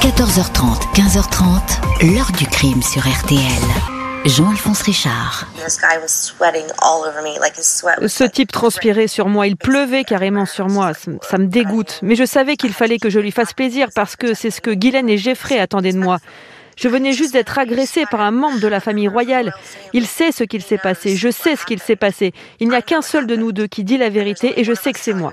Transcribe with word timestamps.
14h30, 0.00 0.94
15h30, 0.94 2.14
l'heure 2.14 2.32
du 2.32 2.46
crime 2.46 2.82
sur 2.82 3.02
RTL. 3.02 3.38
Jean-Alphonse 4.24 4.80
Richard. 4.80 5.46
Ce 8.06 8.24
type 8.24 8.50
transpirait 8.50 9.08
sur 9.08 9.28
moi, 9.28 9.46
il 9.46 9.58
pleuvait 9.58 10.04
carrément 10.04 10.46
sur 10.46 10.68
moi, 10.68 10.92
ça, 10.94 11.36
me 11.36 11.46
dégoûte. 11.48 12.00
Mais 12.02 12.14
je 12.14 12.24
savais 12.24 12.56
qu'il 12.56 12.72
fallait 12.72 12.98
que 12.98 13.10
je 13.10 13.20
lui 13.20 13.30
fasse 13.30 13.52
plaisir 13.52 13.88
parce 13.94 14.16
que 14.16 14.32
c'est 14.32 14.50
ce 14.50 14.62
que 14.62 14.70
Guylaine 14.70 15.10
et 15.10 15.18
Jeffrey 15.18 15.58
attendaient 15.58 15.92
de 15.92 15.98
moi. 15.98 16.16
Je 16.78 16.88
venais 16.88 17.12
juste 17.12 17.34
d'être 17.34 17.58
agressée 17.58 18.04
par 18.10 18.22
un 18.22 18.30
membre 18.30 18.58
de 18.58 18.68
la 18.68 18.80
famille 18.80 19.08
royale. 19.08 19.52
Il 19.92 20.06
sait 20.06 20.32
ce 20.32 20.44
qu'il 20.44 20.62
s'est 20.62 20.78
passé, 20.78 21.14
je 21.14 21.30
sais 21.30 21.56
ce 21.56 21.66
qu'il 21.66 21.78
s'est 21.78 21.94
passé. 21.94 22.32
Il 22.58 22.70
n'y 22.70 22.74
a 22.74 22.80
qu'un 22.80 23.02
seul 23.02 23.26
de 23.26 23.36
nous 23.36 23.52
deux 23.52 23.66
qui 23.66 23.84
dit 23.84 23.98
la 23.98 24.08
vérité 24.08 24.58
et 24.58 24.64
je 24.64 24.72
sais 24.72 24.94
que 24.94 24.98
c'est 24.98 25.12
moi. 25.12 25.32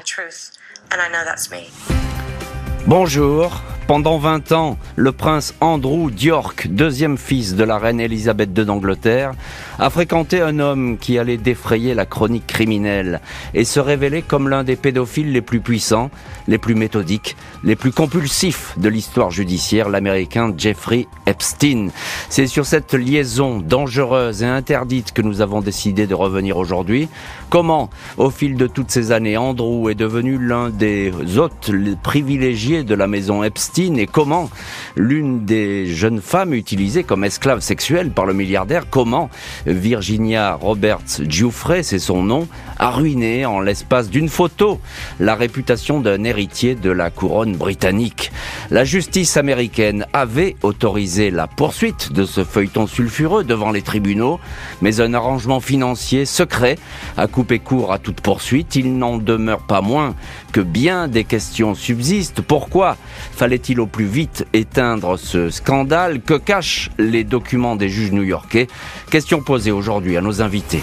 Bonjour, 2.85 3.61
pendant 3.87 4.17
20 4.17 4.51
ans, 4.51 4.77
le 4.97 5.13
prince 5.13 5.55
Andrew 5.61 6.11
d'York, 6.11 6.67
deuxième 6.67 7.17
fils 7.17 7.55
de 7.55 7.63
la 7.63 7.77
reine 7.77 8.01
Elisabeth 8.01 8.49
II 8.57 8.65
d'Angleterre, 8.65 9.31
a 9.79 9.89
fréquenté 9.89 10.41
un 10.41 10.59
homme 10.59 10.97
qui 10.97 11.17
allait 11.17 11.37
défrayer 11.37 11.93
la 11.93 12.05
chronique 12.05 12.45
criminelle 12.47 13.21
et 13.53 13.63
se 13.63 13.79
révéler 13.79 14.21
comme 14.21 14.49
l'un 14.49 14.65
des 14.65 14.75
pédophiles 14.75 15.31
les 15.31 15.41
plus 15.41 15.61
puissants, 15.61 16.11
les 16.49 16.57
plus 16.57 16.75
méthodiques, 16.75 17.37
les 17.63 17.77
plus 17.77 17.93
compulsifs 17.93 18.77
de 18.77 18.89
l'histoire 18.89 19.31
judiciaire, 19.31 19.87
l'américain 19.87 20.53
Jeffrey 20.57 21.07
Epstein. 21.25 21.87
C'est 22.27 22.47
sur 22.47 22.65
cette 22.65 22.93
liaison 22.93 23.59
dangereuse 23.59 24.43
et 24.43 24.47
interdite 24.47 25.13
que 25.13 25.21
nous 25.21 25.39
avons 25.39 25.61
décidé 25.61 26.07
de 26.07 26.15
revenir 26.15 26.57
aujourd'hui. 26.57 27.07
Comment, 27.49 27.89
au 28.17 28.31
fil 28.31 28.57
de 28.57 28.67
toutes 28.67 28.91
ces 28.91 29.13
années, 29.13 29.37
Andrew 29.37 29.89
est 29.89 29.95
devenu 29.95 30.37
l'un 30.37 30.69
des 30.69 31.13
hôtes 31.37 31.71
privilégiés 32.03 32.83
de 32.83 32.93
la 32.93 33.07
maison 33.07 33.43
Epstein? 33.43 33.76
Et 33.79 34.07
comment 34.07 34.49
l'une 34.95 35.45
des 35.45 35.85
jeunes 35.85 36.19
femmes 36.19 36.55
utilisées 36.55 37.03
comme 37.03 37.23
esclave 37.23 37.59
sexuelle 37.59 38.09
par 38.09 38.25
le 38.25 38.33
milliardaire, 38.33 38.85
comment 38.89 39.29
Virginia 39.67 40.55
Roberts 40.55 41.21
Giuffre, 41.21 41.83
c'est 41.83 41.99
son 41.99 42.23
nom, 42.23 42.47
a 42.79 42.89
ruiné 42.89 43.45
en 43.45 43.59
l'espace 43.59 44.09
d'une 44.09 44.29
photo 44.29 44.79
la 45.19 45.35
réputation 45.35 45.99
d'un 45.99 46.23
héritier 46.23 46.73
de 46.73 46.89
la 46.89 47.11
couronne 47.11 47.55
britannique. 47.55 48.31
La 48.71 48.83
justice 48.83 49.37
américaine 49.37 50.07
avait 50.11 50.55
autorisé 50.63 51.29
la 51.29 51.45
poursuite 51.45 52.11
de 52.11 52.25
ce 52.25 52.43
feuilleton 52.43 52.87
sulfureux 52.87 53.43
devant 53.43 53.71
les 53.71 53.83
tribunaux, 53.83 54.39
mais 54.81 55.01
un 55.01 55.13
arrangement 55.13 55.59
financier 55.59 56.25
secret 56.25 56.77
a 57.15 57.27
coupé 57.27 57.59
court 57.59 57.93
à 57.93 57.99
toute 57.99 58.21
poursuite. 58.21 58.75
Il 58.75 58.97
n'en 58.97 59.17
demeure 59.17 59.67
pas 59.67 59.81
moins 59.81 60.15
que 60.51 60.61
bien 60.61 61.07
des 61.07 61.25
questions 61.25 61.75
subsistent. 61.75 62.41
Pourquoi 62.41 62.97
fallait-il 63.33 63.66
au 63.75 63.85
plus 63.85 64.05
vite 64.05 64.45
éteindre 64.53 65.17
ce 65.19 65.49
scandale 65.49 66.21
Que 66.21 66.35
cachent 66.35 66.89
les 66.97 67.23
documents 67.23 67.75
des 67.75 67.89
juges 67.89 68.11
new-yorkais 68.11 68.67
Question 69.09 69.41
posée 69.41 69.71
aujourd'hui 69.71 70.15
à 70.17 70.21
nos 70.21 70.41
invités. 70.41 70.81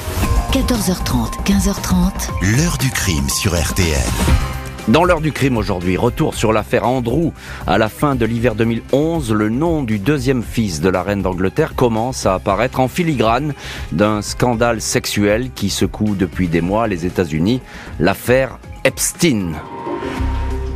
14h30, 0.52 1.44
15h30. 1.44 2.56
L'heure 2.56 2.78
du 2.78 2.90
crime 2.90 3.28
sur 3.28 3.58
RTL. 3.60 3.98
Dans 4.88 5.04
l'heure 5.04 5.22
du 5.22 5.32
crime 5.32 5.56
aujourd'hui, 5.56 5.96
retour 5.96 6.34
sur 6.34 6.52
l'affaire 6.52 6.86
Andrew. 6.86 7.32
À 7.66 7.78
la 7.78 7.88
fin 7.88 8.14
de 8.14 8.26
l'hiver 8.26 8.54
2011, 8.54 9.32
le 9.32 9.48
nom 9.48 9.82
du 9.82 9.98
deuxième 9.98 10.42
fils 10.42 10.82
de 10.82 10.90
la 10.90 11.02
reine 11.02 11.22
d'Angleterre 11.22 11.74
commence 11.74 12.26
à 12.26 12.34
apparaître 12.34 12.80
en 12.80 12.88
filigrane 12.88 13.54
d'un 13.92 14.20
scandale 14.20 14.82
sexuel 14.82 15.50
qui 15.54 15.70
secoue 15.70 16.14
depuis 16.14 16.48
des 16.48 16.60
mois 16.60 16.86
les 16.86 17.06
États-Unis, 17.06 17.62
l'affaire 17.98 18.58
Epstein. 18.84 19.52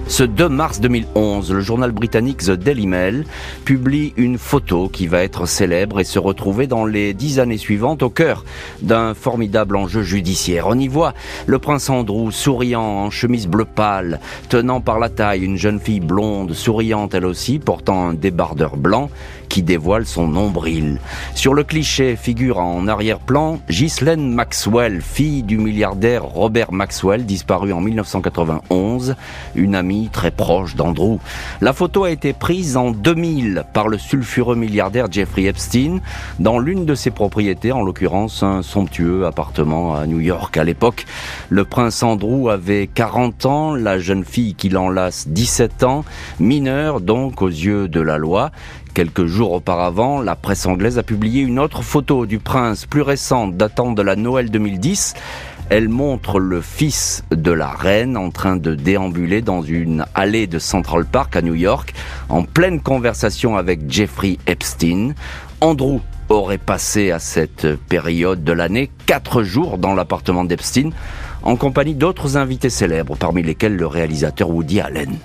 Ce 0.09 0.25
2 0.25 0.49
mars 0.49 0.81
2011, 0.81 1.53
le 1.53 1.61
journal 1.61 1.93
britannique 1.93 2.39
The 2.39 2.53
Daily 2.53 2.87
Mail 2.87 3.27
publie 3.67 4.15
une 4.17 4.39
photo 4.39 4.89
qui 4.89 5.07
va 5.07 5.23
être 5.23 5.45
célèbre 5.45 6.01
et 6.01 6.05
se 6.05 6.19
retrouver 6.19 6.67
dans 6.67 6.87
les 6.87 7.13
dix 7.13 7.39
années 7.39 7.59
suivantes 7.59 8.03
au 8.03 8.09
cœur 8.09 8.47
d'un 8.81 9.13
formidable 9.13 9.77
enjeu 9.77 10.03
judiciaire. 10.03 10.67
On 10.67 10.79
y 10.79 10.89
voit 10.89 11.13
le 11.47 11.59
prince 11.59 11.91
Andrew 11.91 12.31
souriant 12.31 12.81
en 12.81 13.11
chemise 13.11 13.47
bleu 13.47 13.67
pâle, 13.67 14.19
tenant 14.49 14.81
par 14.81 14.99
la 14.99 15.11
taille 15.11 15.45
une 15.45 15.59
jeune 15.59 15.79
fille 15.79 16.01
blonde, 16.01 16.55
souriante 16.55 17.13
elle 17.13 17.27
aussi, 17.27 17.59
portant 17.59 18.09
un 18.09 18.15
débardeur 18.15 18.79
blanc 18.79 19.11
qui 19.49 19.63
dévoile 19.63 20.07
son 20.07 20.29
nombril. 20.29 21.01
Sur 21.35 21.55
le 21.55 21.65
cliché 21.65 22.17
figure 22.17 22.59
en 22.59 22.87
arrière-plan 22.87 23.59
Ghislaine 23.69 24.33
Maxwell, 24.33 25.03
fille 25.03 25.43
du 25.43 25.59
milliardaire 25.59 26.25
Robert 26.25 26.73
Maxwell, 26.73 27.25
disparu 27.27 27.73
en 27.73 27.81
1991, 27.81 29.17
une 29.55 29.75
amie 29.75 30.09
très 30.13 30.31
proche 30.31 30.77
d'Andrew. 30.77 31.19
La 31.61 31.73
photo 31.73 32.05
a 32.05 32.11
été 32.11 32.33
prise 32.33 32.77
en 32.77 32.91
2000 32.91 33.65
par 33.73 33.89
le 33.89 33.99
sulfureux 33.99 34.57
milliardaire 34.57 35.11
Jeffrey 35.11 35.45
Epstein 35.45 36.01
dans 36.39 36.59
l'une 36.59 36.85
de 36.85 36.95
ses 36.95 37.11
propriétés, 37.11 37.73
en 37.73 37.83
l'occurrence 37.83 38.43
un 38.43 38.63
somptueux 38.63 39.27
appartement 39.27 39.95
à 39.95 40.07
New 40.07 40.21
York. 40.21 40.57
À 40.57 40.65
l'époque, 40.65 41.07
le 41.49 41.65
prince 41.65 42.03
Andrew 42.03 42.49
avait 42.51 42.87
40 42.87 43.47
ans, 43.47 43.75
la 43.75 43.99
jeune 43.99 44.25
fille 44.25 44.55
qui 44.55 44.69
l'enlace 44.69 45.29
17 45.29 45.83
ans, 45.83 46.05
mineure 46.41 47.01
donc 47.01 47.43
aux 47.43 47.49
yeux 47.49 47.89
de 47.89 48.01
la 48.01 48.19
loi. 48.19 48.51
Quelques 48.99 49.27
jours 49.27 49.53
auparavant, 49.53 50.21
la 50.21 50.35
presse 50.35 50.67
anglaise 50.67 50.99
a 50.99 51.05
publié 51.05 51.43
une 51.43 51.61
autre 51.61 51.83
photo 51.83 52.27
du 52.27 52.41
prince 52.41 52.85
plus 52.85 53.03
récente 53.03 53.57
datant 53.57 53.93
de 53.93 54.03
la 54.03 54.17
Noël 54.17 54.51
2010. 54.51 55.15
Elle 55.71 55.89
montre 55.89 56.41
le 56.41 56.61
fils 56.61 57.23
de 57.31 57.53
la 57.53 57.69
reine 57.69 58.17
en 58.17 58.31
train 58.31 58.57
de 58.57 58.75
déambuler 58.75 59.41
dans 59.41 59.63
une 59.63 60.05
allée 60.17 60.49
de 60.49 60.59
Central 60.59 61.05
Park 61.05 61.37
à 61.37 61.43
New 61.43 61.55
York, 61.55 61.95
en 62.29 62.43
pleine 62.43 62.81
conversation 62.81 63.57
avec 63.57 63.89
Jeffrey 63.89 64.37
Epstein. 64.49 65.15
Andrew 65.61 66.01
aurait 66.29 66.59
passé 66.59 67.13
à 67.13 67.21
cette 67.21 67.77
période 67.77 68.43
de 68.43 68.53
l'année 68.53 68.91
quatre 69.07 69.45
jours 69.45 69.79
dans 69.79 69.95
l'appartement 69.95 70.43
d'Epstein, 70.43 70.91
en 71.45 71.55
compagnie 71.55 71.95
d'autres 71.95 72.37
invités 72.37 72.69
célèbres, 72.69 73.17
parmi 73.17 73.45
lesquels 73.45 73.77
le 73.77 73.87
réalisateur 73.87 74.51
Woody 74.51 74.81
Allen. 74.81 75.19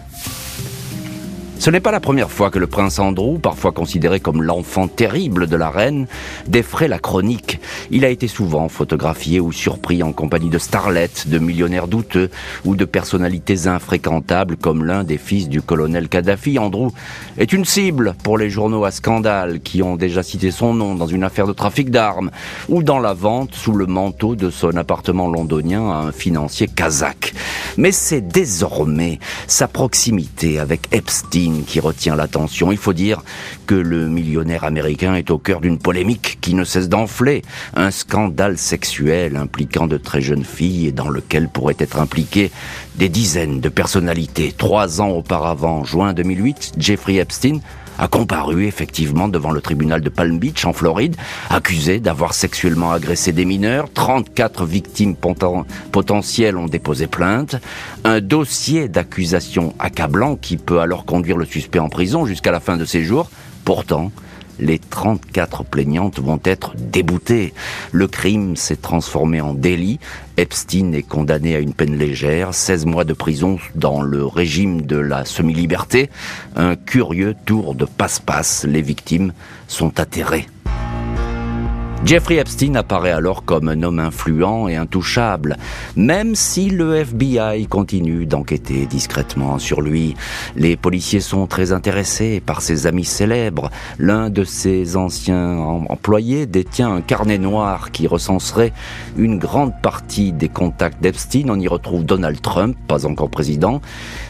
Ce 1.64 1.70
n'est 1.70 1.80
pas 1.80 1.92
la 1.92 2.02
première 2.02 2.30
fois 2.30 2.52
que 2.52 2.60
le 2.60 2.68
prince 2.68 3.00
Andrew, 3.00 3.40
parfois 3.40 3.72
considéré 3.72 4.20
comme 4.20 4.44
l'enfant 4.44 4.90
terrible 4.90 5.48
de 5.48 5.56
la 5.56 5.70
reine, 5.70 6.08
défrait 6.46 6.90
la 6.90 7.00
chronique. 7.00 7.62
Il 7.90 8.04
a 8.04 8.10
été 8.10 8.28
souvent 8.28 8.68
photographié 8.68 9.40
ou 9.40 9.54
surpris 9.54 10.04
en 10.04 10.12
compagnie 10.12 10.50
de 10.50 10.58
starlettes, 10.58 11.30
de 11.30 11.40
millionnaires 11.40 11.88
douteux 11.88 12.30
ou 12.66 12.76
de 12.76 12.84
personnalités 12.84 13.68
infréquentables 13.68 14.58
comme 14.58 14.84
l'un 14.84 15.06
des 15.06 15.18
fils 15.18 15.48
du 15.48 15.62
colonel 15.62 16.10
Kadhafi. 16.10 16.60
Andrew 16.60 16.90
est 17.38 17.54
une 17.54 17.64
cible 17.64 18.14
pour 18.24 18.38
les 18.38 18.50
journaux 18.50 18.84
à 18.84 18.92
scandale 18.92 19.62
qui 19.62 19.82
ont 19.82 19.96
déjà 19.96 20.22
cité 20.22 20.52
son 20.52 20.74
nom 20.74 20.96
dans 20.96 21.08
une 21.08 21.24
affaire 21.24 21.48
de 21.48 21.54
trafic 21.54 21.92
d'armes 21.92 22.30
ou 22.68 22.84
dans 22.84 23.00
la 23.00 23.14
vente 23.14 23.56
sous 23.56 23.72
le 23.72 23.86
manteau 23.86 24.36
de 24.36 24.50
son 24.50 24.76
appartement 24.76 25.30
londonien 25.30 25.90
à 25.90 25.96
un 25.96 26.12
financier 26.12 26.68
kazakh. 26.68 27.34
Mais 27.78 27.94
c'est 27.94 28.28
désormais 28.28 29.20
sa 29.48 29.70
proximité 29.70 30.60
avec 30.60 30.90
Epstein 30.92 31.53
qui 31.62 31.80
retient 31.80 32.16
l'attention. 32.16 32.72
Il 32.72 32.78
faut 32.78 32.94
dire 32.94 33.22
que 33.68 33.76
le 33.76 34.08
millionnaire 34.08 34.64
américain 34.64 35.16
est 35.16 35.30
au 35.30 35.38
cœur 35.38 35.62
d'une 35.62 35.78
polémique 35.78 36.40
qui 36.42 36.56
ne 36.56 36.64
cesse 36.64 36.90
d'enfler. 36.90 37.44
Un 37.76 37.92
scandale 37.92 38.58
sexuel 38.58 39.36
impliquant 39.36 39.88
de 39.88 39.98
très 39.98 40.22
jeunes 40.22 40.44
filles 40.44 40.88
et 40.88 40.92
dans 40.92 41.10
lequel 41.10 41.50
pourraient 41.50 41.76
être 41.80 42.00
impliquées 42.00 42.52
des 42.96 43.10
dizaines 43.10 43.60
de 43.60 43.70
personnalités. 43.70 44.54
Trois 44.58 45.02
ans 45.02 45.10
auparavant, 45.10 45.84
juin 45.84 46.14
2008, 46.14 46.74
Jeffrey 46.78 47.16
Epstein 47.16 47.60
a 47.98 48.08
comparu 48.08 48.66
effectivement 48.66 49.28
devant 49.28 49.52
le 49.52 49.62
tribunal 49.62 50.02
de 50.02 50.10
Palm 50.10 50.40
Beach 50.40 50.66
en 50.66 50.74
Floride, 50.74 51.16
accusé 51.50 52.00
d'avoir 52.00 52.34
sexuellement 52.34 52.92
agressé 52.92 53.32
des 53.32 53.46
mineurs. 53.46 53.92
34 53.94 54.66
victimes 54.66 55.16
potentielles 55.92 56.58
ont 56.58 56.66
déposé 56.66 57.08
plainte. 57.08 57.56
Un 58.04 58.20
dossier 58.20 58.88
d'accusation 58.88 59.74
accablant 59.80 60.36
qui 60.36 60.58
peut 60.58 60.80
alors 60.80 61.06
conduire 61.06 61.38
le 61.38 61.46
suspect 61.46 61.80
en 61.80 61.90
prison 61.90 62.26
jusqu'à 62.26 62.52
la 62.52 62.60
fin 62.60 62.78
de 62.78 62.86
ses 62.86 63.04
jours. 63.04 63.30
Pourtant, 63.66 64.12
les 64.60 64.80
34 64.80 65.64
plaignantes 65.64 66.20
vont 66.20 66.40
être 66.44 66.74
déboutées. 66.78 67.54
Le 67.92 68.08
crime 68.08 68.56
s'est 68.56 68.78
transformé 68.78 69.42
en 69.42 69.54
délit. 69.54 70.00
Epstein 70.38 70.94
est 70.94 71.04
condamné 71.04 71.56
à 71.56 71.60
une 71.60 71.74
peine 71.74 71.98
légère, 71.98 72.54
16 72.54 72.86
mois 72.86 73.04
de 73.04 73.14
prison 73.14 73.60
dans 73.76 74.02
le 74.02 74.26
régime 74.26 74.82
de 74.82 74.98
la 74.98 75.26
semi-liberté. 75.26 76.10
Un 76.56 76.76
curieux 76.76 77.36
tour 77.46 77.76
de 77.76 77.86
passe-passe. 77.86 78.66
Les 78.66 78.82
victimes 78.82 79.34
sont 79.68 80.00
atterrées. 80.00 80.48
Jeffrey 82.06 82.36
Epstein 82.36 82.76
apparaît 82.76 83.12
alors 83.12 83.46
comme 83.46 83.70
un 83.70 83.82
homme 83.82 84.00
influent 84.00 84.68
et 84.68 84.76
intouchable, 84.76 85.56
même 85.96 86.36
si 86.36 86.70
le 86.70 86.98
FBI 86.98 87.66
continue 87.68 88.26
d'enquêter 88.26 88.86
discrètement 88.86 89.58
sur 89.58 89.82
lui. 89.82 90.14
Les 90.58 90.76
policiers 90.76 91.22
sont 91.22 91.48
très 91.48 91.72
intéressés 91.72 92.42
par 92.46 92.62
ses 92.62 92.88
amis 92.88 93.06
célèbres. 93.06 93.72
L'un 94.00 94.30
de 94.30 94.44
ses 94.44 94.98
anciens 94.98 95.58
employés 95.88 96.46
détient 96.46 96.94
un 96.94 97.02
carnet 97.02 97.38
noir 97.38 97.92
qui 97.92 98.06
recenserait 98.06 98.74
une 99.18 99.40
grande 99.40 99.72
partie 99.82 100.34
des 100.34 100.50
contacts 100.50 101.02
d'Epstein. 101.02 101.46
On 101.48 101.60
y 101.60 101.70
retrouve 101.70 102.04
Donald 102.04 102.42
Trump, 102.42 102.76
pas 102.86 103.06
encore 103.06 103.30
président, 103.30 103.80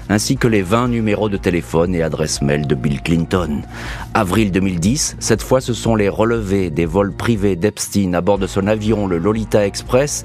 ainsi 0.10 0.38
que 0.38 0.48
les 0.48 0.62
20 0.62 0.90
numéros 0.90 1.30
de 1.30 1.38
téléphone 1.38 1.96
et 1.96 2.04
adresse 2.04 2.42
mail 2.42 2.68
de 2.68 2.76
Bill 2.76 3.02
Clinton. 3.02 3.62
Avril 4.14 4.52
2010, 4.52 5.18
cette 5.20 5.42
fois 5.42 5.62
ce 5.62 5.74
sont 5.74 5.96
les 5.96 6.10
relevés 6.10 6.70
des 6.70 6.86
vols 6.86 7.14
privés 7.14 7.56
d'Epstein 7.56 8.14
à 8.14 8.22
bord 8.22 8.38
de 8.38 8.48
son 8.48 8.68
avion 8.68 9.08
le 9.08 9.18
Lolita 9.18 9.66
Express 9.66 10.24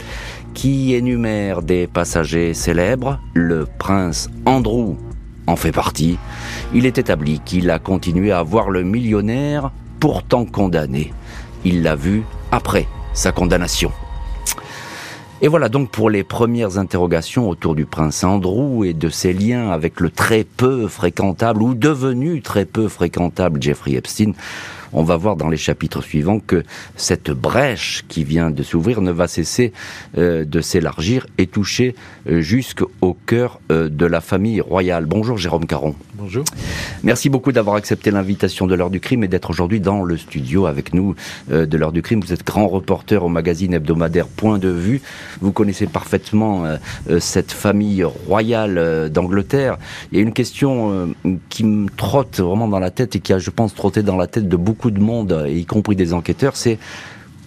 qui 0.54 0.94
énumèrent 0.94 1.62
des 1.62 1.86
passagers 1.86 2.54
célèbres. 2.54 3.20
Le 3.34 3.66
prince 3.78 4.28
Andrew 4.44 4.96
en 5.46 5.56
fait 5.56 5.72
partie. 5.72 6.18
Il 6.74 6.86
est 6.86 6.98
établi 6.98 7.40
qu'il 7.44 7.70
a 7.70 7.78
continué 7.78 8.32
à 8.32 8.42
voir 8.42 8.70
le 8.70 8.82
millionnaire 8.82 9.70
pourtant 9.98 10.44
condamné. 10.44 11.12
Il 11.64 11.82
l'a 11.82 11.96
vu 11.96 12.22
après 12.52 12.86
sa 13.14 13.32
condamnation. 13.32 13.90
Et 15.40 15.46
voilà 15.46 15.68
donc 15.68 15.90
pour 15.90 16.10
les 16.10 16.24
premières 16.24 16.78
interrogations 16.78 17.48
autour 17.48 17.76
du 17.76 17.86
prince 17.86 18.24
Andrew 18.24 18.84
et 18.84 18.92
de 18.92 19.08
ses 19.08 19.32
liens 19.32 19.70
avec 19.70 20.00
le 20.00 20.10
très 20.10 20.42
peu 20.42 20.88
fréquentable 20.88 21.62
ou 21.62 21.74
devenu 21.74 22.42
très 22.42 22.64
peu 22.64 22.88
fréquentable 22.88 23.62
Jeffrey 23.62 23.92
Epstein. 23.92 24.32
On 24.92 25.02
va 25.02 25.16
voir 25.16 25.36
dans 25.36 25.48
les 25.48 25.56
chapitres 25.56 26.02
suivants 26.02 26.40
que 26.40 26.62
cette 26.96 27.30
brèche 27.30 28.04
qui 28.08 28.24
vient 28.24 28.50
de 28.50 28.62
s'ouvrir 28.62 29.00
ne 29.00 29.10
va 29.10 29.28
cesser 29.28 29.72
euh, 30.16 30.44
de 30.44 30.60
s'élargir 30.60 31.26
et 31.36 31.46
toucher 31.46 31.94
euh, 32.28 32.40
jusqu'au 32.40 33.16
cœur 33.26 33.60
euh, 33.70 33.88
de 33.88 34.06
la 34.06 34.20
famille 34.20 34.60
royale. 34.60 35.06
Bonjour 35.06 35.36
Jérôme 35.36 35.66
Caron. 35.66 35.94
Bonjour. 36.14 36.44
Merci 37.02 37.28
beaucoup 37.28 37.52
d'avoir 37.52 37.76
accepté 37.76 38.10
l'invitation 38.10 38.66
de 38.66 38.74
l'heure 38.74 38.90
du 38.90 39.00
crime 39.00 39.24
et 39.24 39.28
d'être 39.28 39.50
aujourd'hui 39.50 39.80
dans 39.80 40.02
le 40.02 40.16
studio 40.16 40.66
avec 40.66 40.92
nous 40.92 41.14
de 41.48 41.76
l'heure 41.76 41.92
du 41.92 42.02
crime. 42.02 42.20
Vous 42.20 42.32
êtes 42.32 42.44
grand 42.44 42.66
reporter 42.66 43.22
au 43.22 43.28
magazine 43.28 43.72
hebdomadaire 43.72 44.26
Point 44.26 44.58
de 44.58 44.68
vue. 44.68 45.00
Vous 45.40 45.52
connaissez 45.52 45.86
parfaitement 45.86 46.64
cette 47.20 47.52
famille 47.52 48.02
royale 48.02 49.10
d'Angleterre. 49.10 49.78
Il 50.10 50.18
y 50.18 50.20
a 50.20 50.24
une 50.24 50.32
question 50.32 51.14
qui 51.48 51.64
me 51.64 51.88
trotte 51.88 52.40
vraiment 52.40 52.66
dans 52.66 52.80
la 52.80 52.90
tête 52.90 53.14
et 53.14 53.20
qui 53.20 53.32
a, 53.32 53.38
je 53.38 53.50
pense, 53.50 53.74
trotté 53.74 54.02
dans 54.02 54.16
la 54.16 54.26
tête 54.26 54.48
de 54.48 54.56
beaucoup 54.56 54.77
beaucoup 54.78 54.92
de 54.92 55.00
monde, 55.00 55.44
y 55.48 55.66
compris 55.66 55.96
des 55.96 56.14
enquêteurs, 56.14 56.54
c'est 56.54 56.78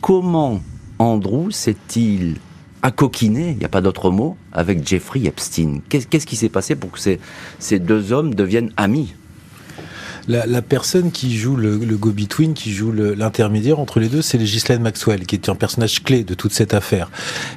comment 0.01 0.59
Andrew 0.99 1.49
s'est-il 1.49 2.35
accoquiné, 2.81 3.51
il 3.51 3.57
n'y 3.57 3.63
a 3.63 3.69
pas 3.69 3.79
d'autre 3.79 4.11
mot, 4.11 4.35
avec 4.51 4.85
Jeffrey 4.85 5.21
Epstein? 5.23 5.79
Qu'est-ce 5.87 6.25
qui 6.27 6.35
s'est 6.35 6.49
passé 6.49 6.75
pour 6.75 6.91
que 6.91 6.99
ces 6.99 7.79
deux 7.79 8.11
hommes 8.11 8.35
deviennent 8.35 8.73
amis? 8.75 9.13
La, 10.27 10.61
personne 10.61 11.11
qui 11.11 11.37
joue 11.37 11.55
le, 11.55 11.77
go-between, 11.77 12.53
qui 12.53 12.71
joue 12.71 12.91
l'intermédiaire 12.91 13.79
entre 13.79 13.99
les 13.99 14.09
deux, 14.09 14.21
c'est 14.21 14.37
Ghislaine 14.37 14.81
Maxwell, 14.81 15.25
qui 15.25 15.35
est 15.35 15.49
un 15.49 15.55
personnage 15.55 16.03
clé 16.03 16.23
de 16.23 16.33
toute 16.33 16.53
cette 16.53 16.73
affaire. 16.73 17.09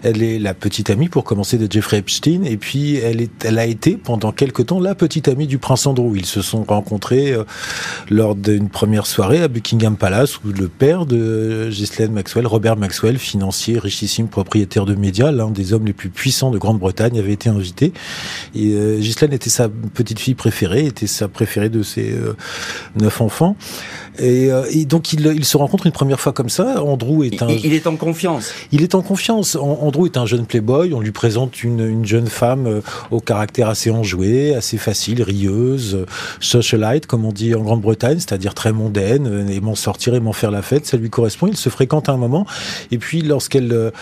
Elle 0.03 0.23
est 0.23 0.39
la 0.39 0.55
petite 0.55 0.91
amie, 0.91 1.09
pour 1.09 1.25
commencer, 1.25 1.59
de 1.59 1.71
Jeffrey 1.71 1.99
Epstein, 1.99 2.43
et 2.45 2.57
puis 2.57 2.97
elle, 2.97 3.21
est, 3.21 3.45
elle 3.45 3.59
a 3.59 3.67
été 3.67 3.97
pendant 3.97 4.33
quelque 4.33 4.63
temps 4.63 4.81
la 4.81 4.95
petite 4.95 5.29
amie 5.29 5.47
du 5.47 5.59
prince 5.59 5.87
Andrew. 5.87 6.17
Ils 6.17 6.27
se 6.27 6.43
sont 6.43 6.65
rencontrés 6.65 7.33
euh, 7.33 7.45
lors 8.11 8.35
d'une 8.35 8.69
première 8.69 9.07
soirée 9.07 9.43
à 9.43 9.49
Buckingham 9.49 9.97
Palace, 9.97 10.39
où 10.39 10.49
le 10.49 10.69
père 10.69 11.07
de 11.07 11.69
Ghislaine 11.71 12.13
Maxwell, 12.13 12.47
Robert 12.47 12.77
Maxwell, 12.77 13.19
financier, 13.19 13.79
richissime, 13.79 14.29
propriétaire 14.29 14.87
de 14.87 14.95
médias, 14.95 15.31
l'un 15.31 15.51
des 15.51 15.73
hommes 15.73 15.87
les 15.87 15.93
plus 15.93 16.09
puissants 16.09 16.51
de 16.51 16.59
Grande-Bretagne, 16.59 17.19
avait 17.19 17.33
été 17.33 17.49
invité. 17.49 17.93
Et 18.55 18.73
euh, 18.73 18.99
Ghislaine 18.99 19.33
était 19.33 19.51
sa 19.51 19.69
petite 19.69 20.19
fille 20.19 20.35
préférée, 20.35 20.87
était 20.87 21.07
sa 21.07 21.29
préférée 21.29 21.69
de 21.69 21.83
ses 21.83 22.13
euh, 22.13 22.35
neuf 22.97 23.21
enfants. 23.21 23.57
Et, 24.19 24.53
euh, 24.53 24.65
et 24.71 24.85
donc 24.85 25.13
il 25.13 25.45
se 25.45 25.57
rencontrent 25.57 25.87
une 25.87 25.93
première 25.93 26.21
fois 26.21 26.33
comme 26.33 26.49
ça. 26.49 26.83
Andrew 26.83 27.25
est 27.25 27.43
un. 27.43 27.49
Il, 27.49 27.73
est 27.73 27.87
en 27.87 27.97
confiance. 27.97 28.53
Il 28.71 28.83
est 28.83 28.95
en 28.95 29.03
confiance. 29.03 29.57
Andrew 29.57 30.07
est 30.07 30.17
un 30.17 30.27
jeune 30.27 30.47
playboy. 30.47 30.95
On 30.95 31.01
lui 31.01 31.11
présente 31.11 31.63
une, 31.63 31.81
une 31.81 32.07
jeune 32.07 32.29
femme 32.29 32.67
euh, 32.67 32.81
au 33.11 33.21
caractère 33.21 33.69
assez 33.69 33.91
enjoué, 33.91 34.55
assez 34.55 34.79
facile, 34.79 35.23
rieuse, 35.23 35.95
euh, 35.95 36.07
socialite 36.41 37.07
comme 37.07 37.25
on 37.25 37.33
dit 37.33 37.55
en 37.55 37.63
Grande-Bretagne, 37.63 38.19
c'est-à-dire 38.19 38.55
très 38.55 38.73
mondaine, 38.73 39.49
aimant 39.51 39.75
sortir, 39.75 40.15
aimant 40.15 40.33
faire 40.33 40.51
la 40.51 40.63
fête. 40.63 40.87
Ça 40.87 40.97
lui 40.97 41.11
correspond. 41.11 41.49
Il 41.49 41.57
se 41.57 41.69
fréquente 41.69 42.09
à 42.09 42.13
un 42.13 42.17
moment. 42.17 42.47
Et 42.93 42.99
puis 42.99 43.23
lorsqu'elle 43.23 43.93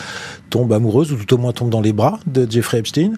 tombe 0.50 0.72
amoureuse 0.72 1.12
ou 1.12 1.16
tout 1.16 1.34
au 1.34 1.38
moins 1.38 1.52
tombe 1.52 1.70
dans 1.70 1.80
les 1.80 1.92
bras 1.92 2.20
de 2.26 2.46
Jeffrey 2.50 2.78
Epstein, 2.78 3.12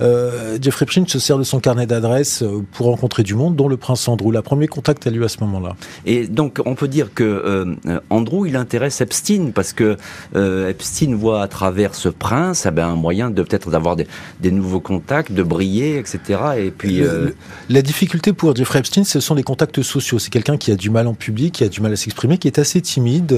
euh, 0.00 0.58
Jeffrey 0.60 0.84
Epstein 0.84 1.04
se 1.06 1.18
sert 1.18 1.36
de 1.36 1.42
son 1.42 1.60
carnet 1.60 1.86
d'adresses 1.86 2.42
pour 2.72 2.86
rencontrer 2.86 3.22
du 3.22 3.34
monde, 3.34 3.56
dont 3.56 3.68
le 3.68 3.76
prince 3.76 4.08
Andrew. 4.08 4.32
La 4.32 4.42
premier 4.42 4.68
contact 4.78 5.08
a 5.08 5.10
lieu 5.10 5.24
à 5.24 5.28
ce 5.28 5.40
moment-là. 5.40 5.74
Et 6.06 6.28
donc 6.28 6.60
on 6.64 6.76
peut 6.76 6.86
dire 6.86 7.08
que 7.12 7.24
euh, 7.24 7.98
Andrew 8.10 8.46
il 8.46 8.54
intéresse 8.54 9.00
Epstein 9.00 9.50
parce 9.52 9.72
que 9.72 9.96
euh, 10.36 10.70
Epstein 10.70 11.16
voit 11.16 11.42
à 11.42 11.48
travers 11.48 11.96
ce 11.96 12.08
prince 12.08 12.64
eh 12.64 12.70
ben, 12.70 12.86
un 12.86 12.94
moyen 12.94 13.28
de 13.32 13.42
peut-être 13.42 13.70
d'avoir 13.70 13.96
des, 13.96 14.06
nouveaux 14.52 14.78
contacts, 14.78 15.32
de 15.32 15.42
briller, 15.42 15.98
etc. 15.98 16.20
Et 16.58 16.70
puis 16.70 17.02
euh, 17.02 17.30
la 17.68 17.82
difficulté 17.82 18.32
pour 18.32 18.54
Jeffrey 18.54 18.78
Epstein, 18.78 19.02
ce 19.02 19.18
sont 19.18 19.34
les 19.34 19.42
contacts 19.42 19.82
sociaux. 19.82 20.20
C'est 20.20 20.30
quelqu'un 20.30 20.56
qui 20.56 20.70
a 20.70 20.76
du 20.76 20.90
mal 20.90 21.08
en 21.08 21.14
public, 21.14 21.54
qui 21.54 21.64
a 21.64 21.68
du 21.68 21.80
mal 21.80 21.92
à 21.92 21.96
s'exprimer, 21.96 22.38
qui 22.38 22.46
est 22.46 22.60
assez 22.60 22.80
timide 22.80 23.36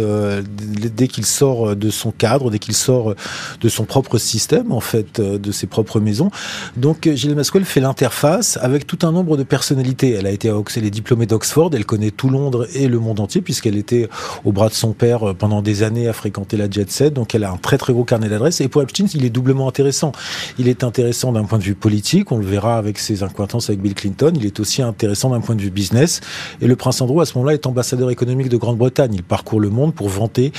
dès 0.94 1.08
qu'il 1.08 1.25
sort 1.25 1.75
de 1.75 1.88
son 1.88 2.10
cadre, 2.10 2.50
dès 2.50 2.58
qu'il 2.58 2.75
sort 2.75 3.14
de 3.62 3.69
son 3.70 3.87
propre 3.87 4.19
système 4.19 4.72
en 4.72 4.81
fait, 4.81 5.22
de 5.22 5.52
ses 5.52 5.66
propres 5.66 6.00
maisons. 6.00 6.31
Donc 6.76 7.08
Gilles 7.14 7.34
Maswell 7.34 7.64
fait 7.64 7.81
l'interface 7.81 8.58
avec 8.60 8.87
tout 8.87 8.98
un 9.06 9.12
nombre 9.12 9.38
de 9.38 9.42
personnalités. 9.42 10.10
Elle 10.10 10.26
a 10.26 10.32
été 10.32 10.50
à 10.50 10.56
Oxford, 10.58 10.82
elle 10.82 10.87
est 10.87 10.90
diplômée 10.90 11.29
elle 11.72 11.84
connaît 11.84 12.10
tout 12.10 12.28
Londres 12.28 12.66
et 12.74 12.88
le 12.88 12.98
monde 12.98 13.20
entier 13.20 13.40
puisqu'elle 13.40 13.76
était 13.76 14.08
au 14.44 14.52
bras 14.52 14.68
de 14.68 14.74
son 14.74 14.92
père 14.92 15.30
euh, 15.30 15.34
pendant 15.34 15.62
des 15.62 15.82
années 15.82 16.08
à 16.08 16.12
fréquenter 16.12 16.56
la 16.56 16.68
jet 16.68 16.90
set. 16.90 17.14
Donc 17.14 17.34
elle 17.34 17.44
a 17.44 17.50
un 17.50 17.56
très 17.56 17.78
très 17.78 17.92
gros 17.92 18.04
carnet 18.04 18.28
d'adresses. 18.28 18.60
Et 18.60 18.68
pour 18.68 18.82
Epstein, 18.82 19.06
il 19.14 19.24
est 19.24 19.30
doublement 19.30 19.68
intéressant. 19.68 20.12
Il 20.58 20.68
est 20.68 20.84
intéressant 20.84 21.32
d'un 21.32 21.44
point 21.44 21.58
de 21.58 21.64
vue 21.64 21.74
politique, 21.74 22.32
on 22.32 22.38
le 22.38 22.46
verra 22.46 22.76
avec 22.76 22.98
ses 22.98 23.22
acquaintances 23.22 23.68
avec 23.68 23.80
Bill 23.80 23.94
Clinton. 23.94 24.32
Il 24.34 24.46
est 24.46 24.60
aussi 24.60 24.82
intéressant 24.82 25.30
d'un 25.30 25.40
point 25.40 25.54
de 25.54 25.62
vue 25.62 25.70
business. 25.70 26.20
Et 26.60 26.66
le 26.66 26.76
prince 26.76 27.00
Andrew, 27.00 27.20
à 27.20 27.26
ce 27.26 27.36
moment-là, 27.38 27.54
est 27.54 27.66
ambassadeur 27.66 28.10
économique 28.10 28.48
de 28.48 28.56
Grande-Bretagne. 28.56 29.12
Il 29.14 29.22
parcourt 29.22 29.60
le 29.60 29.70
monde 29.70 29.94
pour 29.94 30.08
vanter 30.08 30.52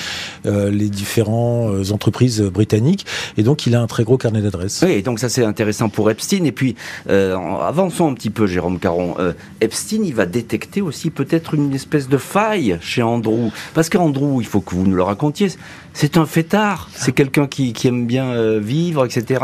euh, 0.46 0.72
les 0.72 0.90
différentes 0.90 1.72
euh, 1.72 1.94
entreprises 1.94 2.42
britanniques. 2.42 3.06
Et 3.38 3.44
donc 3.44 3.66
il 3.66 3.76
a 3.76 3.82
un 3.82 3.88
très 3.88 4.04
gros 4.04 4.18
carnet 4.18 4.42
d'adresses. 4.42 4.84
Oui, 4.86 5.02
donc 5.04 5.20
ça 5.20 5.30
c'est 5.30 5.44
intéressant 5.44 5.90
pour 5.90 6.10
Epstein. 6.10 6.46
Et 6.46 6.52
puis, 6.52 6.76
euh, 7.10 7.36
avançons 7.62 8.10
un 8.10 8.14
petit 8.14 8.30
peu, 8.30 8.48
Jérôme 8.48 8.80
Caron. 8.80 9.16
Epstein, 9.60 10.02
il 10.04 10.14
va 10.14 10.26
détecter 10.26 10.61
aussi 10.82 11.10
peut-être 11.10 11.54
une 11.54 11.74
espèce 11.74 12.08
de 12.08 12.18
faille 12.18 12.78
chez 12.82 13.02
Andrew. 13.02 13.50
Parce 13.74 13.90
qu'Andrew, 13.90 14.42
il 14.42 14.46
faut 14.46 14.62
que 14.62 14.76
vous 14.76 14.86
nous 14.86 14.96
le 14.96 15.04
racontiez, 15.04 15.50
c'est 15.94 16.18
un 16.18 16.26
fêtard. 16.26 16.90
C'est 16.96 17.12
quelqu'un 17.12 17.48
qui, 17.48 17.74
aime 17.86 18.06
bien 18.06 18.28
euh, 18.28 18.60
vivre, 18.62 19.06
etc. 19.06 19.44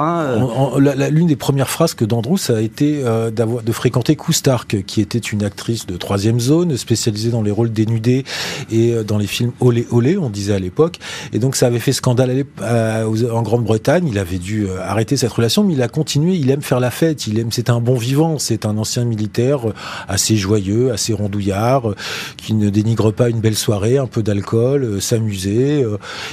L'une 1.11 1.27
des 1.27 1.35
premières 1.35 1.69
phrases 1.69 1.93
que 1.93 2.05
d'Andrew, 2.05 2.37
ça 2.37 2.57
a 2.57 2.61
été 2.61 3.01
euh, 3.03 3.31
de 3.31 3.71
fréquenter 3.71 4.15
Koustark, 4.15 4.83
qui 4.85 5.01
était 5.01 5.17
une 5.17 5.43
actrice 5.43 5.85
de 5.85 5.97
troisième 5.97 6.39
zone, 6.39 6.77
spécialisée 6.77 7.31
dans 7.31 7.41
les 7.41 7.51
rôles 7.51 7.71
dénudés 7.71 8.23
et 8.71 8.93
euh, 8.93 9.03
dans 9.03 9.17
les 9.17 9.27
films 9.27 9.51
olé 9.59 9.87
olé, 9.91 10.17
on 10.17 10.29
disait 10.29 10.53
à 10.53 10.59
l'époque. 10.59 10.99
Et 11.33 11.39
donc 11.39 11.55
ça 11.55 11.67
avait 11.67 11.79
fait 11.79 11.91
scandale 11.91 12.45
en 12.61 13.41
Grande-Bretagne. 13.41 14.07
Il 14.07 14.19
avait 14.19 14.37
dû 14.37 14.67
arrêter 14.81 15.17
cette 15.17 15.31
relation, 15.31 15.63
mais 15.63 15.73
il 15.73 15.81
a 15.81 15.87
continué. 15.87 16.35
Il 16.35 16.49
aime 16.49 16.61
faire 16.61 16.79
la 16.79 16.91
fête. 16.91 17.27
Il 17.27 17.39
aime. 17.39 17.51
C'est 17.51 17.69
un 17.69 17.79
bon 17.79 17.95
vivant. 17.95 18.39
C'est 18.39 18.65
un 18.65 18.77
ancien 18.77 19.05
militaire 19.05 19.61
assez 20.07 20.37
joyeux, 20.37 20.91
assez 20.91 21.06
rondouillard, 21.13 21.93
qui 22.37 22.53
ne 22.53 22.69
dénigre 22.69 23.11
pas 23.11 23.29
une 23.29 23.39
belle 23.39 23.57
soirée, 23.57 23.97
un 23.97 24.07
peu 24.07 24.23
d'alcool, 24.23 25.01
s'amuser. 25.01 25.85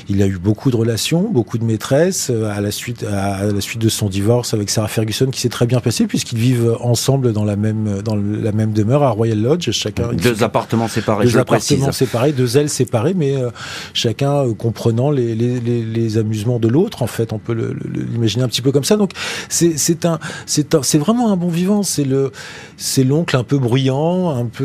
Il 0.08 0.22
a 0.22 0.26
eu 0.26 0.38
beaucoup 0.38 0.70
de 0.70 0.76
relations, 0.76 1.28
beaucoup 1.30 1.58
de 1.58 1.64
maîtresses 1.64 2.30
euh, 2.30 2.50
à 2.54 2.60
la 2.60 2.70
suite 2.70 3.04
à 3.04 3.44
la 3.44 3.60
suite 3.60 3.80
de 3.80 3.88
son 3.88 4.08
divorce 4.08 4.54
avec 4.54 4.70
Sarah 4.70 4.88
Ferguson 4.88 5.26
qui 5.30 5.40
s'est 5.40 5.48
très 5.48 5.66
bien 5.66 5.80
passé 5.80 6.06
puisqu'ils 6.06 6.38
vivent 6.38 6.76
ensemble 6.80 7.32
dans 7.32 7.44
la 7.44 7.56
même 7.56 8.02
dans 8.02 8.16
la 8.16 8.52
même 8.52 8.72
demeure 8.72 9.02
à 9.02 9.10
Royal 9.10 9.40
Lodge, 9.40 9.70
chacun 9.70 10.12
deux 10.12 10.42
appartements 10.42 10.88
séparés, 10.88 11.26
deux 11.26 11.38
appartements 11.38 11.92
séparés, 11.92 12.32
deux 12.32 12.56
ailes 12.56 12.68
séparées 12.68 13.14
mais 13.14 13.36
euh, 13.36 13.50
chacun 13.92 14.44
euh, 14.44 14.54
comprenant 14.54 15.10
les, 15.10 15.34
les, 15.34 15.60
les, 15.60 16.18
amusements 16.18 16.58
de 16.58 16.68
l'autre 16.68 17.02
en 17.02 17.06
fait, 17.06 17.32
on 17.32 17.38
peut 17.38 17.74
l'imaginer 18.12 18.44
un 18.44 18.48
petit 18.48 18.62
peu 18.62 18.72
comme 18.72 18.84
ça. 18.84 18.96
Donc 18.96 19.10
c'est 19.48 19.76
c'est 19.78 20.04
un 20.04 20.18
c'est 20.46 20.76
c'est 20.82 20.98
vraiment 20.98 21.32
un 21.32 21.36
bon 21.36 21.48
vivant, 21.48 21.82
c'est 21.82 22.04
le 22.04 22.30
c'est 22.76 23.04
l'oncle 23.04 23.36
un 23.36 23.44
peu 23.44 23.58
bruyant, 23.58 24.30
un 24.30 24.46
peu 24.46 24.63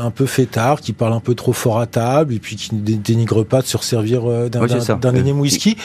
un 0.00 0.10
peu 0.10 0.26
fêtard 0.26 0.80
qui 0.80 0.92
parle 0.92 1.12
un 1.12 1.20
peu 1.20 1.34
trop 1.34 1.52
fort 1.52 1.78
à 1.78 1.86
table 1.86 2.34
et 2.34 2.38
puis 2.38 2.56
qui 2.56 2.74
ne 2.74 2.80
dénigre 2.80 3.44
pas 3.44 3.62
de 3.62 3.66
se 3.66 3.78
servir 3.78 4.22
d'un 4.48 4.66
d'un 4.96 5.14
énième 5.14 5.40
whisky. 5.40 5.76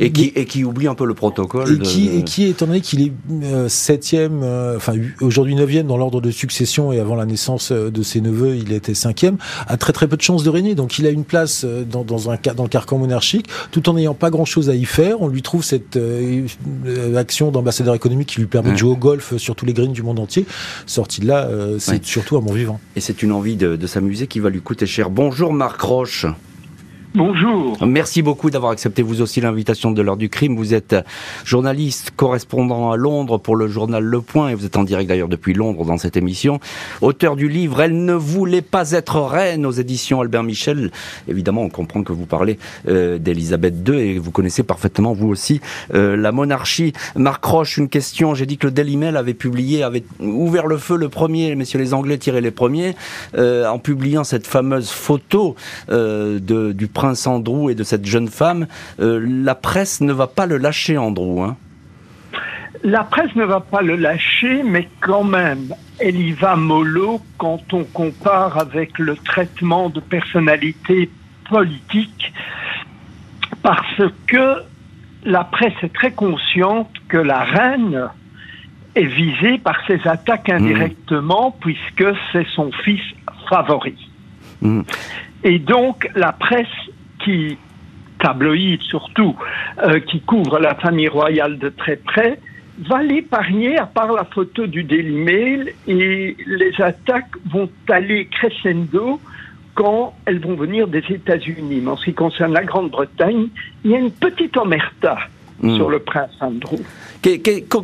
Et 0.00 0.12
qui, 0.12 0.32
et 0.34 0.44
qui 0.44 0.64
oublie 0.64 0.88
un 0.88 0.94
peu 0.94 1.06
le 1.06 1.14
protocole. 1.14 1.72
Et, 1.74 1.78
qui, 1.78 2.08
et 2.08 2.22
qui, 2.22 2.44
étant 2.44 2.66
donné 2.66 2.80
qu'il 2.80 3.02
est 3.02 3.12
euh, 3.42 3.68
septième, 3.68 4.42
euh, 4.42 4.76
enfin 4.76 4.94
aujourd'hui 5.20 5.54
neuvième 5.54 5.86
dans 5.86 5.96
l'ordre 5.96 6.20
de 6.20 6.30
succession 6.30 6.92
et 6.92 7.00
avant 7.00 7.16
la 7.16 7.26
naissance 7.26 7.72
euh, 7.72 7.90
de 7.90 8.02
ses 8.02 8.20
neveux, 8.20 8.56
il 8.56 8.72
était 8.72 8.94
cinquième, 8.94 9.36
a 9.66 9.76
très 9.76 9.92
très 9.92 10.08
peu 10.08 10.16
de 10.16 10.22
chances 10.22 10.42
de 10.42 10.50
régner. 10.50 10.74
Donc 10.74 10.98
il 10.98 11.06
a 11.06 11.10
une 11.10 11.24
place 11.24 11.64
dans, 11.64 12.04
dans, 12.04 12.30
un, 12.30 12.38
dans 12.54 12.62
le 12.62 12.68
carcan 12.68 12.98
monarchique, 12.98 13.48
tout 13.70 13.88
en 13.88 13.94
n'ayant 13.94 14.14
pas 14.14 14.30
grand 14.30 14.44
chose 14.44 14.70
à 14.70 14.74
y 14.74 14.84
faire. 14.84 15.20
On 15.20 15.28
lui 15.28 15.42
trouve 15.42 15.64
cette 15.64 15.98
action 17.16 17.50
d'ambassadeur 17.50 17.94
économique 17.94 18.28
qui 18.28 18.40
lui 18.40 18.46
permet 18.46 18.72
de 18.72 18.76
jouer 18.76 18.90
au 18.90 18.96
golf 18.96 19.36
sur 19.36 19.54
tous 19.54 19.66
les 19.66 19.72
greens 19.72 19.92
du 19.92 20.02
monde 20.02 20.18
entier. 20.18 20.46
Sorti 20.86 21.20
de 21.20 21.26
là, 21.26 21.48
c'est 21.78 22.04
surtout 22.04 22.36
un 22.36 22.40
bon 22.40 22.52
vivant. 22.52 22.80
Et 22.94 23.00
c'est 23.00 23.22
une 23.22 23.32
envie 23.32 23.56
de, 23.56 23.86
s'amuser 23.86 24.26
qui 24.26 24.40
va 24.40 24.50
lui 24.50 24.60
coûter 24.60 24.86
cher. 24.86 25.10
Bonjour 25.10 25.52
Marc 25.52 25.80
Roche. 25.80 26.26
Bonjour. 27.16 27.78
Merci 27.86 28.20
beaucoup 28.20 28.50
d'avoir 28.50 28.72
accepté 28.72 29.00
vous 29.00 29.22
aussi 29.22 29.40
l'invitation 29.40 29.90
de 29.90 30.02
l'heure 30.02 30.18
du 30.18 30.28
crime. 30.28 30.54
Vous 30.54 30.74
êtes 30.74 30.94
journaliste, 31.46 32.10
correspondant 32.14 32.90
à 32.90 32.98
Londres 32.98 33.38
pour 33.38 33.56
le 33.56 33.68
journal 33.68 34.04
Le 34.04 34.20
Point 34.20 34.50
et 34.50 34.54
vous 34.54 34.66
êtes 34.66 34.76
en 34.76 34.84
direct 34.84 35.08
d'ailleurs 35.08 35.28
depuis 35.28 35.54
Londres 35.54 35.86
dans 35.86 35.96
cette 35.96 36.18
émission. 36.18 36.60
Auteur 37.00 37.34
du 37.34 37.48
livre 37.48 37.80
Elle 37.80 38.04
ne 38.04 38.12
voulait 38.12 38.60
pas 38.60 38.90
être 38.90 39.18
reine 39.22 39.64
aux 39.64 39.70
éditions 39.70 40.20
Albert 40.20 40.42
Michel. 40.42 40.90
Évidemment, 41.26 41.62
on 41.62 41.70
comprend 41.70 42.02
que 42.02 42.12
vous 42.12 42.26
parlez 42.26 42.58
euh, 42.86 43.16
d'Elisabeth 43.16 43.76
II 43.88 43.98
et 43.98 44.18
vous 44.18 44.30
connaissez 44.30 44.62
parfaitement 44.62 45.14
vous 45.14 45.28
aussi 45.28 45.62
euh, 45.94 46.18
la 46.18 46.32
monarchie. 46.32 46.92
Marc 47.14 47.42
Roche, 47.42 47.78
une 47.78 47.88
question. 47.88 48.34
J'ai 48.34 48.44
dit 48.44 48.58
que 48.58 48.66
le 48.66 48.72
Daily 48.72 48.98
Mail 48.98 49.16
avait 49.16 49.32
publié, 49.32 49.82
avait 49.82 50.04
ouvert 50.20 50.66
le 50.66 50.76
feu 50.76 50.98
le 50.98 51.08
premier, 51.08 51.54
messieurs 51.54 51.78
les 51.78 51.94
Anglais 51.94 52.18
tiraient 52.18 52.42
les 52.42 52.50
premiers, 52.50 52.94
euh, 53.38 53.66
en 53.66 53.78
publiant 53.78 54.22
cette 54.22 54.46
fameuse 54.46 54.90
photo 54.90 55.56
de, 55.88 56.72
du 56.72 56.88
prince 56.88 57.05
prince 57.06 57.26
Andrew 57.28 57.70
et 57.70 57.76
de 57.76 57.84
cette 57.84 58.04
jeune 58.04 58.26
femme, 58.26 58.66
euh, 58.98 59.24
la 59.24 59.54
presse 59.54 60.00
ne 60.00 60.12
va 60.12 60.26
pas 60.26 60.46
le 60.46 60.56
lâcher, 60.56 60.98
Andrew. 60.98 61.40
Hein 61.40 61.56
la 62.82 63.04
presse 63.04 63.34
ne 63.36 63.44
va 63.44 63.60
pas 63.60 63.80
le 63.80 63.94
lâcher, 63.94 64.62
mais 64.64 64.88
quand 65.00 65.22
même, 65.22 65.72
elle 66.00 66.16
y 66.16 66.32
va 66.32 66.56
mollo 66.56 67.20
quand 67.38 67.72
on 67.72 67.84
compare 67.84 68.58
avec 68.58 68.98
le 68.98 69.16
traitement 69.16 69.88
de 69.88 70.00
personnalités 70.00 71.08
politiques, 71.48 72.32
parce 73.62 74.02
que 74.26 74.62
la 75.24 75.44
presse 75.44 75.74
est 75.82 75.94
très 75.94 76.10
consciente 76.10 76.90
que 77.08 77.18
la 77.18 77.40
reine 77.40 78.08
est 78.96 79.06
visée 79.06 79.58
par 79.58 79.76
ces 79.86 80.00
attaques 80.04 80.48
mmh. 80.48 80.56
indirectement, 80.56 81.56
puisque 81.60 82.06
c'est 82.32 82.46
son 82.54 82.72
fils 82.84 83.02
favori. 83.48 83.96
Mmh. 84.60 84.82
Et 85.44 85.58
donc, 85.60 86.10
la 86.14 86.32
presse 86.32 86.66
qui 87.26 87.58
tabloïd 88.20 88.80
surtout, 88.82 89.36
euh, 89.82 89.98
qui 90.00 90.20
couvre 90.20 90.58
la 90.58 90.74
famille 90.76 91.08
royale 91.08 91.58
de 91.58 91.68
très 91.68 91.96
près, 91.96 92.38
va 92.78 93.02
l'épargner 93.02 93.76
à 93.78 93.86
part 93.86 94.12
la 94.12 94.24
photo 94.24 94.66
du 94.66 94.84
Daily 94.84 95.16
Mail 95.16 95.74
et 95.88 96.36
les 96.46 96.80
attaques 96.80 97.34
vont 97.50 97.68
aller 97.88 98.26
crescendo 98.26 99.20
quand 99.74 100.14
elles 100.24 100.40
vont 100.40 100.54
venir 100.54 100.86
des 100.86 101.04
États-Unis. 101.08 101.80
Mais 101.82 101.90
en 101.90 101.96
ce 101.96 102.04
qui 102.04 102.14
concerne 102.14 102.52
la 102.52 102.64
Grande-Bretagne, 102.64 103.48
il 103.84 103.90
y 103.90 103.94
a 103.94 103.98
une 103.98 104.12
petite 104.12 104.56
omerta 104.56 105.18
Hmm. 105.62 105.76
sur 105.76 105.88
le 105.88 106.00
prince 106.00 106.30
Andrew. 106.40 106.76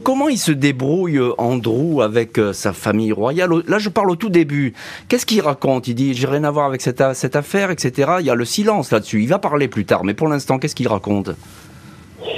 comment 0.05 0.29
il 0.29 0.37
se 0.37 0.53
débrouille, 0.53 1.17
euh, 1.17 1.33
Andrew, 1.39 2.03
avec 2.03 2.39
euh, 2.39 2.53
sa 2.53 2.75
famille 2.75 3.13
royale? 3.13 3.51
Là, 3.67 3.79
je 3.79 3.89
parle 3.89 4.11
au 4.11 4.17
tout 4.17 4.29
début. 4.29 4.75
Qu'est-ce 5.09 5.25
qu'il 5.25 5.41
raconte? 5.41 5.89
Il 5.89 5.95
dit, 5.95 6.13
j'ai 6.13 6.27
rien 6.27 6.45
à 6.45 6.51
voir 6.51 6.67
avec 6.67 6.83
cette, 6.83 7.03
cette 7.15 7.35
affaire, 7.35 7.71
etc. 7.71 8.13
Il 8.21 8.27
y 8.27 8.31
a 8.31 8.35
le 8.35 8.45
silence 8.45 8.93
là-dessus. 8.93 9.23
Il 9.23 9.29
va 9.29 9.39
parler 9.39 9.69
plus 9.69 9.87
tard, 9.87 10.05
mais 10.05 10.13
pour 10.13 10.29
l'instant, 10.29 10.59
qu'est-ce 10.59 10.75
qu'il 10.75 10.89
raconte? 10.89 11.31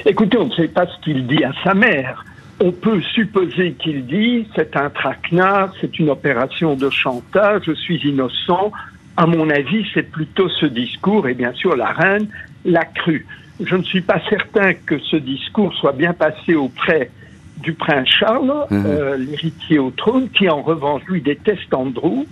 Écoutez, 0.06 0.38
on 0.38 0.46
ne 0.46 0.54
sait 0.54 0.68
pas 0.68 0.86
ce 0.86 1.04
qu'il 1.04 1.26
dit 1.26 1.42
à 1.42 1.52
sa 1.64 1.74
mère. 1.74 2.24
On 2.60 2.70
peut 2.70 3.00
supposer 3.00 3.72
qu'il 3.72 4.06
dit, 4.06 4.46
c'est 4.54 4.76
un 4.76 4.88
traquenard, 4.88 5.72
c'est 5.80 5.98
une 5.98 6.10
opération 6.10 6.76
de 6.76 6.88
chantage, 6.90 7.62
je 7.66 7.72
suis 7.72 7.96
innocent. 8.08 8.70
À 9.16 9.26
mon 9.26 9.50
avis, 9.50 9.84
c'est 9.92 10.08
plutôt 10.08 10.48
ce 10.48 10.66
discours, 10.66 11.26
et 11.26 11.34
bien 11.34 11.52
sûr, 11.54 11.74
la 11.74 11.90
reine 11.90 12.28
l'a 12.64 12.84
cru 12.84 13.26
je 13.60 13.76
ne 13.76 13.82
suis 13.82 14.00
pas 14.00 14.20
certain 14.28 14.74
que 14.74 14.98
ce 14.98 15.16
discours 15.16 15.72
soit 15.74 15.92
bien 15.92 16.12
passé 16.12 16.54
auprès 16.54 17.10
du 17.58 17.72
prince 17.72 18.08
Charles, 18.08 18.66
mhm. 18.70 18.84
euh, 18.86 19.16
l'héritier 19.16 19.78
au 19.78 19.90
trône, 19.90 20.28
qui 20.30 20.48
en 20.48 20.62
revanche 20.62 21.02
lui 21.08 21.20
déteste 21.20 21.72
Andrew. 21.72 22.24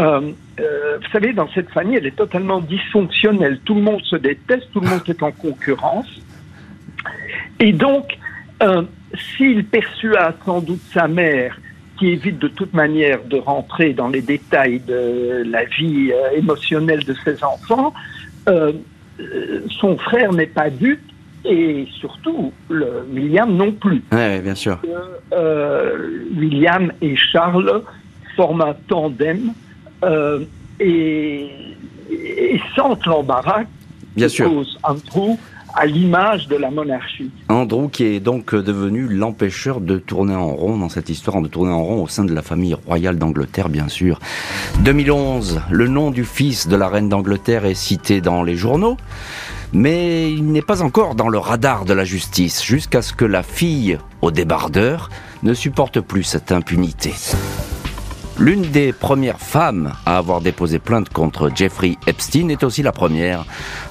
Euh, 0.00 0.32
euh, 0.60 0.98
vous 0.98 1.10
savez, 1.12 1.32
dans 1.32 1.48
cette 1.54 1.70
famille, 1.70 1.96
elle 1.96 2.06
est 2.06 2.16
totalement 2.16 2.60
dysfonctionnelle. 2.60 3.60
Tout 3.64 3.74
le 3.74 3.82
monde 3.82 4.02
se 4.02 4.16
déteste, 4.16 4.68
tout 4.72 4.80
le 4.80 4.88
monde 4.88 5.02
est 5.06 5.22
en 5.22 5.30
concurrence. 5.32 6.08
Et 7.60 7.72
donc, 7.72 8.18
s'il 9.36 9.64
persuade 9.66 10.34
sans 10.44 10.60
doute 10.60 10.80
sa 10.92 11.06
mère, 11.06 11.60
qui 11.98 12.08
évite 12.08 12.38
de 12.40 12.48
toute 12.48 12.72
manière 12.74 13.22
de 13.24 13.36
rentrer 13.36 13.92
dans 13.92 14.08
les 14.08 14.22
détails 14.22 14.80
de 14.80 15.44
la 15.46 15.64
vie 15.64 16.10
émotionnelle 16.34 17.04
de 17.04 17.14
ses 17.24 17.44
enfants, 17.44 17.92
son 19.80 19.96
frère 19.98 20.32
n'est 20.32 20.46
pas 20.46 20.70
dupe 20.70 21.00
et 21.44 21.86
surtout 22.00 22.52
le, 22.68 23.06
William 23.12 23.54
non 23.54 23.72
plus. 23.72 24.02
Oui, 24.12 24.40
bien 24.40 24.54
sûr. 24.54 24.78
Euh, 25.32 26.24
William 26.36 26.92
et 27.02 27.16
Charles 27.16 27.82
forment 28.36 28.62
un 28.62 28.74
tandem 28.88 29.52
euh, 30.02 30.40
et, 30.80 31.50
sentent 32.74 33.06
l'embarras 33.06 33.62
bien 34.16 34.28
sûr. 34.28 34.48
cause 34.48 34.78
Andrew 34.82 35.36
à 35.74 35.86
l'image 35.86 36.48
de 36.48 36.56
la 36.56 36.70
monarchie. 36.70 37.30
Andrew 37.48 37.88
qui 37.88 38.04
est 38.04 38.20
donc 38.20 38.54
devenu 38.54 39.08
l'empêcheur 39.08 39.80
de 39.80 39.98
tourner 39.98 40.34
en 40.34 40.48
rond 40.48 40.76
dans 40.76 40.88
cette 40.88 41.08
histoire, 41.08 41.40
de 41.42 41.48
tourner 41.48 41.72
en 41.72 41.82
rond 41.82 42.02
au 42.02 42.08
sein 42.08 42.24
de 42.24 42.32
la 42.32 42.42
famille 42.42 42.74
royale 42.74 43.18
d'Angleterre, 43.18 43.68
bien 43.68 43.88
sûr. 43.88 44.20
2011, 44.80 45.62
le 45.70 45.88
nom 45.88 46.10
du 46.10 46.24
fils 46.24 46.68
de 46.68 46.76
la 46.76 46.88
reine 46.88 47.08
d'Angleterre 47.08 47.64
est 47.64 47.74
cité 47.74 48.20
dans 48.20 48.42
les 48.42 48.56
journaux, 48.56 48.96
mais 49.72 50.30
il 50.32 50.46
n'est 50.52 50.62
pas 50.62 50.82
encore 50.82 51.14
dans 51.14 51.28
le 51.28 51.38
radar 51.38 51.84
de 51.84 51.92
la 51.92 52.04
justice, 52.04 52.62
jusqu'à 52.62 53.02
ce 53.02 53.12
que 53.12 53.24
la 53.24 53.42
fille 53.42 53.98
au 54.22 54.30
débardeur 54.30 55.10
ne 55.42 55.54
supporte 55.54 56.00
plus 56.00 56.22
cette 56.22 56.52
impunité. 56.52 57.12
L'une 58.36 58.62
des 58.62 58.92
premières 58.92 59.38
femmes 59.38 59.92
à 60.06 60.18
avoir 60.18 60.40
déposé 60.40 60.80
plainte 60.80 61.08
contre 61.08 61.50
Jeffrey 61.54 61.96
Epstein 62.08 62.48
est 62.48 62.64
aussi 62.64 62.82
la 62.82 62.90
première 62.90 63.44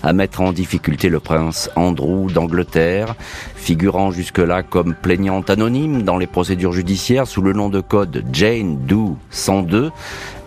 à 0.03 0.11
mettre 0.11 0.41
en 0.41 0.51
difficulté 0.51 1.07
le 1.07 1.21
prince 1.21 1.69
Andrew 1.77 2.29
d'Angleterre, 2.29 3.15
figurant 3.55 4.11
jusque-là 4.11 4.61
comme 4.61 4.95
plaignante 4.95 5.49
anonyme 5.49 6.03
dans 6.03 6.17
les 6.17 6.27
procédures 6.27 6.73
judiciaires 6.73 7.25
sous 7.25 7.41
le 7.41 7.53
nom 7.53 7.69
de 7.69 7.79
code 7.79 8.25
Jane 8.33 8.79
Doe 8.85 9.15
102. 9.29 9.91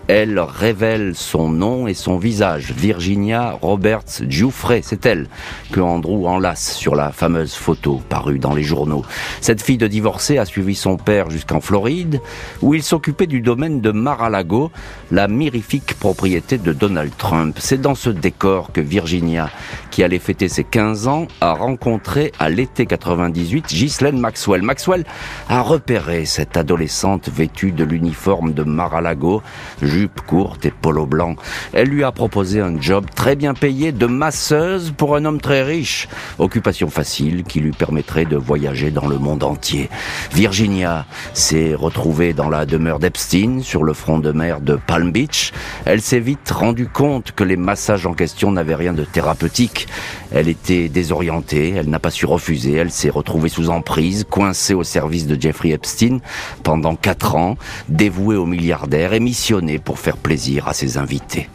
Elle 0.08 0.38
révèle 0.38 1.16
son 1.16 1.48
nom 1.48 1.88
et 1.88 1.94
son 1.94 2.16
visage. 2.16 2.72
Virginia 2.72 3.58
Roberts 3.60 4.22
Giuffre, 4.28 4.78
c'est 4.82 5.04
elle 5.04 5.26
que 5.72 5.80
Andrew 5.80 6.26
enlace 6.26 6.74
sur 6.74 6.94
la 6.94 7.10
fameuse 7.10 7.54
photo 7.54 8.00
parue 8.08 8.38
dans 8.38 8.54
les 8.54 8.62
journaux. 8.62 9.04
Cette 9.40 9.60
fille 9.60 9.78
de 9.78 9.88
divorcé 9.88 10.38
a 10.38 10.44
suivi 10.44 10.76
son 10.76 10.96
père 10.96 11.28
jusqu'en 11.30 11.60
Floride, 11.60 12.20
où 12.62 12.74
il 12.74 12.84
s'occupait 12.84 13.26
du 13.26 13.40
domaine 13.40 13.80
de 13.80 13.90
Mar-a-Lago, 13.90 14.70
la 15.10 15.26
mirifique 15.26 15.94
propriété 15.98 16.58
de 16.58 16.72
Donald 16.72 17.10
Trump. 17.18 17.56
C'est 17.58 17.80
dans 17.80 17.96
ce 17.96 18.10
décor 18.10 18.70
que 18.72 18.80
Virginia, 18.80 19.50
qui 19.90 20.04
allait 20.04 20.20
fêter 20.20 20.48
ses 20.48 20.64
15 20.64 21.08
ans, 21.08 21.26
a 21.40 21.52
rencontré 21.52 22.30
à 22.38 22.48
l'été 22.48 22.86
98 22.86 23.66
Ghislaine 23.74 24.20
Maxwell. 24.20 24.62
Maxwell 24.62 25.04
a 25.48 25.62
repéré 25.62 26.26
cette 26.26 26.56
adolescente 26.56 27.28
vêtue 27.28 27.72
de 27.72 27.82
l'uniforme 27.82 28.52
de 28.52 28.62
Mar-a-Lago, 28.62 29.42
jupe 29.96 30.20
courte 30.20 30.66
et 30.66 30.70
polo 30.70 31.06
blanc. 31.06 31.36
Elle 31.72 31.88
lui 31.88 32.04
a 32.04 32.12
proposé 32.12 32.60
un 32.60 32.78
job 32.80 33.06
très 33.14 33.34
bien 33.34 33.54
payé 33.54 33.92
de 33.92 34.06
masseuse 34.06 34.92
pour 34.94 35.16
un 35.16 35.24
homme 35.24 35.40
très 35.40 35.62
riche. 35.62 36.06
Occupation 36.38 36.90
facile 36.90 37.44
qui 37.44 37.60
lui 37.60 37.70
permettrait 37.70 38.26
de 38.26 38.36
voyager 38.36 38.90
dans 38.90 39.06
le 39.06 39.18
monde 39.18 39.42
entier. 39.42 39.88
Virginia 40.32 41.06
s'est 41.32 41.74
retrouvée 41.74 42.34
dans 42.34 42.50
la 42.50 42.66
demeure 42.66 42.98
d'Epstein 42.98 43.60
sur 43.62 43.84
le 43.84 43.94
front 43.94 44.18
de 44.18 44.32
mer 44.32 44.60
de 44.60 44.76
Palm 44.76 45.12
Beach. 45.12 45.52
Elle 45.86 46.02
s'est 46.02 46.20
vite 46.20 46.50
rendue 46.50 46.88
compte 46.88 47.32
que 47.32 47.44
les 47.44 47.56
massages 47.56 48.06
en 48.06 48.12
question 48.12 48.52
n'avaient 48.52 48.74
rien 48.74 48.92
de 48.92 49.04
thérapeutique. 49.04 49.88
Elle 50.30 50.48
était 50.48 50.88
désorientée, 50.90 51.70
elle 51.70 51.88
n'a 51.88 52.00
pas 52.00 52.10
su 52.10 52.26
refuser, 52.26 52.74
elle 52.74 52.90
s'est 52.90 53.10
retrouvée 53.10 53.48
sous 53.48 53.70
emprise, 53.70 54.26
coincée 54.28 54.74
au 54.74 54.84
service 54.84 55.26
de 55.26 55.40
Jeffrey 55.40 55.70
Epstein 55.70 56.18
pendant 56.62 56.96
quatre 56.96 57.36
ans, 57.36 57.56
dévouée 57.88 58.36
au 58.36 58.44
milliardaire 58.44 59.14
et 59.14 59.20
missionnée 59.20 59.78
pour 59.86 59.98
faire 59.98 60.18
plaisir 60.18 60.68
à 60.68 60.74
ses 60.74 60.98
invités. 60.98 61.48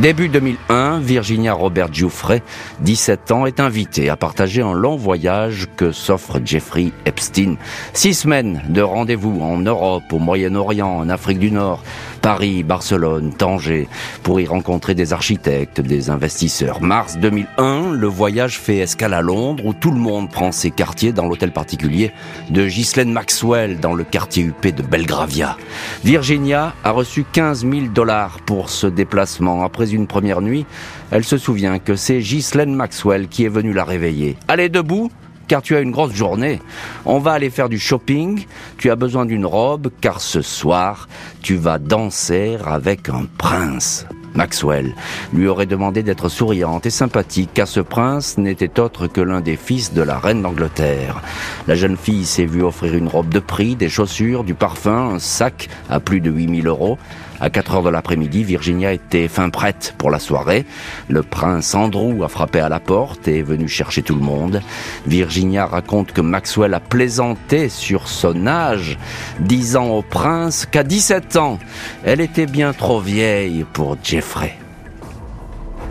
Début 0.00 0.28
2001, 0.28 1.00
Virginia 1.00 1.54
Robert 1.54 1.90
Giuffre, 1.90 2.38
17 2.80 3.30
ans, 3.30 3.46
est 3.46 3.60
invitée 3.60 4.10
à 4.10 4.16
partager 4.16 4.60
un 4.60 4.74
long 4.74 4.94
voyage 4.94 5.68
que 5.74 5.90
s'offre 5.90 6.38
Jeffrey 6.44 6.92
Epstein. 7.06 7.54
Six 7.94 8.12
semaines 8.12 8.62
de 8.68 8.82
rendez-vous 8.82 9.40
en 9.40 9.56
Europe, 9.56 10.04
au 10.12 10.18
Moyen-Orient, 10.18 10.98
en 10.98 11.08
Afrique 11.08 11.38
du 11.38 11.50
Nord, 11.50 11.82
Paris, 12.26 12.64
Barcelone, 12.64 13.32
Tanger, 13.32 13.86
pour 14.24 14.40
y 14.40 14.46
rencontrer 14.46 14.96
des 14.96 15.12
architectes, 15.12 15.80
des 15.80 16.10
investisseurs. 16.10 16.82
Mars 16.82 17.18
2001, 17.18 17.92
le 17.92 18.06
voyage 18.08 18.58
fait 18.58 18.78
escale 18.78 19.14
à 19.14 19.22
Londres, 19.22 19.64
où 19.64 19.72
tout 19.72 19.92
le 19.92 20.00
monde 20.00 20.28
prend 20.28 20.50
ses 20.50 20.72
quartiers 20.72 21.12
dans 21.12 21.28
l'hôtel 21.28 21.52
particulier 21.52 22.10
de 22.50 22.66
Ghislaine 22.66 23.12
Maxwell, 23.12 23.78
dans 23.78 23.94
le 23.94 24.02
quartier 24.02 24.42
huppé 24.42 24.72
de 24.72 24.82
Belgravia. 24.82 25.56
Virginia 26.02 26.74
a 26.82 26.90
reçu 26.90 27.24
15 27.32 27.60
000 27.60 27.86
dollars 27.94 28.40
pour 28.44 28.70
ce 28.70 28.88
déplacement. 28.88 29.62
Après 29.62 29.92
une 29.94 30.08
première 30.08 30.40
nuit, 30.40 30.66
elle 31.12 31.22
se 31.22 31.38
souvient 31.38 31.78
que 31.78 31.94
c'est 31.94 32.18
Ghislaine 32.18 32.74
Maxwell 32.74 33.28
qui 33.28 33.44
est 33.44 33.48
venue 33.48 33.72
la 33.72 33.84
réveiller. 33.84 34.36
Allez 34.48 34.68
debout 34.68 35.12
car 35.48 35.62
tu 35.62 35.76
as 35.76 35.80
une 35.80 35.90
grosse 35.90 36.14
journée. 36.14 36.60
On 37.04 37.18
va 37.18 37.32
aller 37.32 37.50
faire 37.50 37.68
du 37.68 37.78
shopping, 37.78 38.46
tu 38.78 38.90
as 38.90 38.96
besoin 38.96 39.26
d'une 39.26 39.46
robe, 39.46 39.90
car 40.00 40.20
ce 40.20 40.42
soir, 40.42 41.08
tu 41.42 41.56
vas 41.56 41.78
danser 41.78 42.58
avec 42.64 43.08
un 43.08 43.26
prince. 43.38 44.06
Maxwell, 44.36 44.94
lui 45.32 45.48
aurait 45.48 45.66
demandé 45.66 46.02
d'être 46.02 46.28
souriante 46.28 46.86
et 46.86 46.90
sympathique, 46.90 47.50
car 47.54 47.66
ce 47.66 47.80
prince 47.80 48.38
n'était 48.38 48.78
autre 48.78 49.06
que 49.06 49.20
l'un 49.20 49.40
des 49.40 49.56
fils 49.56 49.92
de 49.94 50.02
la 50.02 50.18
reine 50.18 50.42
d'Angleterre. 50.42 51.22
La 51.66 51.74
jeune 51.74 51.96
fille 51.96 52.26
s'est 52.26 52.44
vue 52.44 52.62
offrir 52.62 52.94
une 52.94 53.08
robe 53.08 53.30
de 53.30 53.40
prix, 53.40 53.76
des 53.76 53.88
chaussures, 53.88 54.44
du 54.44 54.54
parfum, 54.54 55.14
un 55.14 55.18
sac 55.18 55.68
à 55.88 56.00
plus 56.00 56.20
de 56.20 56.30
8000 56.30 56.66
euros. 56.66 56.98
À 57.40 57.50
4 57.50 57.74
heures 57.74 57.82
de 57.82 57.90
l'après-midi, 57.90 58.44
Virginia 58.44 58.92
était 58.92 59.28
fin 59.28 59.50
prête 59.50 59.94
pour 59.98 60.10
la 60.10 60.18
soirée. 60.18 60.64
Le 61.08 61.22
prince 61.22 61.74
Andrew 61.74 62.24
a 62.24 62.28
frappé 62.28 62.60
à 62.60 62.68
la 62.68 62.80
porte 62.80 63.28
et 63.28 63.38
est 63.38 63.42
venu 63.42 63.68
chercher 63.68 64.02
tout 64.02 64.14
le 64.14 64.22
monde. 64.22 64.62
Virginia 65.06 65.66
raconte 65.66 66.12
que 66.12 66.20
Maxwell 66.20 66.74
a 66.74 66.80
plaisanté 66.80 67.68
sur 67.68 68.08
son 68.08 68.46
âge, 68.46 68.98
disant 69.40 69.88
au 69.88 70.02
prince 70.02 70.66
qu'à 70.66 70.82
17 70.82 71.36
ans, 71.36 71.58
elle 72.04 72.20
était 72.20 72.46
bien 72.46 72.72
trop 72.72 73.00
vieille 73.00 73.64
pour 73.72 73.96
Jeffrey. 74.02 74.56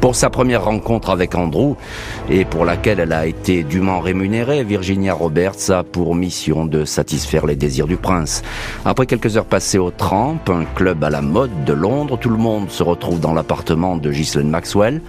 Pour 0.01 0.15
sa 0.15 0.29
première 0.29 0.65
rencontre 0.65 1.09
avec 1.09 1.33
Andrew, 1.35 1.75
et 2.29 2.45
pour 2.45 2.63
laquelle 2.63 2.99
elle 2.99 3.13
a 3.13 3.25
été 3.25 3.63
dûment 3.63 3.99
rémunérée, 3.99 4.63
Virginia 4.63 5.13
Roberts 5.13 5.69
a 5.69 5.83
pour 5.83 6.13
mission 6.15 6.65
de 6.65 6.85
satisfaire 6.85 7.45
les 7.45 7.55
désirs 7.55 7.87
du 7.87 7.97
prince. 7.97 8.43
Après 8.85 9.07
quelques 9.07 9.35
heures 9.37 9.45
passées 9.45 9.79
au 9.79 9.91
Tramp, 9.91 10.39
un 10.49 10.65
club 10.75 11.03
à 11.03 11.09
la 11.09 11.21
mode 11.21 11.65
de 11.65 11.73
Londres, 11.73 12.17
tout 12.19 12.29
le 12.29 12.37
monde 12.37 12.69
se 12.69 12.83
retrouve 12.83 13.19
dans 13.19 13.33
l'appartement 13.33 13.97
de 13.97 14.11
Ghislaine 14.11 14.49
Maxwell. 14.49 15.01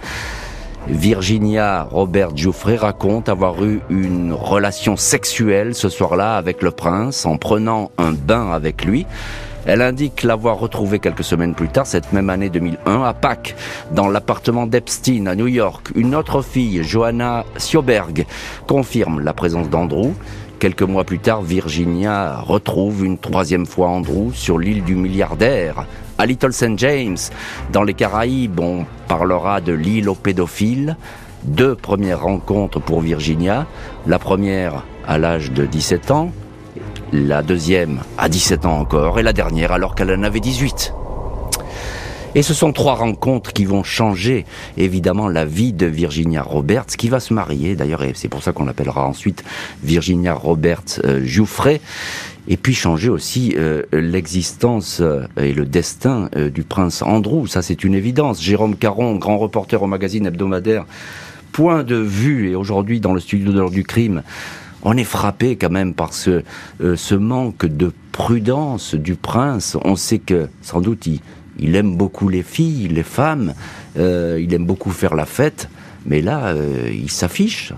Virginia 0.89 1.83
Robert 1.91 2.35
Jouffrey 2.35 2.77
raconte 2.77 3.27
avoir 3.27 3.63
eu 3.63 3.81
une 3.89 4.31
relation 4.31 4.95
sexuelle 4.95 5.75
ce 5.75 5.89
soir-là 5.89 6.37
avec 6.37 6.61
le 6.61 6.71
prince 6.71 7.25
en 7.25 7.37
prenant 7.37 7.91
un 7.97 8.13
bain 8.13 8.51
avec 8.51 8.85
lui. 8.85 9.05
Elle 9.67 9.81
indique 9.81 10.23
l'avoir 10.23 10.59
retrouvé 10.59 10.99
quelques 10.99 11.25
semaines 11.25 11.53
plus 11.53 11.67
tard, 11.67 11.85
cette 11.85 12.13
même 12.13 12.29
année 12.29 12.49
2001, 12.49 13.03
à 13.03 13.13
Pâques, 13.13 13.53
dans 13.91 14.07
l'appartement 14.07 14.65
d'Epstein 14.65 15.27
à 15.27 15.35
New 15.35 15.47
York. 15.47 15.89
Une 15.95 16.15
autre 16.15 16.41
fille, 16.41 16.83
Johanna 16.83 17.43
Sioberg, 17.57 18.25
confirme 18.65 19.19
la 19.19 19.33
présence 19.33 19.69
d'Andrew. 19.69 20.13
Quelques 20.59 20.83
mois 20.83 21.03
plus 21.03 21.19
tard, 21.19 21.41
Virginia 21.41 22.39
retrouve 22.39 23.03
une 23.03 23.17
troisième 23.17 23.65
fois 23.65 23.89
Andrew 23.89 24.31
sur 24.33 24.57
l'île 24.57 24.85
du 24.85 24.95
milliardaire, 24.95 25.85
à 26.17 26.25
Little 26.25 26.53
St. 26.53 26.79
James. 26.79 27.17
Dans 27.73 27.83
les 27.83 27.93
Caraïbes, 27.93 28.61
on 28.61 28.85
parlera 29.09 29.59
de 29.59 29.73
l'île 29.73 30.07
aux 30.07 30.15
pédophiles. 30.15 30.95
Deux 31.43 31.75
premières 31.75 32.21
rencontres 32.21 32.79
pour 32.79 33.01
Virginia. 33.01 33.67
La 34.07 34.17
première 34.17 34.85
à 35.05 35.17
l'âge 35.17 35.51
de 35.51 35.65
17 35.65 36.11
ans, 36.11 36.31
la 37.11 37.41
deuxième 37.41 38.01
à 38.17 38.29
17 38.29 38.65
ans 38.65 38.79
encore, 38.79 39.19
et 39.19 39.23
la 39.23 39.33
dernière 39.33 39.71
alors 39.71 39.95
qu'elle 39.95 40.11
en 40.11 40.23
avait 40.23 40.39
18. 40.39 40.93
Et 42.35 42.41
ce 42.43 42.53
sont 42.53 42.71
trois 42.71 42.95
rencontres 42.95 43.53
qui 43.53 43.65
vont 43.65 43.83
changer 43.83 44.45
évidemment 44.77 45.27
la 45.27 45.45
vie 45.45 45.73
de 45.73 45.85
Virginia 45.85 46.43
Roberts, 46.43 46.85
qui 46.85 47.09
va 47.09 47.19
se 47.19 47.33
marier 47.33 47.75
d'ailleurs, 47.75 48.03
et 48.03 48.11
c'est 48.13 48.27
pour 48.27 48.43
ça 48.43 48.51
qu'on 48.51 48.65
l'appellera 48.65 49.07
ensuite 49.07 49.43
Virginia 49.83 50.33
Roberts 50.33 50.99
euh, 51.03 51.25
Jouffret, 51.25 51.81
et 52.47 52.57
puis 52.57 52.73
changer 52.73 53.09
aussi 53.09 53.53
euh, 53.57 53.83
l'existence 53.91 54.99
euh, 55.01 55.25
et 55.37 55.53
le 55.53 55.65
destin 55.65 56.29
euh, 56.35 56.49
du 56.49 56.63
prince 56.63 57.01
Andrew, 57.01 57.45
ça 57.47 57.61
c'est 57.61 57.83
une 57.83 57.93
évidence. 57.93 58.41
Jérôme 58.41 58.75
Caron, 58.75 59.15
grand 59.15 59.37
reporter 59.37 59.81
au 59.81 59.87
magazine 59.87 60.25
hebdomadaire, 60.25 60.85
point 61.51 61.83
de 61.83 61.95
vue, 61.95 62.49
et 62.49 62.55
aujourd'hui 62.55 62.99
dans 62.99 63.13
le 63.13 63.19
studio 63.19 63.51
de 63.51 63.57
l'heure 63.57 63.71
du 63.71 63.83
crime, 63.83 64.23
on 64.83 64.95
est 64.95 65.03
frappé 65.03 65.55
quand 65.55 65.69
même 65.69 65.93
par 65.93 66.13
ce, 66.13 66.43
euh, 66.81 66.95
ce 66.95 67.15
manque 67.15 67.65
de 67.65 67.91
prudence 68.11 68.95
du 68.95 69.15
prince. 69.15 69.77
On 69.83 69.95
sait 69.95 70.19
que 70.19 70.47
sans 70.61 70.81
doute 70.81 71.05
il, 71.07 71.19
il 71.59 71.75
aime 71.75 71.95
beaucoup 71.95 72.29
les 72.29 72.43
filles, 72.43 72.87
les 72.87 73.03
femmes, 73.03 73.53
euh, 73.97 74.39
il 74.41 74.53
aime 74.53 74.65
beaucoup 74.65 74.91
faire 74.91 75.15
la 75.15 75.25
fête, 75.25 75.69
mais 76.05 76.21
là 76.21 76.47
euh, 76.47 76.89
il 76.91 77.11
s'affiche. 77.11 77.73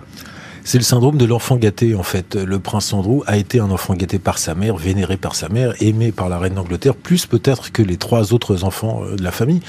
C'est 0.64 0.78
le 0.78 0.84
syndrome 0.84 1.18
de 1.18 1.26
l'enfant 1.26 1.56
gâté, 1.56 1.96
en 1.96 2.04
fait. 2.04 2.36
Le 2.36 2.60
prince 2.60 2.94
Andrew 2.94 3.24
a 3.28 3.38
été 3.38 3.60
un 3.60 3.72
enfant 3.72 3.94
gâté 3.94 4.20
par 4.20 4.38
sa 4.38 4.56
mère, 4.56 4.78
vénéré 4.78 5.18
par 5.18 5.36
sa 5.36 5.50
mère, 5.50 5.74
aimé 5.82 6.12
par 6.12 6.30
la 6.30 6.38
reine 6.38 6.56
d'Angleterre, 6.56 6.96
plus 6.96 7.26
peut-être 7.26 7.72
que 7.72 7.82
les 7.82 7.98
trois 7.98 8.34
autres 8.34 8.64
enfants 8.64 9.02
euh, 9.04 9.16
de 9.16 9.24
la 9.24 9.32
famille. 9.32 9.62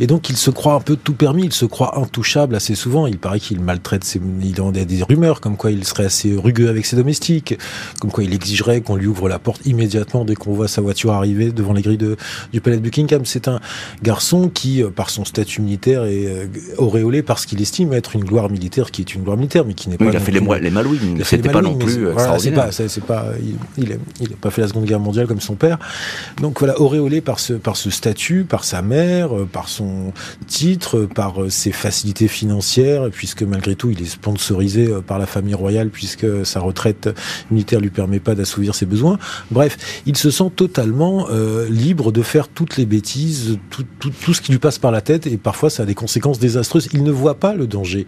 Et 0.00 0.06
donc, 0.06 0.28
il 0.30 0.36
se 0.36 0.50
croit 0.50 0.74
un 0.74 0.80
peu 0.80 0.96
tout 0.96 1.14
permis, 1.14 1.44
il 1.44 1.52
se 1.52 1.66
croit 1.66 1.98
intouchable 1.98 2.54
assez 2.54 2.74
souvent. 2.74 3.06
Il 3.06 3.18
paraît 3.18 3.40
qu'il 3.40 3.60
maltraite 3.60 4.04
ses, 4.04 4.20
il 4.42 4.60
en 4.60 4.70
a 4.70 4.84
des 4.84 5.02
rumeurs, 5.02 5.40
comme 5.40 5.56
quoi 5.56 5.70
il 5.70 5.84
serait 5.84 6.06
assez 6.06 6.34
rugueux 6.34 6.68
avec 6.68 6.86
ses 6.86 6.96
domestiques, 6.96 7.56
comme 8.00 8.10
quoi 8.10 8.24
il 8.24 8.34
exigerait 8.34 8.80
qu'on 8.80 8.96
lui 8.96 9.06
ouvre 9.06 9.28
la 9.28 9.38
porte 9.38 9.64
immédiatement 9.66 10.24
dès 10.24 10.34
qu'on 10.34 10.52
voit 10.52 10.68
sa 10.68 10.80
voiture 10.80 11.12
arriver 11.12 11.52
devant 11.52 11.72
les 11.72 11.82
grilles 11.82 11.98
de, 11.98 12.16
du 12.52 12.60
palais 12.60 12.76
de 12.76 12.82
Buckingham. 12.82 13.24
C'est 13.24 13.48
un 13.48 13.60
garçon 14.02 14.48
qui, 14.48 14.82
euh, 14.82 14.90
par 14.90 15.10
son 15.10 15.24
statut 15.24 15.62
militaire, 15.62 16.04
est 16.04 16.26
euh, 16.26 16.46
auréolé 16.78 17.22
parce 17.22 17.46
qu'il 17.46 17.60
estime 17.60 17.92
être 17.92 18.16
une 18.16 18.24
gloire 18.24 18.50
militaire 18.50 18.90
qui 18.90 19.02
est 19.02 19.14
une 19.14 19.22
gloire 19.22 19.36
militaire, 19.36 19.64
mais 19.64 19.74
qui 19.74 19.88
n'est 19.88 19.96
Oui, 20.00 20.10
pas 20.10 20.18
fait 20.18 20.32
les, 20.40 20.60
les 20.60 20.70
Malouines, 20.70 21.22
c'était 21.24 21.48
pas 21.48 21.62
non 21.62 21.76
plus 21.76 22.06
euh, 22.06 22.12
voilà, 22.12 22.36
pas, 23.06 23.26
il, 23.42 23.82
il, 23.82 23.92
a, 23.92 23.96
il 24.20 24.32
a 24.32 24.36
pas 24.40 24.50
fait 24.50 24.62
la 24.62 24.68
Seconde 24.68 24.84
Guerre 24.84 25.00
mondiale 25.00 25.26
comme 25.26 25.40
son 25.40 25.54
père. 25.54 25.78
Donc 26.40 26.58
voilà, 26.58 26.80
auréolé 26.80 27.20
par 27.20 27.38
ce, 27.38 27.54
par 27.54 27.76
ce 27.76 27.90
statut, 27.90 28.44
par 28.44 28.64
sa 28.64 28.82
mère, 28.82 29.36
euh, 29.36 29.48
par 29.50 29.68
son 29.68 30.12
titre, 30.46 30.98
euh, 30.98 31.06
par 31.06 31.34
ses 31.48 31.72
facilités 31.72 32.28
financières, 32.28 33.08
puisque 33.10 33.42
malgré 33.42 33.74
tout, 33.74 33.90
il 33.90 34.00
est 34.02 34.06
sponsorisé 34.06 34.88
par 35.06 35.18
la 35.18 35.26
famille 35.26 35.54
royale, 35.54 35.90
puisque 35.90 36.26
sa 36.44 36.60
retraite 36.60 37.08
militaire 37.50 37.80
lui 37.80 37.90
permet 37.90 38.20
pas 38.20 38.34
d'assouvir 38.34 38.74
ses 38.74 38.86
besoins. 38.86 39.18
Bref, 39.50 39.76
il 40.06 40.16
se 40.16 40.30
sent 40.30 40.50
totalement 40.56 41.26
euh, 41.30 41.68
libre 41.68 42.12
de 42.12 42.22
faire 42.22 42.48
toutes 42.48 42.76
les 42.76 42.86
bêtises, 42.86 43.58
tout, 43.70 43.84
tout, 43.98 44.10
tout 44.10 44.34
ce 44.34 44.40
qui 44.40 44.52
lui 44.52 44.58
passe 44.58 44.78
par 44.78 44.90
la 44.90 45.00
tête, 45.00 45.26
et 45.26 45.36
parfois 45.36 45.70
ça 45.70 45.82
a 45.82 45.86
des 45.86 45.94
conséquences 45.94 46.38
désastreuses. 46.38 46.88
Il 46.92 47.02
ne 47.02 47.10
voit 47.10 47.36
pas 47.36 47.54
le 47.54 47.66
danger. 47.66 48.06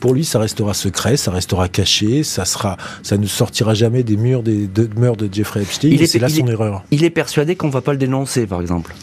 Pour 0.00 0.14
lui, 0.14 0.24
ça 0.24 0.38
restera 0.38 0.74
secret, 0.74 1.16
ça 1.16 1.30
restera 1.30 1.68
caché, 1.68 2.22
ça 2.22 2.44
sera, 2.44 2.76
ça 3.02 3.16
ne 3.16 3.26
sortira 3.26 3.74
jamais 3.74 4.02
des 4.02 4.16
murs 4.16 4.42
des 4.42 4.66
demeures 4.68 5.16
de 5.16 5.28
Jeffrey 5.32 5.62
Epstein. 5.62 5.88
Il 5.90 6.02
est- 6.02 6.06
c'est 6.06 6.18
là 6.18 6.28
il 6.28 6.36
son 6.36 6.46
est- 6.46 6.52
erreur. 6.52 6.84
Il 6.90 7.02
est 7.04 7.10
persuadé 7.10 7.56
qu'on 7.56 7.68
va 7.70 7.80
pas 7.80 7.92
le 7.92 7.98
dénoncer, 7.98 8.46
par 8.46 8.60
exemple. 8.60 8.94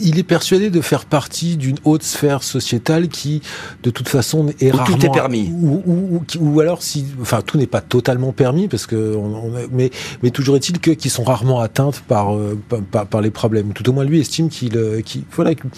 Il 0.00 0.18
est 0.18 0.22
persuadé 0.24 0.70
de 0.70 0.80
faire 0.80 1.04
partie 1.04 1.56
d'une 1.56 1.76
haute 1.84 2.02
sphère 2.02 2.42
sociétale 2.42 3.08
qui, 3.08 3.42
de 3.82 3.90
toute 3.90 4.08
façon, 4.08 4.46
est 4.60 4.68
Où 4.68 4.70
tout 4.72 4.76
rarement 4.78 4.98
est 4.98 5.10
permis. 5.12 5.50
Ou, 5.52 5.82
ou, 5.86 6.16
ou, 6.16 6.24
ou 6.54 6.60
alors, 6.60 6.82
si, 6.82 7.04
enfin, 7.20 7.40
tout 7.44 7.58
n'est 7.58 7.66
pas 7.66 7.80
totalement 7.80 8.32
permis, 8.32 8.68
parce 8.68 8.86
que, 8.86 9.14
on, 9.16 9.50
on 9.52 9.56
a- 9.56 9.66
mais, 9.72 9.90
mais 10.22 10.30
toujours 10.30 10.56
est-il 10.56 10.78
que 10.78 10.90
qui 10.92 11.10
sont 11.10 11.24
rarement 11.24 11.60
atteintes 11.60 12.02
par, 12.06 12.34
euh, 12.36 12.58
par, 12.90 13.06
par- 13.06 13.20
les 13.20 13.30
problèmes. 13.30 13.72
Tout 13.72 13.88
au 13.88 13.92
moins, 13.92 14.04
lui 14.04 14.20
estime 14.20 14.48
qu'il, 14.48 14.76
euh, 14.76 15.00
qu'il, 15.00 15.22
voilà, 15.32 15.54
qu'il 15.54 15.68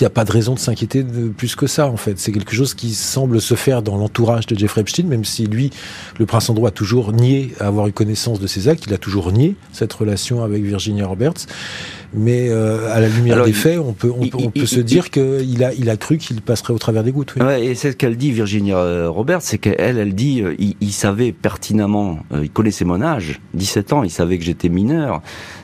n'y 0.00 0.06
a 0.06 0.10
pas 0.10 0.24
de 0.24 0.32
raison 0.32 0.54
de 0.54 0.58
s'inquiéter 0.58 1.04
de 1.04 1.28
plus 1.28 1.54
que 1.54 1.66
ça. 1.68 1.86
En 1.88 1.96
fait, 1.96 2.18
c'est 2.18 2.32
quelque 2.32 2.54
chose 2.54 2.74
qui 2.74 2.92
semble 2.94 3.40
se 3.40 3.54
faire 3.54 3.82
dans 3.82 3.96
l'entourage 3.96 4.46
de 4.46 4.58
Jeffrey 4.58 4.80
Epstein, 4.80 5.04
même 5.06 5.24
si 5.24 5.46
lui, 5.46 5.70
le 6.18 6.26
prince 6.26 6.50
Andrew 6.50 6.66
a 6.66 6.70
toujours 6.72 7.12
nié 7.12 7.54
avoir 7.60 7.86
eu 7.86 7.92
connaissance 7.92 8.40
de 8.40 8.46
ses 8.48 8.66
actes. 8.68 8.84
Il 8.88 8.94
a 8.94 8.98
toujours 8.98 9.30
nié 9.30 9.54
cette 9.72 9.92
relation 9.92 10.42
avec 10.42 10.64
Virginia 10.64 11.06
Roberts. 11.06 11.46
Mais 12.14 12.48
euh, 12.50 12.92
à 12.94 13.00
la 13.00 13.08
lumière 13.08 13.34
Alors, 13.36 13.46
des 13.46 13.52
faits, 13.52 13.78
on 13.78 13.92
peut, 13.92 14.10
on 14.14 14.22
il- 14.22 14.30
peut, 14.30 14.36
on 14.38 14.42
il- 14.42 14.50
peut 14.50 14.60
il- 14.60 14.68
se 14.68 14.80
dire 14.80 15.10
qu'il 15.10 15.64
a, 15.64 15.72
il 15.74 15.88
a 15.88 15.96
cru 15.96 16.18
qu'il 16.18 16.40
passerait 16.42 16.72
au 16.74 16.78
travers 16.78 17.02
des 17.04 17.12
gouttes. 17.12 17.34
Oui. 17.38 17.42
Ouais, 17.46 17.64
et 17.64 17.74
c'est 17.74 17.92
ce 17.92 17.96
qu'elle 17.96 18.16
dit, 18.16 18.32
Virginia 18.32 18.76
euh, 18.76 19.08
Roberts, 19.08 19.40
c'est 19.42 19.58
qu'elle, 19.58 19.98
elle 19.98 20.14
dit, 20.14 20.42
euh, 20.42 20.54
il, 20.80 20.92
savait 20.92 21.32
pertinemment, 21.32 22.18
il 22.42 22.50
connaissait 22.50 22.84
mon 22.84 23.00
âge, 23.00 23.40
17 23.54 23.92
ans, 23.94 24.02
il 24.02 24.10
savait 24.10 24.36
que 24.38 24.44
j'étais 24.44 24.68
mineur, 24.68 25.22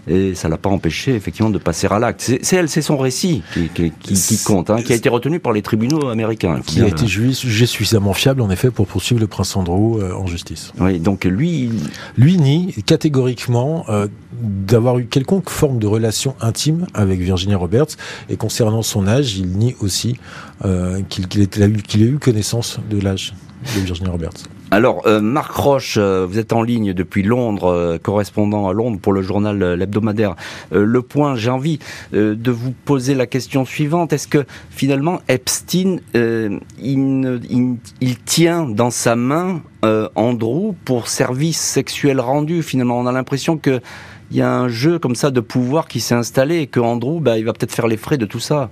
et 0.08 0.34
ça 0.34 0.48
l'a 0.48 0.56
pas 0.56 0.70
empêché 0.70 1.14
effectivement 1.14 1.50
de 1.50 1.58
passer 1.58 1.86
à 1.90 1.98
l'acte. 1.98 2.20
C'est 2.42 2.56
elle, 2.56 2.68
c'est 2.70 2.82
son 2.82 2.96
récit 2.96 3.42
qui, 3.52 3.68
qui, 3.68 3.90
qui- 4.00 4.14
qui 4.14 4.42
compte, 4.42 4.70
hein, 4.70 4.80
qui 4.82 4.92
a 4.92 4.96
été 4.96 5.08
retenu 5.10 5.40
par 5.40 5.52
les 5.52 5.60
tribunaux 5.62 6.08
américains. 6.08 6.60
Qui 6.64 6.80
a 6.80 6.86
été 6.88 7.06
jugé, 7.06 7.66
suffisamment 7.66 8.14
fiable, 8.14 8.40
en 8.40 8.50
effet, 8.50 8.70
pour 8.70 8.86
poursuivre 8.86 9.20
le 9.20 9.26
prince 9.26 9.54
Andrew 9.56 9.98
euh, 10.00 10.14
en 10.14 10.26
justice. 10.26 10.72
Oui, 10.80 10.98
donc 10.98 11.24
lui, 11.24 11.70
Lui 12.16 12.38
nie 12.38 12.74
catégoriquement 12.86 13.84
euh, 13.88 14.06
d'avoir 14.40 14.98
eu 14.98 15.04
quelconque 15.06 15.50
forme 15.50 15.78
de 15.78 15.86
relation 15.86 16.34
intime 16.40 16.86
avec 16.94 17.20
Virginia 17.20 17.56
Roberts. 17.56 17.96
Et 18.28 18.36
concernant 18.36 18.82
son 18.82 19.06
âge, 19.06 19.36
il 19.38 19.48
nie 19.48 19.76
aussi 19.80 20.18
euh, 20.64 21.02
qu'il 21.08 21.26
ait, 21.40 22.00
eu- 22.00 22.18
connaissance 22.18 22.80
de 22.90 23.00
l'âge 23.00 23.34
de 23.74 23.80
Virginia 23.80 24.10
Roberts. 24.10 24.34
Alors, 24.70 25.06
euh, 25.06 25.22
Marc 25.22 25.52
Roche, 25.52 25.96
euh, 25.96 26.26
vous 26.28 26.38
êtes 26.38 26.52
en 26.52 26.62
ligne 26.62 26.92
depuis 26.92 27.22
Londres, 27.22 27.98
correspondant 28.02 28.68
à 28.68 28.74
Londres 28.74 28.98
pour 29.00 29.14
le 29.14 29.22
journal 29.22 29.74
l'hebdomadaire 29.74 30.36
Le 30.70 31.00
Point. 31.00 31.36
J'ai 31.36 31.50
envie 31.50 31.78
de 32.12 32.50
vous 32.50 32.72
poser 32.84 33.14
la 33.14 33.26
question 33.26 33.64
suivante. 33.64 34.12
Est-ce 34.12 34.28
que 34.28 34.44
finalement 34.70 35.22
Epstein, 35.28 36.00
il, 36.14 37.78
tient 38.26 38.66
dans 38.68 38.90
sa 38.90 39.16
main 39.16 39.62
Andrew 40.14 40.74
pour 40.84 41.08
service 41.08 41.58
sexuel 41.58 42.20
rendu? 42.20 42.62
Finalement, 42.62 42.98
on 42.98 43.06
a 43.06 43.12
l'impression 43.12 43.56
que 43.56 43.80
il 44.30 44.36
y 44.36 44.42
a 44.42 44.52
un 44.52 44.68
jeu 44.68 44.98
comme 44.98 45.14
ça 45.14 45.30
de 45.30 45.40
pouvoir 45.40 45.88
qui 45.88 46.00
s'est 46.00 46.14
installé 46.14 46.60
et 46.60 46.66
que 46.66 46.80
Andrew, 46.80 47.20
bah, 47.20 47.38
il 47.38 47.44
va 47.44 47.52
peut-être 47.52 47.74
faire 47.74 47.88
les 47.88 47.96
frais 47.96 48.18
de 48.18 48.26
tout 48.26 48.40
ça. 48.40 48.70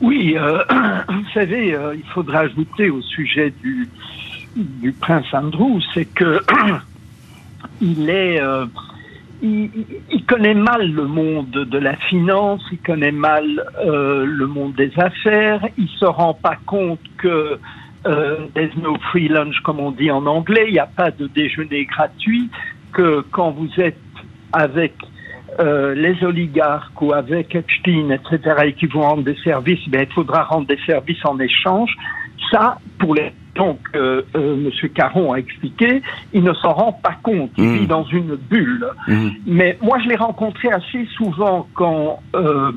Oui, 0.00 0.36
euh, 0.36 0.58
vous 1.08 1.24
savez, 1.32 1.74
euh, 1.74 1.94
il 1.94 2.04
faudra 2.12 2.40
ajouter 2.40 2.90
au 2.90 3.00
sujet 3.00 3.52
du, 3.62 3.88
du 4.56 4.92
prince 4.92 5.26
Andrew, 5.32 5.80
c'est 5.94 6.04
que 6.04 6.40
il 7.80 8.10
est, 8.10 8.40
euh, 8.40 8.66
il, 9.42 10.24
connaît 10.26 10.54
mal 10.54 10.90
le 10.90 11.06
monde 11.06 11.50
de 11.50 11.78
la 11.78 11.96
finance, 11.96 12.62
il 12.72 12.78
connaît 12.78 13.12
mal 13.12 13.44
le 13.84 14.46
monde 14.46 14.74
des 14.74 14.92
affaires, 14.96 15.66
il 15.76 15.88
se 15.88 16.06
rend 16.06 16.32
pas 16.34 16.56
compte 16.64 17.00
que 17.18 17.58
there's 18.04 18.76
no 18.76 18.96
free 19.10 19.28
lunch 19.28 19.60
comme 19.60 19.80
on 19.80 19.90
dit 19.90 20.10
en 20.10 20.24
anglais, 20.24 20.64
il 20.68 20.72
n'y 20.72 20.78
a 20.78 20.86
pas 20.86 21.10
de 21.10 21.26
déjeuner 21.26 21.84
gratuit, 21.84 22.48
que 22.92 23.22
quand 23.32 23.50
vous 23.50 23.68
êtes 23.76 23.98
avec 24.54 24.94
euh, 25.60 25.94
les 25.94 26.22
oligarques 26.24 27.00
ou 27.00 27.12
avec 27.12 27.54
Epstein, 27.54 28.10
etc., 28.10 28.56
et 28.66 28.72
qui 28.72 28.86
vont 28.86 29.02
rendre 29.02 29.24
des 29.24 29.36
services, 29.44 29.88
ben, 29.88 30.06
il 30.08 30.12
faudra 30.14 30.44
rendre 30.44 30.66
des 30.66 30.78
services 30.86 31.24
en 31.24 31.38
échange. 31.38 31.94
Ça, 32.50 32.78
pour 32.98 33.14
les 33.14 33.32
donc, 33.54 33.78
euh, 33.94 34.22
euh, 34.34 34.70
M. 34.82 34.88
Caron 34.90 35.32
a 35.32 35.36
expliqué, 35.36 36.02
il 36.32 36.42
ne 36.42 36.52
s'en 36.54 36.72
rend 36.72 36.92
pas 36.92 37.16
compte, 37.22 37.50
il 37.56 37.64
mmh. 37.64 37.76
vit 37.76 37.86
dans 37.86 38.04
une 38.04 38.34
bulle. 38.34 38.86
Mmh. 39.06 39.28
Mais 39.46 39.78
moi, 39.80 39.98
je 40.02 40.08
l'ai 40.08 40.16
rencontré 40.16 40.70
assez 40.70 41.06
souvent 41.16 41.68
quand 41.74 42.20
euh, 42.34 42.72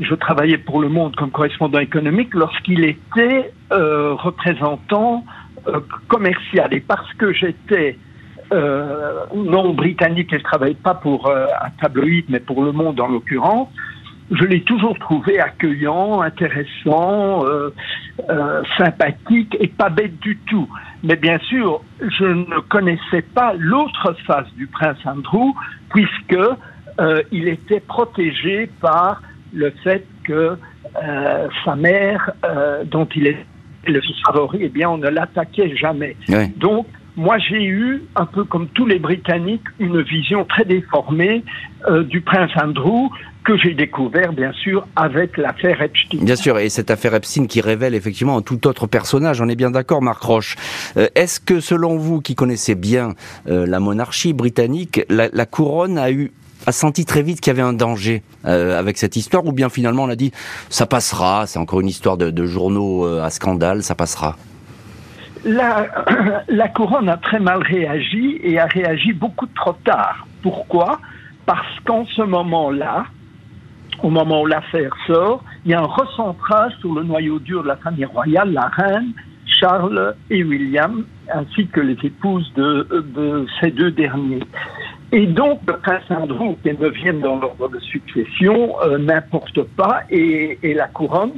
je 0.00 0.14
travaillais 0.14 0.58
pour 0.58 0.80
Le 0.80 0.88
Monde 0.88 1.16
comme 1.16 1.30
correspondant 1.30 1.78
économique, 1.78 2.34
lorsqu'il 2.34 2.84
était 2.84 3.52
euh, 3.72 4.14
représentant 4.14 5.24
commercial. 6.06 6.72
Et 6.72 6.80
parce 6.80 7.12
que 7.14 7.32
j'étais 7.32 7.98
non 8.50 9.74
britannique 9.74 10.32
et 10.32 10.38
je 10.38 10.44
travaillais 10.44 10.74
pas 10.74 10.94
pour 10.94 11.30
un 11.30 11.70
tabloïd, 11.80 12.26
mais 12.28 12.40
pour 12.40 12.62
Le 12.62 12.72
Monde 12.72 13.00
en 13.00 13.08
l'occurrence, 13.08 13.68
je 14.30 14.44
l'ai 14.44 14.60
toujours 14.62 14.98
trouvé 14.98 15.40
accueillant, 15.40 16.20
intéressant, 16.20 17.46
euh, 17.46 17.70
euh, 18.28 18.62
sympathique 18.76 19.56
et 19.60 19.68
pas 19.68 19.88
bête 19.88 20.18
du 20.20 20.36
tout. 20.48 20.68
Mais 21.02 21.16
bien 21.16 21.38
sûr, 21.38 21.80
je 22.00 22.24
ne 22.24 22.60
connaissais 22.68 23.22
pas 23.22 23.54
l'autre 23.56 24.14
face 24.26 24.52
du 24.56 24.66
prince 24.66 24.98
Andrew, 25.06 25.52
puisque 25.90 26.38
euh, 27.00 27.22
il 27.32 27.48
était 27.48 27.80
protégé 27.80 28.68
par 28.80 29.22
le 29.52 29.70
fait 29.82 30.06
que 30.24 30.58
euh, 31.02 31.48
sa 31.64 31.76
mère, 31.76 32.30
euh, 32.44 32.84
dont 32.84 33.08
il 33.14 33.28
est 33.28 33.46
le 33.86 34.00
fils 34.00 34.16
favori, 34.26 34.58
eh 34.62 34.68
bien, 34.68 34.90
on 34.90 34.98
ne 34.98 35.08
l'attaquait 35.08 35.74
jamais. 35.74 36.16
Oui. 36.28 36.48
Donc, 36.56 36.86
moi, 37.18 37.36
j'ai 37.38 37.64
eu, 37.64 38.04
un 38.14 38.26
peu 38.26 38.44
comme 38.44 38.68
tous 38.68 38.86
les 38.86 39.00
Britanniques, 39.00 39.64
une 39.80 40.00
vision 40.02 40.44
très 40.44 40.64
déformée 40.64 41.42
euh, 41.88 42.04
du 42.04 42.20
prince 42.20 42.52
Andrew 42.62 43.08
que 43.44 43.58
j'ai 43.58 43.74
découvert, 43.74 44.32
bien 44.32 44.52
sûr, 44.52 44.86
avec 44.94 45.36
l'affaire 45.36 45.82
Epstein. 45.82 46.18
Bien 46.22 46.36
sûr, 46.36 46.58
et 46.60 46.68
cette 46.68 46.92
affaire 46.92 47.14
Epstein 47.14 47.46
qui 47.46 47.60
révèle 47.60 47.96
effectivement 47.96 48.36
un 48.36 48.42
tout 48.42 48.68
autre 48.68 48.86
personnage, 48.86 49.40
on 49.40 49.48
est 49.48 49.56
bien 49.56 49.72
d'accord, 49.72 50.00
Marc 50.00 50.22
Roche. 50.22 50.54
Euh, 50.96 51.08
Est-ce 51.16 51.40
que, 51.40 51.58
selon 51.58 51.96
vous, 51.96 52.20
qui 52.20 52.36
connaissez 52.36 52.76
bien 52.76 53.14
euh, 53.48 53.66
la 53.66 53.80
monarchie 53.80 54.32
britannique, 54.32 55.04
la, 55.08 55.46
couronne 55.46 55.98
a 55.98 56.12
eu 56.12 56.30
a 56.66 56.72
senti 56.72 57.04
très 57.04 57.22
vite 57.22 57.40
qu'il 57.40 57.50
y 57.50 57.56
avait 57.58 57.62
un 57.62 57.72
danger 57.72 58.22
avec 58.44 58.98
cette 58.98 59.16
histoire, 59.16 59.46
ou 59.46 59.52
bien 59.52 59.68
finalement 59.68 60.04
on 60.04 60.08
a 60.08 60.16
dit 60.16 60.32
ça 60.68 60.86
passera, 60.86 61.46
c'est 61.46 61.58
encore 61.58 61.80
une 61.80 61.88
histoire 61.88 62.16
de, 62.16 62.46
journaux 62.46 63.06
à 63.06 63.30
scandale, 63.30 63.82
ça 63.82 63.94
passera? 63.94 64.36
la, 65.44 66.68
couronne 66.68 67.08
a 67.08 67.16
très 67.16 67.38
mal 67.38 67.62
réagi 67.62 68.40
et 68.42 68.58
a 68.58 68.66
réagi 68.66 69.12
beaucoup 69.12 69.46
trop 69.46 69.74
tard. 69.84 70.26
Pourquoi? 70.42 71.00
Parce 71.46 71.80
qu'en 71.84 72.04
ce 72.06 72.22
moment-là, 72.22 73.04
au 74.02 74.10
moment 74.10 74.42
où 74.42 74.46
l'affaire 74.46 74.94
sort, 75.06 75.42
il 75.64 75.72
y 75.72 75.74
a 75.74 75.80
un 75.80 75.86
recentrage 75.86 76.72
sur 76.80 76.94
le 76.94 77.02
noyau 77.02 77.38
dur 77.38 77.62
de 77.62 77.68
la 77.68 77.76
famille 77.76 78.04
royale, 78.04 78.52
la 78.52 78.68
reine, 78.68 79.12
Charles 79.46 80.14
et 80.30 80.44
William, 80.44 81.04
ainsi 81.32 81.66
que 81.68 81.80
les 81.80 81.96
épouses 82.04 82.52
de, 82.54 82.86
de 83.14 83.46
ces 83.60 83.70
deux 83.70 83.90
derniers. 83.90 84.42
Et 85.10 85.26
donc, 85.26 85.60
le 85.66 85.78
prince 85.78 86.02
Andrew, 86.10 86.54
qui 86.62 86.68
est 86.68 86.78
neuvième 86.78 87.20
dans 87.20 87.36
l'ordre 87.36 87.68
de 87.70 87.78
succession, 87.80 88.76
euh, 88.82 88.98
n'importe 88.98 89.62
pas, 89.62 90.02
et, 90.10 90.58
et, 90.62 90.74
la 90.74 90.86
couronne 90.86 91.32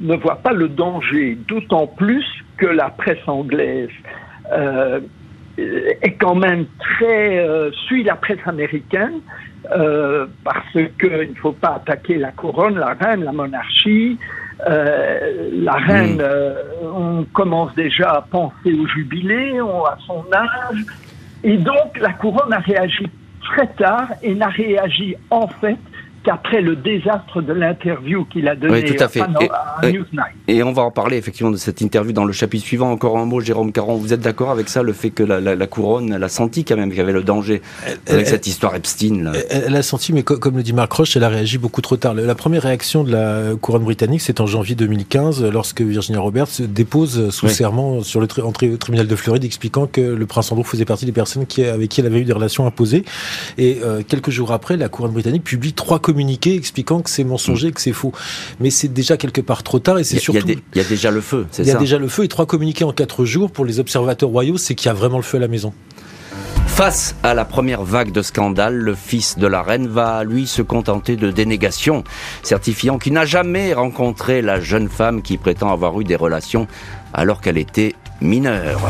ne 0.00 0.16
voit 0.16 0.36
pas 0.36 0.52
le 0.52 0.68
danger, 0.68 1.36
d'autant 1.46 1.86
plus 1.86 2.24
que 2.60 2.66
la 2.66 2.90
presse 2.90 3.26
anglaise 3.26 3.88
euh, 4.52 5.00
est 5.56 6.16
quand 6.20 6.34
même 6.34 6.66
très 6.78 7.38
euh, 7.38 7.70
suit 7.86 8.04
la 8.04 8.14
presse 8.14 8.46
américaine 8.46 9.20
euh, 9.72 10.26
parce 10.44 10.72
qu'il 10.72 11.30
ne 11.30 11.34
faut 11.40 11.52
pas 11.52 11.76
attaquer 11.76 12.16
la 12.18 12.30
couronne, 12.32 12.78
la 12.78 12.94
reine, 12.94 13.24
la 13.24 13.32
monarchie. 13.32 14.18
La 14.66 15.72
reine, 15.72 16.18
mmh. 16.18 16.86
on 16.94 17.24
commence 17.32 17.74
déjà 17.76 18.10
à 18.10 18.20
penser 18.20 18.74
au 18.78 18.86
jubilé, 18.88 19.58
on, 19.62 19.86
à 19.86 19.96
son 20.06 20.22
âge, 20.34 20.84
et 21.42 21.56
donc 21.56 21.98
la 21.98 22.12
couronne 22.12 22.52
a 22.52 22.58
réagi 22.58 23.06
très 23.40 23.68
tard 23.68 24.08
et 24.22 24.34
n'a 24.34 24.48
réagi 24.48 25.16
en 25.30 25.48
fait 25.48 25.78
qu'après 26.24 26.60
le 26.60 26.76
désastre 26.76 27.42
de 27.42 27.52
l'interview 27.52 28.24
qu'il 28.26 28.48
a 28.48 28.56
donné 28.56 28.82
oui, 28.82 28.84
tout 28.84 29.02
à, 29.02 29.08
fait. 29.08 29.20
à, 29.20 29.80
et, 29.82 29.92
Newsnight. 29.92 30.34
Et 30.48 30.62
on 30.62 30.72
va 30.72 30.82
en 30.82 30.90
parler 30.90 31.16
effectivement 31.16 31.50
de 31.50 31.56
cette 31.56 31.80
interview 31.80 32.12
dans 32.12 32.24
le 32.24 32.32
chapitre 32.32 32.64
suivant. 32.64 32.90
Encore 32.90 33.18
un 33.18 33.24
mot, 33.24 33.40
Jérôme 33.40 33.72
Caron, 33.72 33.96
vous 33.96 34.12
êtes 34.12 34.20
d'accord 34.20 34.50
avec 34.50 34.68
ça, 34.68 34.82
le 34.82 34.92
fait 34.92 35.10
que 35.10 35.22
la, 35.22 35.40
la, 35.40 35.54
la 35.54 35.66
couronne, 35.66 36.12
elle 36.12 36.24
a 36.24 36.28
senti 36.28 36.64
quand 36.64 36.76
même 36.76 36.90
qu'il 36.90 36.98
y 36.98 37.02
avait 37.02 37.12
le 37.12 37.22
danger 37.22 37.62
elle, 37.86 37.92
avec 37.92 38.26
elle, 38.26 38.26
cette 38.26 38.46
histoire 38.46 38.74
Epstein 38.74 39.24
là? 39.24 39.32
Elle 39.50 39.76
a 39.76 39.82
senti, 39.82 40.12
mais 40.12 40.22
comme 40.22 40.56
le 40.56 40.62
dit 40.62 40.72
Marc 40.72 40.92
Roche, 40.92 41.16
elle 41.16 41.24
a 41.24 41.28
réagi 41.28 41.58
beaucoup 41.58 41.80
trop 41.80 41.96
tard. 41.96 42.14
La 42.14 42.34
première 42.34 42.62
réaction 42.62 43.04
de 43.04 43.12
la 43.12 43.54
couronne 43.60 43.84
britannique, 43.84 44.20
c'est 44.20 44.40
en 44.40 44.46
janvier 44.46 44.74
2015, 44.74 45.44
lorsque 45.50 45.80
Virginia 45.80 46.20
Roberts 46.20 46.60
dépose 46.60 47.30
sous 47.30 47.46
oui. 47.46 47.52
serment 47.52 48.02
sur 48.02 48.20
le 48.20 48.26
tri 48.26 48.42
entrée 48.42 48.70
au 48.70 48.76
tribunal 48.76 49.06
de 49.06 49.16
Floride, 49.16 49.44
expliquant 49.44 49.86
que 49.86 50.00
le 50.00 50.26
prince 50.26 50.52
Andrew 50.52 50.64
faisait 50.64 50.84
partie 50.84 51.06
des 51.06 51.12
personnes 51.12 51.46
qui, 51.46 51.64
avec 51.64 51.88
qui 51.88 52.00
elle 52.00 52.06
avait 52.06 52.20
eu 52.20 52.24
des 52.24 52.32
relations 52.32 52.66
imposées. 52.66 53.04
Et 53.58 53.78
euh, 53.82 54.02
quelques 54.06 54.30
jours 54.30 54.52
après, 54.52 54.76
la 54.76 54.88
couronne 54.88 55.12
britannique 55.12 55.44
publie 55.44 55.72
trois 55.72 55.98
communiqués 56.10 56.56
expliquant 56.56 57.02
que 57.02 57.10
c'est 57.10 57.22
mensonger, 57.22 57.70
que 57.70 57.80
c'est 57.80 57.92
faux. 57.92 58.12
Mais 58.58 58.70
c'est 58.70 58.88
déjà 58.88 59.16
quelque 59.16 59.40
part 59.40 59.62
trop 59.62 59.78
tard 59.78 59.98
et 59.98 60.04
c'est 60.04 60.18
surtout. 60.18 60.48
Il 60.48 60.58
y, 60.74 60.78
y, 60.78 60.80
a 60.80 60.88
déjà 60.88 61.10
le 61.10 61.20
feu, 61.20 61.46
c'est 61.50 61.64
ça 61.64 61.70
Il 61.70 61.72
y 61.72 61.76
a 61.76 61.78
déjà 61.78 61.98
le 61.98 62.08
feu 62.08 62.24
et 62.24 62.28
trois 62.28 62.46
communiqués 62.46 62.84
en 62.84 62.92
quatre 62.92 63.24
jours 63.24 63.50
pour 63.50 63.64
les 63.64 63.78
observateurs 63.78 64.28
royaux, 64.30 64.56
c'est 64.56 64.74
qu'il 64.74 64.86
y 64.86 64.90
a 64.90 64.94
vraiment 64.94 65.18
le 65.18 65.22
feu 65.22 65.36
à 65.36 65.40
la 65.40 65.48
maison. 65.48 65.72
Face 66.66 67.14
à 67.22 67.34
la 67.34 67.44
première 67.44 67.82
vague 67.82 68.10
de 68.10 68.22
scandale, 68.22 68.74
le 68.74 68.94
fils 68.94 69.38
de 69.38 69.46
la 69.46 69.62
reine 69.62 69.86
va, 69.86 70.24
lui, 70.24 70.46
se 70.46 70.62
contenter 70.62 71.16
de 71.16 71.30
dénégations, 71.30 72.04
certifiant 72.42 72.98
qu'il 72.98 73.12
n'a 73.12 73.26
jamais 73.26 73.74
rencontré 73.74 74.40
la 74.40 74.60
jeune 74.60 74.88
femme 74.88 75.20
qui 75.20 75.36
prétend 75.36 75.70
avoir 75.70 76.00
eu 76.00 76.04
des 76.04 76.16
relations 76.16 76.66
alors 77.12 77.42
qu'elle 77.42 77.58
était 77.58 77.94
mineure. 78.22 78.80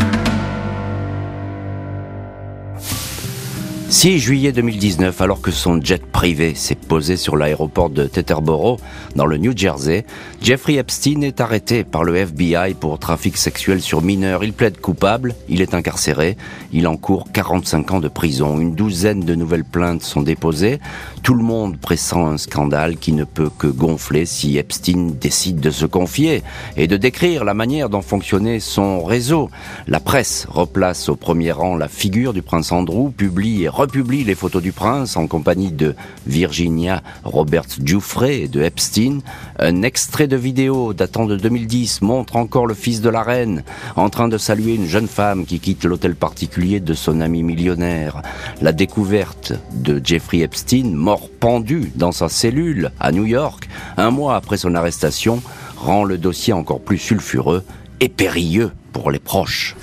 6 3.91 4.21
juillet 4.21 4.53
2019, 4.53 5.21
alors 5.21 5.41
que 5.41 5.51
son 5.51 5.83
jet 5.83 6.07
privé 6.07 6.55
s'est 6.55 6.77
posé 6.77 7.17
sur 7.17 7.37
l'aéroport 7.37 7.91
de 7.91 8.05
Teterboro, 8.07 8.79
dans 9.17 9.27
le 9.27 9.37
New 9.37 9.53
Jersey, 9.57 10.07
Jeffrey 10.41 10.77
Epstein 10.77 11.23
est 11.23 11.41
arrêté 11.41 11.83
par 11.83 12.05
le 12.05 12.15
FBI 12.15 12.75
pour 12.79 13.01
trafic 13.01 13.37
sexuel 13.37 13.81
sur 13.81 14.01
mineurs. 14.01 14.45
Il 14.45 14.53
plaide 14.53 14.81
coupable, 14.81 15.35
il 15.49 15.61
est 15.61 15.75
incarcéré, 15.75 16.37
il 16.73 16.87
encourt 16.87 17.33
45 17.33 17.91
ans 17.91 18.01
de 18.01 18.07
prison. 18.07 18.61
Une 18.61 18.77
douzaine 18.77 19.21
de 19.21 19.35
nouvelles 19.35 19.65
plaintes 19.65 20.05
sont 20.05 20.23
déposées. 20.23 20.79
Tout 21.25 21.35
le 21.35 21.43
monde 21.43 21.77
pressent 21.77 22.17
un 22.17 22.39
scandale 22.39 22.97
qui 22.97 23.13
ne 23.13 23.25
peut 23.25 23.51
que 23.59 23.67
gonfler 23.67 24.25
si 24.25 24.57
Epstein 24.57 25.11
décide 25.21 25.59
de 25.59 25.71
se 25.71 25.85
confier 25.85 26.45
et 26.77 26.87
de 26.87 26.97
décrire 26.97 27.45
la 27.45 27.55
manière 27.55 27.91
dont 27.91 28.03
fonctionnait 28.03 28.61
son 28.61 29.03
réseau. 29.03 29.51
La 29.89 29.99
presse 29.99 30.47
replace 30.49 31.09
au 31.09 31.17
premier 31.17 31.51
rang 31.51 31.77
la 31.77 31.89
figure 31.89 32.33
du 32.33 32.43
prince 32.43 32.71
Andrew, 32.71 33.11
publie 33.11 33.69
republie 33.81 34.25
les 34.25 34.35
photos 34.35 34.63
du 34.63 34.73
prince 34.73 35.17
en 35.17 35.27
compagnie 35.27 35.73
de 35.73 35.95
Virginia 36.27 37.03
Roberts 37.25 37.79
Giuffre 37.83 38.25
et 38.25 38.47
de 38.47 38.61
Epstein. 38.61 39.21
Un 39.59 39.81
extrait 39.81 40.27
de 40.27 40.37
vidéo 40.37 40.93
datant 40.93 41.25
de 41.25 41.35
2010 41.35 42.03
montre 42.03 42.37
encore 42.37 42.67
le 42.67 42.75
fils 42.75 43.01
de 43.01 43.09
la 43.09 43.23
reine 43.23 43.65
en 43.97 44.11
train 44.11 44.29
de 44.29 44.37
saluer 44.37 44.75
une 44.75 44.87
jeune 44.87 45.09
femme 45.09 45.47
qui 45.47 45.61
quitte 45.61 45.87
l'hôtel 45.87 46.15
particulier 46.15 46.79
de 46.79 46.93
son 46.93 47.23
ami 47.23 47.43
millionnaire. 47.43 48.21
La 48.61 48.73
découverte 48.73 49.55
de 49.73 49.99
Jeffrey 50.05 50.41
Epstein, 50.41 50.95
mort 50.95 51.31
pendu 51.31 51.91
dans 51.95 52.13
sa 52.13 52.29
cellule 52.29 52.91
à 53.01 53.13
New 53.13 53.25
York, 53.25 53.67
un 53.97 54.11
mois 54.11 54.37
après 54.37 54.59
son 54.59 54.75
arrestation, 54.75 55.43
rend 55.79 56.05
le 56.05 56.19
dossier 56.19 56.53
encore 56.53 56.81
plus 56.81 56.99
sulfureux 56.99 57.65
et 58.01 58.11
périlleux 58.11 58.73
pour 58.93 59.11
les 59.11 59.21
proches. 59.21 59.75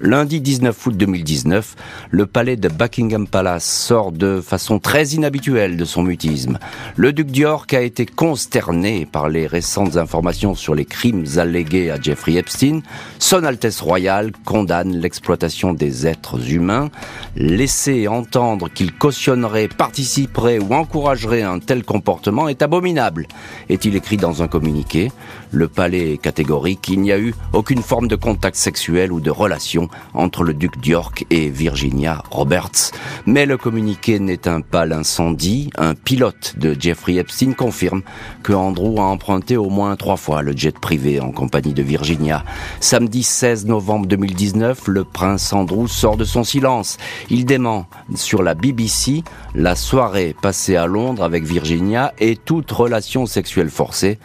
Lundi 0.00 0.40
19 0.40 0.86
août 0.86 0.96
2019, 0.96 1.74
le 2.10 2.26
palais 2.26 2.54
de 2.54 2.68
Buckingham 2.68 3.26
Palace 3.26 3.64
sort 3.64 4.12
de 4.12 4.40
façon 4.40 4.78
très 4.78 5.08
inhabituelle 5.08 5.76
de 5.76 5.84
son 5.84 6.02
mutisme. 6.02 6.60
Le 6.94 7.12
duc 7.12 7.26
d'York 7.32 7.74
a 7.74 7.80
été 7.80 8.06
consterné 8.06 9.06
par 9.06 9.28
les 9.28 9.48
récentes 9.48 9.96
informations 9.96 10.54
sur 10.54 10.76
les 10.76 10.84
crimes 10.84 11.24
allégués 11.38 11.90
à 11.90 12.00
Jeffrey 12.00 12.34
Epstein. 12.34 12.82
Son 13.18 13.42
Altesse 13.42 13.80
royale 13.80 14.30
condamne 14.44 14.94
l'exploitation 14.96 15.72
des 15.72 16.06
êtres 16.06 16.52
humains. 16.52 16.90
Laisser 17.34 18.06
entendre 18.06 18.68
qu'il 18.68 18.92
cautionnerait, 18.92 19.66
participerait 19.66 20.60
ou 20.60 20.74
encouragerait 20.74 21.42
un 21.42 21.58
tel 21.58 21.82
comportement 21.82 22.48
est 22.48 22.62
abominable, 22.62 23.26
est-il 23.68 23.96
écrit 23.96 24.16
dans 24.16 24.44
un 24.44 24.48
communiqué. 24.48 25.10
Le 25.50 25.66
palais 25.66 26.12
est 26.12 26.18
catégorique, 26.18 26.88
il 26.88 27.00
n'y 27.00 27.10
a 27.10 27.18
eu 27.18 27.34
aucune 27.52 27.82
forme 27.82 28.06
de 28.06 28.16
contact 28.16 28.56
sexuel 28.56 29.10
ou 29.12 29.20
de 29.20 29.30
relation 29.30 29.87
entre 30.14 30.42
le 30.42 30.54
duc 30.54 30.78
d'York 30.80 31.26
et 31.30 31.48
Virginia 31.48 32.22
Roberts. 32.30 32.92
Mais 33.26 33.46
le 33.46 33.56
communiqué 33.56 34.18
n'éteint 34.18 34.60
pas 34.60 34.86
l'incendie. 34.86 35.70
Un 35.76 35.94
pilote 35.94 36.54
de 36.58 36.76
Jeffrey 36.78 37.16
Epstein 37.16 37.52
confirme 37.52 38.02
que 38.42 38.52
Andrew 38.52 38.98
a 38.98 39.04
emprunté 39.04 39.56
au 39.56 39.70
moins 39.70 39.96
trois 39.96 40.16
fois 40.16 40.42
le 40.42 40.56
jet 40.56 40.78
privé 40.78 41.20
en 41.20 41.32
compagnie 41.32 41.74
de 41.74 41.82
Virginia. 41.82 42.44
Samedi 42.80 43.22
16 43.22 43.66
novembre 43.66 44.06
2019, 44.06 44.88
le 44.88 45.04
prince 45.04 45.52
Andrew 45.52 45.86
sort 45.86 46.16
de 46.16 46.24
son 46.24 46.44
silence. 46.44 46.98
Il 47.30 47.44
dément 47.44 47.86
sur 48.14 48.42
la 48.42 48.54
BBC 48.54 49.22
la 49.54 49.74
soirée 49.74 50.34
passée 50.40 50.76
à 50.76 50.86
Londres 50.86 51.22
avec 51.22 51.44
Virginia 51.44 52.12
et 52.18 52.36
toute 52.36 52.70
relation 52.70 53.26
sexuelle 53.26 53.70
forcée. 53.70 54.18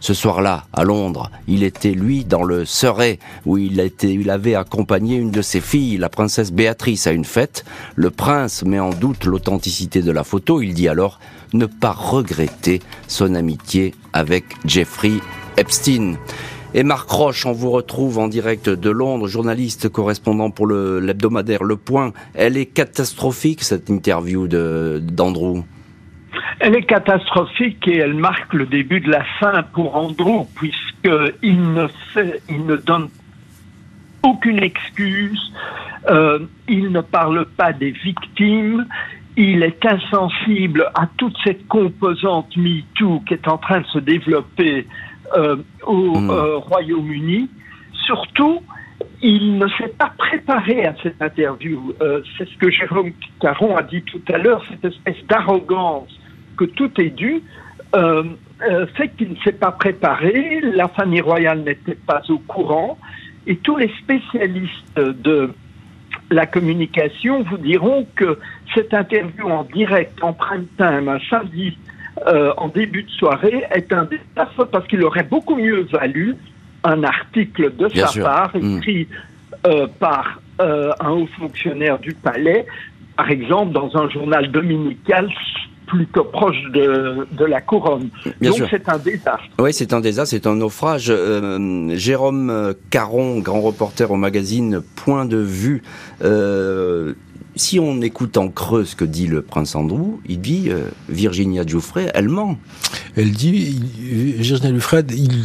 Ce 0.00 0.14
soir-là, 0.14 0.64
à 0.72 0.84
Londres, 0.84 1.30
il 1.48 1.62
était 1.62 1.92
lui 1.92 2.24
dans 2.24 2.44
le 2.44 2.64
Surrey, 2.64 3.18
où 3.46 3.58
il, 3.58 3.80
avait 4.30 4.54
accompagné 4.54 5.16
une 5.16 5.30
de 5.30 5.42
ses 5.42 5.60
filles, 5.60 5.96
la 5.96 6.08
princesse 6.08 6.52
Béatrice, 6.52 7.06
à 7.06 7.12
une 7.12 7.24
fête. 7.24 7.64
Le 7.96 8.10
prince 8.10 8.64
met 8.64 8.78
en 8.78 8.90
doute 8.90 9.24
l'authenticité 9.24 10.02
de 10.02 10.12
la 10.12 10.24
photo. 10.24 10.62
Il 10.62 10.74
dit 10.74 10.88
alors 10.88 11.18
ne 11.52 11.66
pas 11.66 11.92
regretter 11.92 12.80
son 13.06 13.34
amitié 13.34 13.94
avec 14.12 14.44
Jeffrey 14.64 15.14
Epstein. 15.56 16.16
Et 16.74 16.82
Marc 16.82 17.08
Roche, 17.10 17.46
on 17.46 17.52
vous 17.52 17.70
retrouve 17.70 18.18
en 18.18 18.28
direct 18.28 18.68
de 18.68 18.90
Londres, 18.90 19.26
journaliste 19.26 19.88
correspondant 19.88 20.50
pour 20.50 20.66
l'hebdomadaire 20.66 21.64
le, 21.64 21.76
Point. 21.76 22.12
Elle 22.34 22.56
est 22.56 22.66
catastrophique, 22.66 23.64
cette 23.64 23.88
interview 23.88 24.46
d'Andrew. 24.46 25.64
Elle 26.60 26.74
est 26.74 26.82
catastrophique 26.82 27.86
et 27.86 27.98
elle 27.98 28.14
marque 28.14 28.52
le 28.54 28.66
début 28.66 29.00
de 29.00 29.10
la 29.10 29.24
fin 29.38 29.62
pour 29.62 29.96
Andrew, 29.96 30.46
puisqu'il 30.56 31.72
ne, 31.72 31.86
fait, 32.12 32.42
il 32.48 32.66
ne 32.66 32.76
donne 32.76 33.08
aucune 34.22 34.62
excuse, 34.62 35.52
euh, 36.10 36.40
il 36.68 36.90
ne 36.90 37.00
parle 37.00 37.46
pas 37.56 37.72
des 37.72 37.90
victimes, 37.90 38.86
il 39.36 39.62
est 39.62 39.84
insensible 39.86 40.90
à 40.94 41.08
toute 41.16 41.36
cette 41.44 41.66
composante 41.68 42.56
MeToo 42.56 43.20
qui 43.20 43.34
est 43.34 43.46
en 43.46 43.58
train 43.58 43.80
de 43.80 43.86
se 43.86 43.98
développer 43.98 44.86
euh, 45.36 45.56
au 45.86 46.18
hmm. 46.18 46.30
euh, 46.30 46.56
Royaume-Uni. 46.56 47.48
Surtout, 48.06 48.62
il 49.22 49.58
ne 49.58 49.68
s'est 49.68 49.94
pas 49.96 50.12
préparé 50.16 50.86
à 50.86 50.94
cette 51.02 51.20
interview. 51.22 51.94
C'est 52.36 52.48
ce 52.48 52.56
que 52.56 52.70
Jérôme 52.70 53.12
Caron 53.40 53.76
a 53.76 53.82
dit 53.82 54.02
tout 54.02 54.22
à 54.32 54.38
l'heure, 54.38 54.64
cette 54.70 54.84
espèce 54.84 55.24
d'arrogance 55.28 56.08
que 56.58 56.64
tout 56.64 56.90
est 57.00 57.10
dû, 57.10 57.42
euh, 57.94 58.24
euh, 58.68 58.86
fait 58.88 59.08
qu'il 59.16 59.30
ne 59.30 59.36
s'est 59.36 59.52
pas 59.52 59.70
préparé, 59.70 60.60
la 60.60 60.88
famille 60.88 61.20
royale 61.20 61.60
n'était 61.60 61.94
pas 61.94 62.20
au 62.28 62.38
courant, 62.38 62.98
et 63.46 63.56
tous 63.56 63.76
les 63.76 63.90
spécialistes 64.02 64.96
de 64.96 65.50
la 66.30 66.44
communication 66.44 67.42
vous 67.44 67.56
diront 67.56 68.06
que 68.14 68.38
cette 68.74 68.92
interview 68.92 69.48
en 69.48 69.64
direct, 69.64 70.22
en 70.22 70.34
prime 70.34 70.66
time, 70.76 71.08
un 71.08 71.20
samedi, 71.30 71.78
euh, 72.26 72.52
en 72.58 72.68
début 72.68 73.04
de 73.04 73.10
soirée, 73.10 73.64
est 73.70 73.90
un 73.92 74.04
désastre 74.04 74.64
parce 74.70 74.86
qu'il 74.88 75.02
aurait 75.04 75.22
beaucoup 75.22 75.56
mieux 75.56 75.86
valu 75.90 76.36
un 76.84 77.02
article 77.04 77.74
de 77.76 77.88
sa 77.88 78.22
part, 78.22 78.50
hmm. 78.54 78.78
écrit 78.78 79.08
par 79.98 80.40
un 80.58 81.10
haut 81.10 81.28
fonctionnaire 81.38 81.98
du 81.98 82.12
palais, 82.14 82.66
par 83.16 83.30
exemple 83.30 83.72
dans 83.72 83.96
un 83.96 84.08
journal 84.08 84.50
dominical 84.50 85.28
plutôt 85.88 86.24
proche 86.24 86.62
de, 86.72 87.26
de 87.32 87.44
la 87.44 87.60
couronne. 87.60 88.08
Donc 88.40 88.62
c'est 88.70 88.88
un 88.88 88.98
désastre. 88.98 89.48
Oui, 89.58 89.72
c'est 89.72 89.92
un 89.92 90.00
désastre, 90.00 90.30
c'est 90.30 90.46
un 90.46 90.56
naufrage. 90.56 91.06
Euh, 91.10 91.90
Jérôme 91.96 92.74
Caron, 92.90 93.40
grand 93.40 93.60
reporter 93.60 94.10
au 94.10 94.16
magazine 94.16 94.82
Point 95.04 95.24
de 95.24 95.38
vue, 95.38 95.82
euh, 96.22 97.14
si 97.60 97.78
on 97.78 98.00
écoute 98.00 98.36
en 98.36 98.48
creux 98.48 98.84
ce 98.84 98.96
que 98.96 99.04
dit 99.04 99.26
le 99.26 99.42
prince 99.42 99.74
Andrew, 99.74 100.20
il 100.28 100.40
dit 100.40 100.68
euh, 100.68 100.88
Virginia 101.08 101.66
Giuffre, 101.66 101.98
elle 102.14 102.28
ment. 102.28 102.56
Elle 103.16 103.32
dit 103.32 103.80
Virginia 103.98 104.70
Giuffre, 104.72 105.02
il 105.10 105.44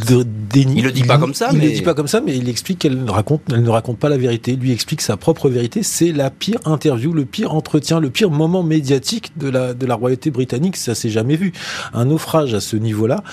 dénie. 0.50 0.78
Il 0.78 0.84
le 0.84 0.92
dit 0.92 1.02
pas 1.02 1.18
comme 1.18 1.34
ça, 1.34 1.48
il 1.52 1.58
mais... 1.58 1.66
le 1.66 1.72
dit 1.72 1.82
pas 1.82 1.94
comme 1.94 2.08
ça, 2.08 2.20
mais 2.20 2.36
il 2.36 2.48
explique 2.48 2.78
qu'elle 2.78 3.02
ne 3.02 3.10
raconte, 3.10 3.42
elle 3.50 3.62
ne 3.62 3.68
raconte 3.68 3.98
pas 3.98 4.08
la 4.08 4.16
vérité. 4.16 4.52
Il 4.52 4.60
lui 4.60 4.72
explique 4.72 5.00
sa 5.00 5.16
propre 5.16 5.48
vérité. 5.48 5.82
C'est 5.82 6.12
la 6.12 6.30
pire 6.30 6.58
interview, 6.64 7.12
le 7.12 7.24
pire 7.24 7.54
entretien, 7.54 8.00
le 8.00 8.10
pire 8.10 8.30
moment 8.30 8.62
médiatique 8.62 9.32
de 9.36 9.48
la 9.48 9.74
de 9.74 9.86
la 9.86 9.94
royauté 9.94 10.30
britannique. 10.30 10.76
Ça 10.76 10.94
s'est 10.94 11.10
jamais 11.10 11.36
vu. 11.36 11.52
Un 11.92 12.06
naufrage 12.06 12.54
à 12.54 12.60
ce 12.60 12.76
niveau-là. 12.76 13.24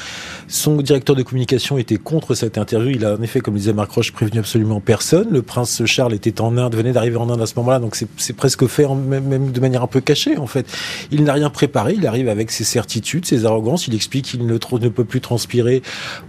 Son 0.47 0.77
directeur 0.77 1.15
de 1.15 1.23
communication 1.23 1.77
était 1.77 1.97
contre 1.97 2.33
cette 2.33 2.57
interview. 2.57 2.91
Il 2.95 3.05
a 3.05 3.15
en 3.15 3.21
effet, 3.21 3.41
comme 3.41 3.55
disait 3.55 3.73
Marc 3.73 3.91
Roche, 3.91 4.11
prévenu 4.11 4.39
absolument 4.39 4.79
personne. 4.79 5.27
Le 5.29 5.41
prince 5.41 5.85
Charles 5.85 6.13
était 6.13 6.41
en 6.41 6.57
Inde, 6.57 6.75
venait 6.75 6.93
d'arriver 6.93 7.17
en 7.17 7.29
Inde 7.29 7.41
à 7.41 7.45
ce 7.45 7.53
moment-là, 7.57 7.79
donc 7.79 7.95
c'est 7.95 8.33
presque 8.33 8.65
fait 8.71 8.87
même, 8.87 9.51
de 9.51 9.59
manière 9.59 9.83
un 9.83 9.87
peu 9.87 10.01
cachée 10.01 10.37
en 10.37 10.47
fait. 10.47 10.65
Il 11.11 11.23
n'a 11.23 11.33
rien 11.33 11.49
préparé, 11.49 11.93
il 11.97 12.07
arrive 12.07 12.29
avec 12.29 12.51
ses 12.51 12.63
certitudes, 12.63 13.25
ses 13.25 13.45
arrogances, 13.45 13.87
il 13.87 13.95
explique 13.95 14.25
qu'il 14.25 14.45
ne, 14.45 14.53
ne 14.53 14.89
peut 14.89 15.05
plus 15.05 15.21
transpirer 15.21 15.83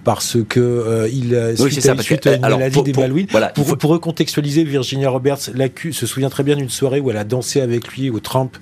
parce 0.04 0.36
que 0.48 0.60
euh, 0.60 1.08
il 1.08 1.56
suite, 1.56 1.80
ça, 1.80 1.96
suite 2.02 2.26
à 2.26 2.34
une 2.34 2.42
maladie 2.42 2.82
des 2.82 2.92
Malouines. 2.92 3.26
Voilà, 3.30 3.48
pour, 3.48 3.78
pour 3.78 3.90
recontextualiser, 3.90 4.64
Virginia 4.64 5.08
Roberts 5.08 5.38
se 5.38 6.06
souvient 6.06 6.30
très 6.30 6.42
bien 6.42 6.56
d'une 6.56 6.68
soirée 6.68 7.00
où 7.00 7.10
elle 7.10 7.16
a 7.16 7.24
dansé 7.24 7.60
avec 7.60 7.88
lui 7.88 8.10
au 8.10 8.20
Trump, 8.20 8.56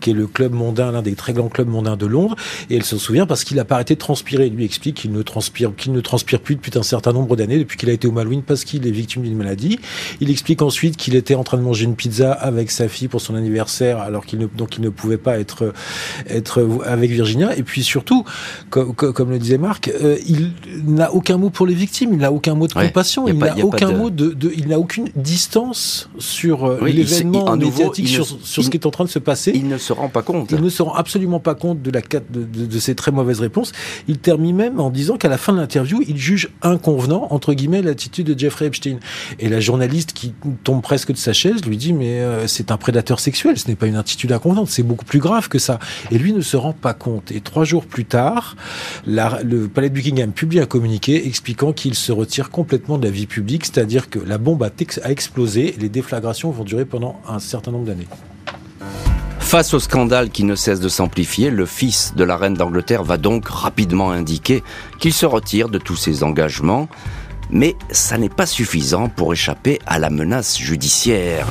qui 0.00 0.10
est 0.10 0.14
le 0.14 0.26
club 0.26 0.52
mondain, 0.52 0.92
l'un 0.92 1.02
des 1.02 1.14
très 1.14 1.32
grands 1.32 1.48
clubs 1.48 1.68
mondains 1.68 1.96
de 1.96 2.06
Londres, 2.06 2.36
et 2.70 2.76
elle 2.76 2.84
se 2.84 2.98
souvient 2.98 3.26
parce 3.26 3.44
qu'il 3.44 3.58
a 3.58 3.64
pas 3.64 3.76
arrêté 3.76 3.94
de 3.94 4.00
transpirer. 4.00 4.46
Il 4.46 4.54
lui 4.54 4.64
explique 4.64 4.96
qu'il 4.96 5.12
ne 5.12 5.22
transpire, 5.22 5.74
qu'il 5.76 5.92
ne 5.92 6.00
transpire 6.00 6.40
plus 6.40 6.56
depuis 6.56 6.76
un 6.78 6.82
certain 6.82 7.12
nombre 7.12 7.36
d'années, 7.36 7.58
depuis 7.58 7.76
qu'il 7.76 7.90
a 7.90 7.92
été 7.92 8.08
au 8.08 8.12
Malouines 8.12 8.42
parce 8.42 8.64
qu'il 8.64 8.86
est 8.86 8.90
victime 8.90 9.22
d'une 9.22 9.36
maladie. 9.36 9.78
Il 10.20 10.30
explique 10.30 10.62
ensuite 10.62 10.96
qu'il 10.96 11.14
était 11.14 11.34
en 11.34 11.44
train 11.44 11.58
de 11.58 11.62
manger 11.62 11.84
une 11.84 11.96
pizza 11.96 12.32
avec 12.32 12.70
sa 12.70 12.88
fille 12.88 13.08
pour 13.08 13.20
son 13.26 13.34
anniversaire, 13.34 13.98
alors 13.98 14.24
qu'il 14.26 14.38
ne, 14.38 14.46
donc 14.46 14.76
il 14.76 14.82
ne 14.82 14.88
pouvait 14.88 15.18
pas 15.18 15.38
être, 15.38 15.72
être 16.28 16.66
avec 16.84 17.10
Virginia. 17.10 17.56
Et 17.56 17.62
puis 17.62 17.82
surtout, 17.82 18.24
comme, 18.70 18.94
comme 18.94 19.30
le 19.30 19.38
disait 19.38 19.58
Marc, 19.58 19.88
euh, 19.88 20.16
il 20.26 20.52
n'a 20.86 21.12
aucun 21.12 21.36
mot 21.36 21.50
pour 21.50 21.66
les 21.66 21.74
victimes, 21.74 22.12
il 22.12 22.18
n'a 22.18 22.32
aucun 22.32 22.54
mot 22.54 22.66
de 22.66 22.72
compassion, 22.72 23.28
il 23.28 23.38
n'a 23.38 23.56
aucun 23.64 23.92
mot 23.92 24.10
de, 24.10 24.30
de, 24.30 24.52
il 24.56 24.68
n'a 24.68 24.78
aucune 24.78 25.08
distance 25.14 26.08
sur 26.18 26.64
euh, 26.64 26.78
l'événement 26.86 27.56
médiatique, 27.56 28.08
sur, 28.08 28.26
sur 28.26 28.64
ce 28.64 28.70
qui 28.70 28.76
est 28.76 28.86
en 28.86 28.90
train 28.90 29.04
de 29.04 29.10
se 29.10 29.18
passer. 29.18 29.52
Il 29.54 29.68
ne 29.68 29.78
se 29.78 29.92
rend 29.92 30.08
pas 30.08 30.22
compte. 30.22 30.52
Il 30.52 30.62
ne 30.62 30.68
se 30.68 30.82
rend 30.82 30.94
absolument 30.94 31.40
pas 31.40 31.54
compte 31.54 31.82
de 31.82 31.90
la 31.90 32.00
de, 32.00 32.44
de, 32.44 32.66
de 32.66 32.78
ces 32.78 32.94
très 32.94 33.12
mauvaises 33.12 33.40
réponses. 33.40 33.72
Il 34.08 34.18
termine 34.18 34.56
même 34.56 34.80
en 34.80 34.90
disant 34.90 35.16
qu'à 35.16 35.28
la 35.28 35.38
fin 35.38 35.52
de 35.52 35.58
l'interview, 35.58 36.02
il 36.06 36.16
juge 36.16 36.50
inconvenant 36.62 37.26
entre 37.30 37.52
guillemets 37.52 37.82
l'attitude 37.82 38.26
de 38.26 38.38
Jeffrey 38.38 38.66
Epstein. 38.66 38.98
Et 39.38 39.48
la 39.48 39.60
journaliste 39.60 40.12
qui 40.12 40.34
tombe 40.64 40.82
presque 40.82 41.12
de 41.12 41.16
sa 41.16 41.32
chaise 41.32 41.64
lui 41.66 41.76
dit 41.76 41.92
mais 41.92 42.20
euh, 42.20 42.46
c'est 42.46 42.70
un 42.70 42.76
prédateur 42.76 43.05
sexuel, 43.14 43.58
ce 43.58 43.68
n'est 43.68 43.76
pas 43.76 43.86
une 43.86 43.96
attitude 43.96 44.32
inconvenante, 44.32 44.68
c'est 44.68 44.82
beaucoup 44.82 45.04
plus 45.04 45.18
grave 45.18 45.48
que 45.48 45.58
ça. 45.58 45.78
Et 46.10 46.18
lui 46.18 46.32
ne 46.32 46.40
se 46.40 46.56
rend 46.56 46.72
pas 46.72 46.94
compte. 46.94 47.30
Et 47.30 47.40
trois 47.40 47.64
jours 47.64 47.86
plus 47.86 48.04
tard, 48.04 48.56
le 49.06 49.66
palais 49.66 49.88
de 49.88 49.94
Buckingham 49.94 50.32
publie 50.32 50.60
un 50.60 50.66
communiqué 50.66 51.26
expliquant 51.26 51.72
qu'il 51.72 51.94
se 51.94 52.12
retire 52.12 52.50
complètement 52.50 52.98
de 52.98 53.04
la 53.04 53.10
vie 53.10 53.26
publique, 53.26 53.64
c'est-à-dire 53.64 54.10
que 54.10 54.18
la 54.18 54.38
bombe 54.38 54.62
a, 54.62 54.70
a 55.02 55.10
explosé 55.10 55.74
et 55.74 55.80
les 55.80 55.88
déflagrations 55.88 56.50
vont 56.50 56.64
durer 56.64 56.84
pendant 56.84 57.20
un 57.28 57.38
certain 57.38 57.70
nombre 57.70 57.86
d'années. 57.86 58.08
Face 59.46 59.74
au 59.74 59.78
scandale 59.78 60.30
qui 60.30 60.42
ne 60.42 60.56
cesse 60.56 60.80
de 60.80 60.88
s'amplifier, 60.88 61.50
le 61.50 61.66
fils 61.66 62.14
de 62.16 62.24
la 62.24 62.36
reine 62.36 62.54
d'Angleterre 62.54 63.04
va 63.04 63.16
donc 63.16 63.46
rapidement 63.48 64.10
indiquer 64.10 64.64
qu'il 64.98 65.12
se 65.12 65.24
retire 65.24 65.68
de 65.68 65.78
tous 65.78 65.94
ses 65.94 66.24
engagements, 66.24 66.88
mais 67.48 67.76
ça 67.92 68.18
n'est 68.18 68.28
pas 68.28 68.44
suffisant 68.44 69.08
pour 69.08 69.32
échapper 69.32 69.78
à 69.86 70.00
la 70.00 70.10
menace 70.10 70.58
judiciaire. 70.58 71.46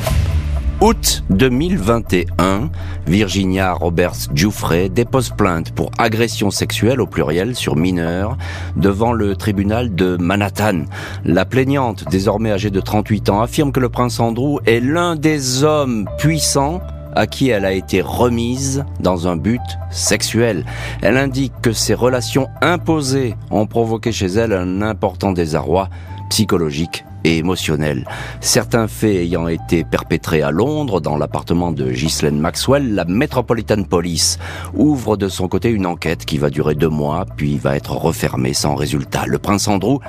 Août 0.81 1.23
2021, 1.29 2.69
Virginia 3.07 3.71
Roberts 3.71 4.27
Giuffre 4.33 4.89
dépose 4.89 5.29
plainte 5.29 5.71
pour 5.71 5.89
agression 5.97 6.51
sexuelle 6.51 6.99
au 6.99 7.07
pluriel 7.07 7.55
sur 7.55 7.77
mineurs 7.77 8.37
devant 8.75 9.13
le 9.13 9.37
tribunal 9.37 9.95
de 9.95 10.17
Manhattan. 10.17 10.83
La 11.23 11.45
plaignante, 11.45 12.03
désormais 12.11 12.51
âgée 12.51 12.71
de 12.71 12.81
38 12.81 13.29
ans, 13.29 13.41
affirme 13.41 13.71
que 13.71 13.79
le 13.79 13.87
prince 13.87 14.19
Andrew 14.19 14.59
est 14.65 14.81
l'un 14.81 15.15
des 15.15 15.63
hommes 15.63 16.09
puissants 16.17 16.81
à 17.15 17.25
qui 17.25 17.47
elle 17.49 17.63
a 17.63 17.71
été 17.71 18.01
remise 18.01 18.83
dans 18.99 19.29
un 19.29 19.37
but 19.37 19.61
sexuel. 19.91 20.65
Elle 21.01 21.15
indique 21.15 21.53
que 21.61 21.71
ces 21.71 21.93
relations 21.93 22.49
imposées 22.61 23.35
ont 23.49 23.65
provoqué 23.65 24.11
chez 24.11 24.27
elle 24.27 24.51
un 24.51 24.81
important 24.81 25.31
désarroi 25.31 25.87
psychologique 26.29 27.05
et 27.25 27.37
émotionnel. 27.37 28.05
Certains 28.39 28.87
faits 28.87 29.15
ayant 29.15 29.47
été 29.47 29.83
perpétrés 29.83 30.43
à 30.43 30.51
Londres, 30.51 31.01
dans 31.01 31.17
l'appartement 31.17 31.71
de 31.71 31.91
Ghislaine 31.91 32.39
Maxwell, 32.39 32.93
la 32.93 33.05
Metropolitan 33.05 33.83
Police 33.83 34.37
ouvre 34.75 35.17
de 35.17 35.27
son 35.27 35.47
côté 35.47 35.69
une 35.69 35.87
enquête 35.87 36.25
qui 36.25 36.37
va 36.37 36.49
durer 36.49 36.75
deux 36.75 36.89
mois, 36.89 37.25
puis 37.35 37.57
va 37.57 37.75
être 37.75 37.93
refermée 37.93 38.53
sans 38.53 38.75
résultat. 38.75 39.25
Le 39.25 39.39
prince 39.39 39.67
Andrew 39.67 39.99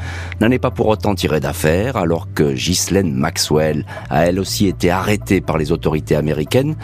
n'en 0.41 0.51
est 0.51 0.59
pas 0.59 0.71
pour 0.71 0.89
autant 0.89 1.15
tiré 1.15 1.41
d'affaire, 1.41 1.97
alors 1.97 2.29
que 2.35 2.53
Ghislaine 2.53 3.15
Maxwell 3.15 3.87
a 4.11 4.27
elle 4.27 4.39
aussi 4.39 4.67
été 4.67 4.91
arrêtée 4.91 5.41
par 5.41 5.57
les 5.57 5.73
autorités 5.73 6.17
américaines 6.17 6.77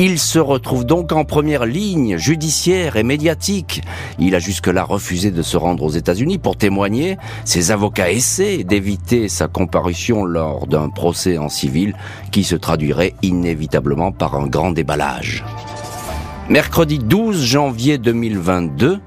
Il 0.00 0.20
se 0.20 0.38
retrouve 0.38 0.84
donc 0.84 1.10
en 1.10 1.24
première 1.24 1.66
ligne 1.66 2.18
judiciaire 2.18 2.94
et 2.94 3.02
médiatique. 3.02 3.82
Il 4.20 4.36
a 4.36 4.38
jusque-là 4.38 4.84
refusé 4.84 5.32
de 5.32 5.42
se 5.42 5.56
rendre 5.56 5.82
aux 5.82 5.90
États-Unis 5.90 6.38
pour 6.38 6.56
témoigner. 6.56 7.16
Ses 7.44 7.72
avocats 7.72 8.12
essaient 8.12 8.62
d'éviter 8.62 9.28
sa 9.28 9.48
comparution 9.48 10.24
lors 10.24 10.68
d'un 10.68 10.88
procès 10.88 11.36
en 11.36 11.48
civil 11.48 11.96
qui 12.30 12.44
se 12.44 12.54
traduirait 12.54 13.14
inévitablement 13.22 14.12
par 14.12 14.36
un 14.36 14.46
grand 14.46 14.70
déballage. 14.70 15.44
Mercredi 16.48 17.00
12 17.00 17.44
janvier 17.44 17.98
2022, 17.98 19.00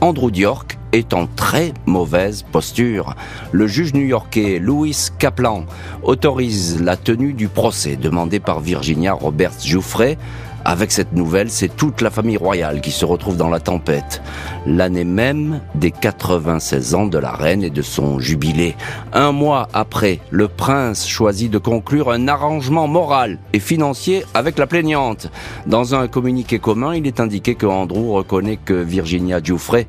Andrew 0.00 0.32
Diork 0.32 0.78
est 0.94 1.12
en 1.12 1.26
très 1.26 1.74
mauvaise 1.86 2.44
posture. 2.50 3.16
Le 3.52 3.66
juge 3.66 3.94
new-yorkais 3.94 4.60
Louis 4.60 4.96
Kaplan 5.18 5.64
autorise 6.02 6.80
la 6.80 6.96
tenue 6.96 7.32
du 7.32 7.48
procès 7.48 7.96
demandé 7.96 8.38
par 8.38 8.60
Virginia 8.60 9.12
Roberts 9.12 9.64
Jouffret 9.64 10.16
avec 10.66 10.92
cette 10.92 11.12
nouvelle, 11.12 11.50
c'est 11.50 11.68
toute 11.68 12.00
la 12.00 12.08
famille 12.08 12.38
royale 12.38 12.80
qui 12.80 12.90
se 12.90 13.04
retrouve 13.04 13.36
dans 13.36 13.50
la 13.50 13.60
tempête. 13.60 14.22
L'année 14.64 15.04
même 15.04 15.60
des 15.74 15.90
96 15.90 16.94
ans 16.94 17.06
de 17.06 17.18
la 17.18 17.32
reine 17.32 17.62
et 17.62 17.68
de 17.68 17.82
son 17.82 18.18
jubilé. 18.18 18.74
Un 19.12 19.32
mois 19.32 19.68
après, 19.74 20.20
le 20.30 20.48
prince 20.48 21.06
choisit 21.06 21.50
de 21.50 21.58
conclure 21.58 22.10
un 22.10 22.28
arrangement 22.28 22.88
moral 22.88 23.38
et 23.52 23.58
financier 23.58 24.24
avec 24.32 24.58
la 24.58 24.66
plaignante. 24.66 25.30
Dans 25.66 25.94
un 25.94 26.08
communiqué 26.08 26.58
commun, 26.58 26.94
il 26.94 27.06
est 27.06 27.20
indiqué 27.20 27.56
que 27.56 27.66
Andrew 27.66 28.14
reconnaît 28.14 28.56
que 28.56 28.72
Virginia 28.72 29.42
Giuffre 29.42 29.84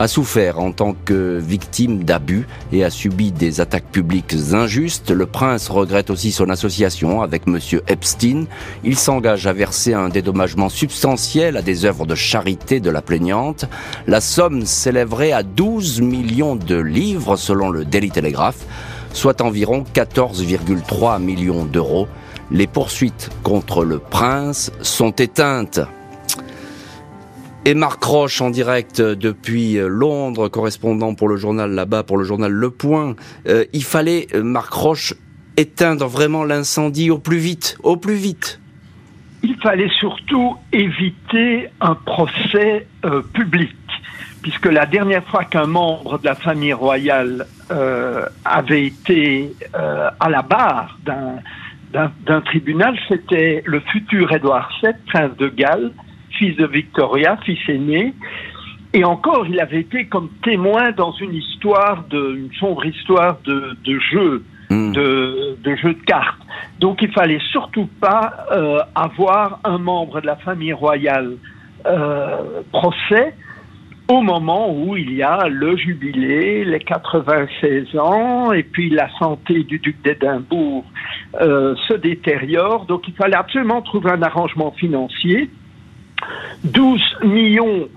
a 0.00 0.08
souffert 0.08 0.58
en 0.58 0.72
tant 0.72 0.94
que 1.04 1.38
victime 1.38 2.04
d'abus 2.04 2.48
et 2.72 2.84
a 2.84 2.90
subi 2.90 3.32
des 3.32 3.60
attaques 3.60 3.92
publiques 3.92 4.34
injustes. 4.52 5.10
Le 5.10 5.26
prince 5.26 5.68
regrette 5.68 6.08
aussi 6.08 6.32
son 6.32 6.48
association 6.48 7.20
avec 7.20 7.46
monsieur 7.46 7.82
Epstein. 7.86 8.46
Il 8.82 8.96
s'engage 8.96 9.46
à 9.46 9.52
verser 9.52 9.92
un 9.92 10.08
dédommagement 10.08 10.70
substantiel 10.70 11.58
à 11.58 11.62
des 11.62 11.84
œuvres 11.84 12.06
de 12.06 12.14
charité 12.14 12.80
de 12.80 12.88
la 12.88 13.02
plaignante. 13.02 13.66
La 14.06 14.22
somme 14.22 14.64
s'élèverait 14.64 15.32
à 15.32 15.42
12 15.42 16.00
millions 16.00 16.56
de 16.56 16.76
livres 16.76 17.36
selon 17.36 17.68
le 17.68 17.84
Daily 17.84 18.10
Telegraph, 18.10 18.64
soit 19.12 19.42
environ 19.42 19.84
14,3 19.94 21.20
millions 21.20 21.66
d'euros. 21.66 22.08
Les 22.50 22.66
poursuites 22.66 23.28
contre 23.42 23.84
le 23.84 23.98
prince 23.98 24.72
sont 24.80 25.10
éteintes. 25.10 25.80
Et 27.66 27.74
Marc 27.74 28.02
Roche 28.02 28.40
en 28.40 28.48
direct 28.48 29.02
depuis 29.02 29.76
Londres, 29.78 30.48
correspondant 30.48 31.14
pour 31.14 31.28
le 31.28 31.36
journal 31.36 31.70
là-bas, 31.72 32.04
pour 32.04 32.16
le 32.16 32.24
journal 32.24 32.50
Le 32.50 32.70
Point. 32.70 33.16
Euh, 33.46 33.66
il 33.74 33.84
fallait, 33.84 34.28
euh, 34.34 34.42
Marc 34.42 34.72
Roche, 34.72 35.12
éteindre 35.58 36.06
vraiment 36.06 36.44
l'incendie 36.44 37.10
au 37.10 37.18
plus 37.18 37.36
vite, 37.36 37.76
au 37.82 37.98
plus 37.98 38.14
vite. 38.14 38.60
Il 39.42 39.56
fallait 39.56 39.90
surtout 39.90 40.56
éviter 40.72 41.68
un 41.82 41.94
procès 41.94 42.86
euh, 43.04 43.20
public, 43.34 43.76
puisque 44.40 44.66
la 44.66 44.86
dernière 44.86 45.24
fois 45.24 45.44
qu'un 45.44 45.66
membre 45.66 46.18
de 46.18 46.24
la 46.24 46.36
famille 46.36 46.72
royale 46.72 47.46
avait 48.44 48.86
été 48.86 49.54
à 49.72 50.28
la 50.28 50.42
barre 50.42 50.98
d'un 51.04 52.40
tribunal, 52.40 52.98
c'était 53.06 53.62
le 53.64 53.78
futur 53.78 54.32
Édouard 54.32 54.72
VII, 54.82 54.92
prince 55.06 55.36
de 55.36 55.48
Galles, 55.48 55.92
fils 56.40 56.56
de 56.56 56.66
Victoria, 56.66 57.36
fils 57.44 57.58
aîné. 57.68 58.14
Et 58.92 59.04
encore, 59.04 59.46
il 59.46 59.60
avait 59.60 59.80
été 59.80 60.06
comme 60.06 60.30
témoin 60.42 60.90
dans 60.90 61.12
une 61.12 61.34
histoire 61.34 62.04
de, 62.10 62.36
une 62.36 62.52
sombre 62.58 62.84
histoire 62.86 63.38
de, 63.44 63.76
de 63.84 63.98
jeu, 64.10 64.42
hmm. 64.70 64.92
de, 64.92 65.56
de 65.62 65.76
jeu 65.76 65.92
de 65.94 66.04
cartes. 66.04 66.40
Donc, 66.80 67.02
il 67.02 67.12
fallait 67.12 67.42
surtout 67.52 67.88
pas 68.00 68.46
euh, 68.50 68.78
avoir 68.94 69.60
un 69.64 69.78
membre 69.78 70.20
de 70.22 70.26
la 70.26 70.36
famille 70.36 70.72
royale 70.72 71.36
euh, 71.86 72.62
procès 72.72 73.34
au 74.08 74.22
moment 74.22 74.74
où 74.74 74.96
il 74.96 75.12
y 75.12 75.22
a 75.22 75.46
le 75.46 75.76
jubilé, 75.76 76.64
les 76.64 76.80
96 76.80 77.96
ans, 77.96 78.50
et 78.50 78.64
puis 78.64 78.90
la 78.90 79.08
santé 79.20 79.62
du 79.62 79.78
duc 79.78 80.02
d'Édimbourg 80.02 80.84
euh, 81.40 81.76
se 81.86 81.94
détériore. 81.94 82.86
Donc, 82.86 83.06
il 83.06 83.14
fallait 83.14 83.36
absolument 83.36 83.82
trouver 83.82 84.10
un 84.10 84.22
arrangement 84.22 84.72
financier 84.72 85.48
12 86.64 87.00
millions 87.24 87.88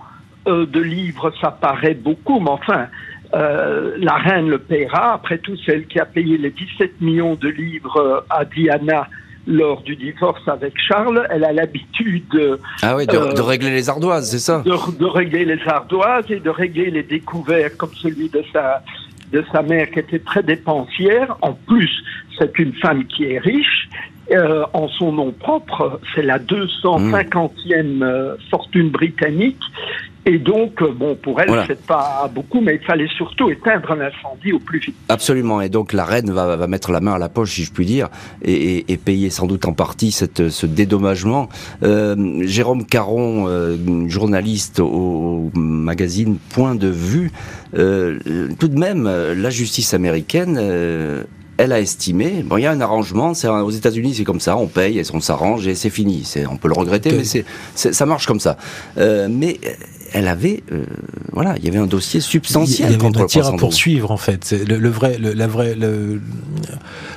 euh, 0.48 0.66
de 0.66 0.80
livres, 0.80 1.32
ça 1.42 1.52
paraît 1.52 1.94
beaucoup, 1.94 2.40
mais 2.40 2.50
enfin, 2.50 2.88
euh, 3.34 3.96
la 3.98 4.16
reine 4.16 4.50
le 4.50 4.60
paiera. 4.60 5.14
Après 5.14 5.38
tout, 5.38 5.56
celle 5.66 5.88
qui 5.88 6.00
a 6.00 6.06
payé 6.06 6.38
les 6.38 6.52
17 6.52 7.02
millions 7.02 7.36
de 7.36 7.50
livres 7.50 8.26
à 8.30 8.46
Diana 8.46 9.08
lors 9.48 9.82
du 9.82 9.96
divorce 9.96 10.48
avec 10.48 10.74
Charles, 10.80 11.28
elle 11.30 11.44
a 11.44 11.52
l'habitude 11.52 12.60
ah 12.82 12.96
oui, 12.96 13.06
de, 13.06 13.16
euh, 13.16 13.42
régler 13.42 13.72
les 13.72 13.90
ardoises, 13.90 14.30
c'est 14.32 14.40
ça? 14.40 14.64
de, 14.66 15.06
régler 15.06 15.46
les 15.46 15.60
ardoises 15.68 16.26
et 16.30 16.40
de 16.40 16.50
régler 16.50 16.92
les 16.92 17.04
découverts 17.04 17.76
comme 17.78 17.94
celui 17.96 18.30
de 18.30 18.44
sa 18.54 18.84
de 19.32 19.44
sa 19.52 19.64
mère 19.64 19.90
qui 19.90 20.00
était 20.00 20.20
très 20.20 20.44
dépensière. 20.44 21.36
En 21.42 21.54
plus, 21.54 21.90
c'est 22.38 22.58
une 22.60 22.74
femme 22.74 23.04
qui 23.06 23.26
est 23.26 23.40
riche 23.40 23.90
euh, 24.32 24.64
en 24.72 24.88
son 24.88 25.12
nom 25.12 25.34
propre. 25.34 26.00
C'est 26.16 26.22
la 26.22 26.40
250e 26.40 28.04
euh, 28.04 28.36
fortune 28.50 28.90
britannique. 28.90 29.60
Et 30.26 30.40
donc, 30.40 30.82
euh, 30.82 30.94
bon, 30.96 31.16
pour 31.16 31.42
elle, 31.42 31.50
c'est 31.68 31.86
pas 31.86 32.32
beaucoup, 32.34 32.62
mais 32.62 32.76
il 32.76 32.86
fallait 32.86 33.10
surtout 33.18 33.50
éteindre 33.50 33.94
l'incendie 33.96 34.54
au 34.54 34.60
plus 34.60 34.80
vite. 34.80 34.96
Absolument. 35.10 35.60
Et 35.60 35.68
donc, 35.68 35.92
la 35.92 36.06
reine 36.06 36.32
va, 36.32 36.56
va 36.56 36.68
mettre 36.68 36.94
la 36.94 37.02
main 37.02 37.16
à 37.16 37.18
la 37.18 37.28
poche, 37.28 37.52
si 37.52 37.66
je 37.66 37.74
puis 37.74 37.86
dire, 37.86 38.08
et, 38.42 38.90
et, 38.92 38.96
payer 38.96 39.30
sans 39.30 39.46
doute 39.46 39.66
en 39.66 39.74
partie 39.74 40.12
cette, 40.12 40.48
ce 40.48 40.66
dédommagement. 40.66 41.50
Jérôme 41.82 42.86
Caron, 42.86 43.50
journaliste 44.08 44.80
au, 44.80 45.52
magazine 45.54 46.38
Point 46.54 46.76
de 46.76 46.88
Vue, 46.88 47.32
tout 47.74 48.68
de 48.70 48.80
même, 48.80 49.04
la 49.04 49.50
justice 49.50 49.94
américaine 49.94 50.58
elle 51.58 51.72
a 51.72 51.80
estimé, 51.80 52.44
bon, 52.44 52.58
il 52.58 52.64
y 52.64 52.66
a 52.66 52.72
un 52.72 52.82
arrangement, 52.82 53.34
c'est 53.34 53.48
aux 53.48 53.70
États-Unis, 53.70 54.16
c'est 54.16 54.24
comme 54.24 54.40
ça, 54.40 54.58
on 54.58 54.68
paye, 54.68 55.00
et 55.00 55.04
on 55.14 55.22
s'arrange 55.22 55.68
et 55.68 55.76
c'est 55.76 55.90
fini. 55.90 56.24
C'est, 56.26 56.48
on 56.48 56.58
peut 56.58 56.68
le 56.68 56.74
regretter, 56.74 57.12
mais 57.12 57.24
c'est, 57.24 57.46
ça 57.76 58.06
marche 58.06 58.26
comme 58.26 58.40
ça. 58.40 58.58
Euh, 58.98 59.28
mais 59.30 59.60
elle 60.14 60.28
avait, 60.28 60.64
euh, 60.72 60.86
voilà, 61.32 61.56
il 61.58 61.66
y 61.66 61.68
avait 61.68 61.80
un 61.80 61.88
dossier 61.88 62.22
substantiel. 62.22 62.80
Il 62.80 62.84
y 62.84 62.86
avait 62.94 62.98
contre 62.98 63.20
matière 63.20 63.48
à 63.48 63.56
poursuivre 63.56 64.12
en 64.12 64.18
fait. 64.18 64.56
Le, 64.68 64.78
le, 64.78 64.90
vrai, 64.90 65.18
le, 65.18 65.34
la 65.34 65.48
vraie, 65.48 65.74
le, 65.74 66.22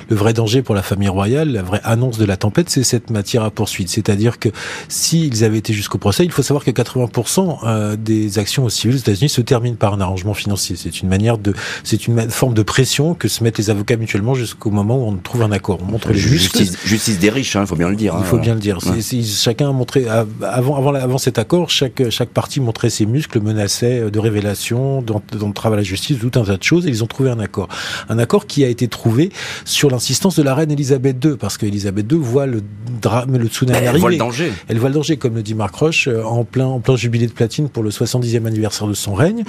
le, 0.09 0.15
vrai 0.15 0.33
danger 0.33 0.63
pour 0.63 0.73
la 0.73 0.81
famille 0.81 1.07
royale, 1.07 1.51
la 1.51 1.61
vraie 1.61 1.79
annonce 1.83 2.17
de 2.17 2.25
la 2.25 2.37
tempête, 2.37 2.71
c'est 2.71 2.83
cette 2.83 3.11
matière 3.11 3.43
à 3.43 3.51
poursuivre. 3.51 3.89
C'est-à-dire 3.89 4.39
que 4.39 4.49
s'ils 4.89 5.43
avaient 5.43 5.59
été 5.59 5.73
jusqu'au 5.73 5.99
procès, 5.99 6.25
il 6.25 6.31
faut 6.31 6.41
savoir 6.41 6.65
que 6.65 6.71
80% 6.71 7.59
euh, 7.63 7.95
des 7.95 8.39
actions 8.39 8.65
au 8.65 8.69
civil 8.69 8.95
aux 8.95 8.99
États-Unis 8.99 9.29
se 9.29 9.41
terminent 9.41 9.77
par 9.77 9.93
un 9.93 10.01
arrangement 10.01 10.33
financier. 10.33 10.75
C'est 10.75 11.01
une 11.01 11.09
manière 11.09 11.37
de, 11.37 11.53
c'est 11.83 12.07
une 12.07 12.31
forme 12.31 12.55
de 12.55 12.63
pression 12.63 13.13
que 13.13 13.27
se 13.27 13.43
mettent 13.43 13.59
les 13.59 13.69
avocats 13.69 13.95
mutuellement 13.95 14.33
jusqu'au 14.33 14.71
moment 14.71 14.97
où 14.97 15.07
on 15.07 15.15
trouve 15.17 15.43
un 15.43 15.51
accord. 15.51 15.79
On 15.83 15.91
montre 15.91 16.11
les 16.11 16.17
justice, 16.17 16.77
justice 16.83 17.19
des 17.19 17.29
riches, 17.29 17.53
il 17.53 17.59
hein, 17.59 17.65
faut 17.67 17.75
bien 17.75 17.89
le 17.89 17.95
dire. 17.95 18.15
Il 18.17 18.25
faut 18.25 18.37
hein. 18.37 18.41
bien 18.41 18.55
le 18.55 18.59
dire. 18.59 18.79
chacun 19.23 19.69
a 19.69 19.73
montré 19.73 20.07
avant, 20.07 20.77
avant, 20.77 20.95
avant 20.95 21.17
cet 21.19 21.37
accord, 21.37 21.69
chaque 21.69 22.01
chaque 22.09 22.29
partie 22.29 22.59
montrait 22.59 22.86
ses 22.89 23.05
muscles, 23.05 23.39
menaçaient 23.41 24.09
de 24.11 24.19
révélation, 24.19 25.01
dans, 25.01 25.21
le 25.33 25.53
travail 25.53 25.77
à 25.77 25.81
la 25.81 25.83
justice, 25.83 26.17
tout 26.19 26.39
un 26.39 26.43
tas 26.43 26.57
de 26.57 26.63
choses, 26.63 26.87
et 26.87 26.89
ils 26.89 27.03
ont 27.03 27.07
trouvé 27.07 27.29
un 27.29 27.39
accord. 27.39 27.67
Un 28.09 28.19
accord 28.19 28.47
qui 28.47 28.63
a 28.63 28.67
été 28.67 28.87
trouvé 28.87 29.31
sur 29.65 29.89
l'insistance 29.89 30.35
de 30.35 30.43
la 30.43 30.55
reine 30.55 30.71
Elisabeth 30.71 31.23
II, 31.23 31.35
parce 31.37 31.57
qu'Elisabeth 31.57 32.11
II 32.11 32.19
voit 32.19 32.45
le 32.45 32.61
drame, 33.01 33.37
le 33.37 33.47
tsunami 33.47 33.85
Elle 33.85 33.97
voit 33.97 34.11
le 34.11 34.17
danger. 34.17 34.51
Elle 34.67 34.79
voit 34.79 34.89
le 34.89 34.95
danger, 34.95 35.17
comme 35.17 35.35
le 35.35 35.43
dit 35.43 35.55
Marc 35.55 35.75
Roche, 35.75 36.07
euh, 36.07 36.23
en 36.23 36.43
plein, 36.43 36.65
en 36.65 36.79
plein 36.79 36.95
jubilé 36.95 37.27
de 37.27 37.31
platine 37.31 37.69
pour 37.69 37.83
le 37.83 37.89
70e 37.89 38.45
anniversaire 38.45 38.87
de 38.87 38.93
son 38.93 39.13
règne. 39.13 39.43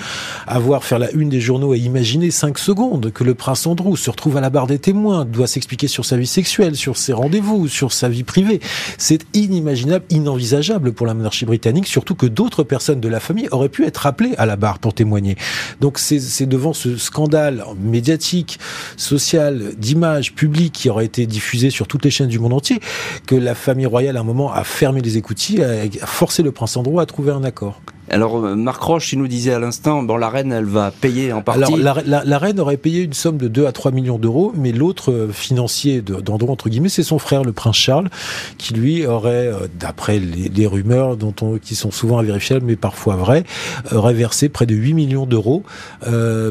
Avoir 0.47 0.85
faire 0.85 0.99
la 0.99 1.11
une 1.13 1.29
des 1.29 1.41
journaux 1.41 1.75
et 1.75 1.79
imaginer 1.79 2.31
cinq 2.31 2.59
secondes 2.59 3.11
que 3.13 3.25
le 3.25 3.35
prince 3.35 3.67
Andrew 3.67 3.97
se 3.97 4.11
retrouve 4.11 4.37
à 4.37 4.41
la 4.41 4.51
barre 4.51 4.67
des 4.67 4.79
témoins, 4.79 5.25
doit 5.25 5.47
s'expliquer 5.47 5.89
sur 5.89 6.05
sa 6.05 6.17
vie 6.17 6.27
sexuelle, 6.27 6.77
sur 6.77 6.97
ses 6.97 7.13
rendez-vous, 7.13 7.69
sur 7.69 7.93
sa 7.93 8.09
vie 8.09 8.25
privée. 8.25 8.61
C'est 8.99 9.25
inimaginable, 9.35 10.05
inenvisageable 10.11 10.93
pour 10.93 11.07
la 11.07 11.15
monarchie 11.15 11.45
britannique, 11.45 11.87
surtout 11.87 12.15
que 12.15 12.27
d'autres 12.27 12.63
personnes 12.63 13.01
de 13.01 13.09
la 13.09 13.21
famille 13.29 13.49
aurait 13.51 13.69
pu 13.69 13.85
être 13.85 14.07
appelé 14.07 14.35
à 14.39 14.47
la 14.47 14.57
barre 14.57 14.79
pour 14.79 14.95
témoigner. 14.95 15.37
Donc 15.81 15.99
c'est 15.99 16.47
devant 16.47 16.73
ce 16.73 16.97
scandale 16.97 17.63
médiatique, 17.79 18.59
social, 18.97 19.75
d'image 19.77 20.35
publique 20.35 20.73
qui 20.73 20.89
aurait 20.89 21.05
été 21.05 21.27
diffusé 21.27 21.69
sur 21.69 21.87
toutes 21.87 22.05
les 22.05 22.11
chaînes 22.11 22.29
du 22.29 22.39
monde 22.39 22.55
entier 22.55 22.81
que 23.27 23.35
la 23.35 23.55
famille 23.55 23.87
royale 23.87 24.17
à 24.17 24.21
un 24.21 24.25
moment 24.25 24.53
a 24.53 24.65
fermé 24.65 25.03
les 25.03 25.19
écoutilles, 25.19 25.63
a 25.63 26.07
forcé 26.07 26.43
le 26.43 26.53
prince 26.53 26.77
Andrew 26.77 27.01
à 27.01 27.07
trouver 27.07 27.33
un 27.33 27.45
accord. 27.45 27.81
Alors, 28.11 28.45
euh, 28.45 28.55
Marc 28.55 28.83
Roche, 28.83 29.13
il 29.13 29.19
nous 29.19 29.29
disait 29.29 29.53
à 29.53 29.59
l'instant, 29.59 30.03
bon, 30.03 30.17
la 30.17 30.29
reine, 30.29 30.53
elle 30.53 30.65
va 30.65 30.91
payer 30.91 31.33
en 31.33 31.43
partie. 31.43 31.75
Alors, 31.75 32.01
la, 32.05 32.39
reine 32.39 32.61
aurait 32.61 32.77
payé 32.77 33.03
une 33.03 33.13
somme 33.13 33.37
de 33.37 33.49
2 33.49 33.67
à 33.67 33.73
3 33.73 33.91
millions 33.91 34.19
d'euros, 34.19 34.53
mais 34.57 34.73
l'autre 34.73 35.13
euh, 35.13 35.29
financier 35.31 36.01
d'Andrew, 36.01 36.51
entre 36.51 36.69
guillemets, 36.69 36.89
c'est 36.89 37.03
son 37.03 37.19
frère, 37.19 37.45
le 37.45 37.53
prince 37.53 37.77
Charles, 37.77 38.09
qui 38.57 38.75
lui 38.75 39.07
aurait, 39.07 39.49
euh, 39.49 39.69
d'après 39.79 40.19
les, 40.19 40.67
rumeurs 40.67 41.17
qui 41.63 41.75
sont 41.75 41.91
souvent 41.91 42.19
invérifiables, 42.19 42.67
mais 42.67 42.77
parfois 42.77 43.17
vraies, 43.17 43.45
aurait 43.93 44.13
versé 44.13 44.49
près 44.49 44.67
de 44.67 44.75
8 44.75 44.93
millions 44.93 45.25
d'euros, 45.25 45.63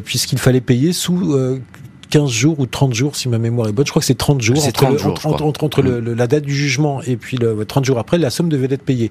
puisqu'il 0.04 0.40
fallait 0.40 0.62
payer 0.62 0.92
sous 0.92 1.38
15 2.10 2.30
jours 2.30 2.60
ou 2.60 2.66
30 2.66 2.94
jours, 2.94 3.16
si 3.16 3.30
ma 3.30 3.38
mémoire 3.38 3.68
est 3.68 3.72
bonne. 3.72 3.86
Je 3.86 3.92
crois 3.92 4.00
que 4.02 4.06
c'est 4.06 4.16
30 4.16 4.42
jours. 4.42 4.58
C'est 4.58 4.70
Entre, 4.70 4.80
30 4.82 4.92
le- 4.94 4.98
jours, 4.98 5.54
entre, 5.62 5.82
le- 5.82 6.00
le- 6.00 6.14
la 6.14 6.28
date 6.28 6.44
du 6.44 6.56
jugement 6.56 7.02
et 7.06 7.16
puis 7.18 7.38
le 7.38 7.66
30 7.66 7.86
jours 7.86 8.00
après, 8.00 8.18
la 8.18 8.30
somme 8.30 8.50
devait 8.50 8.68
être 8.72 8.84
payée. 8.84 9.10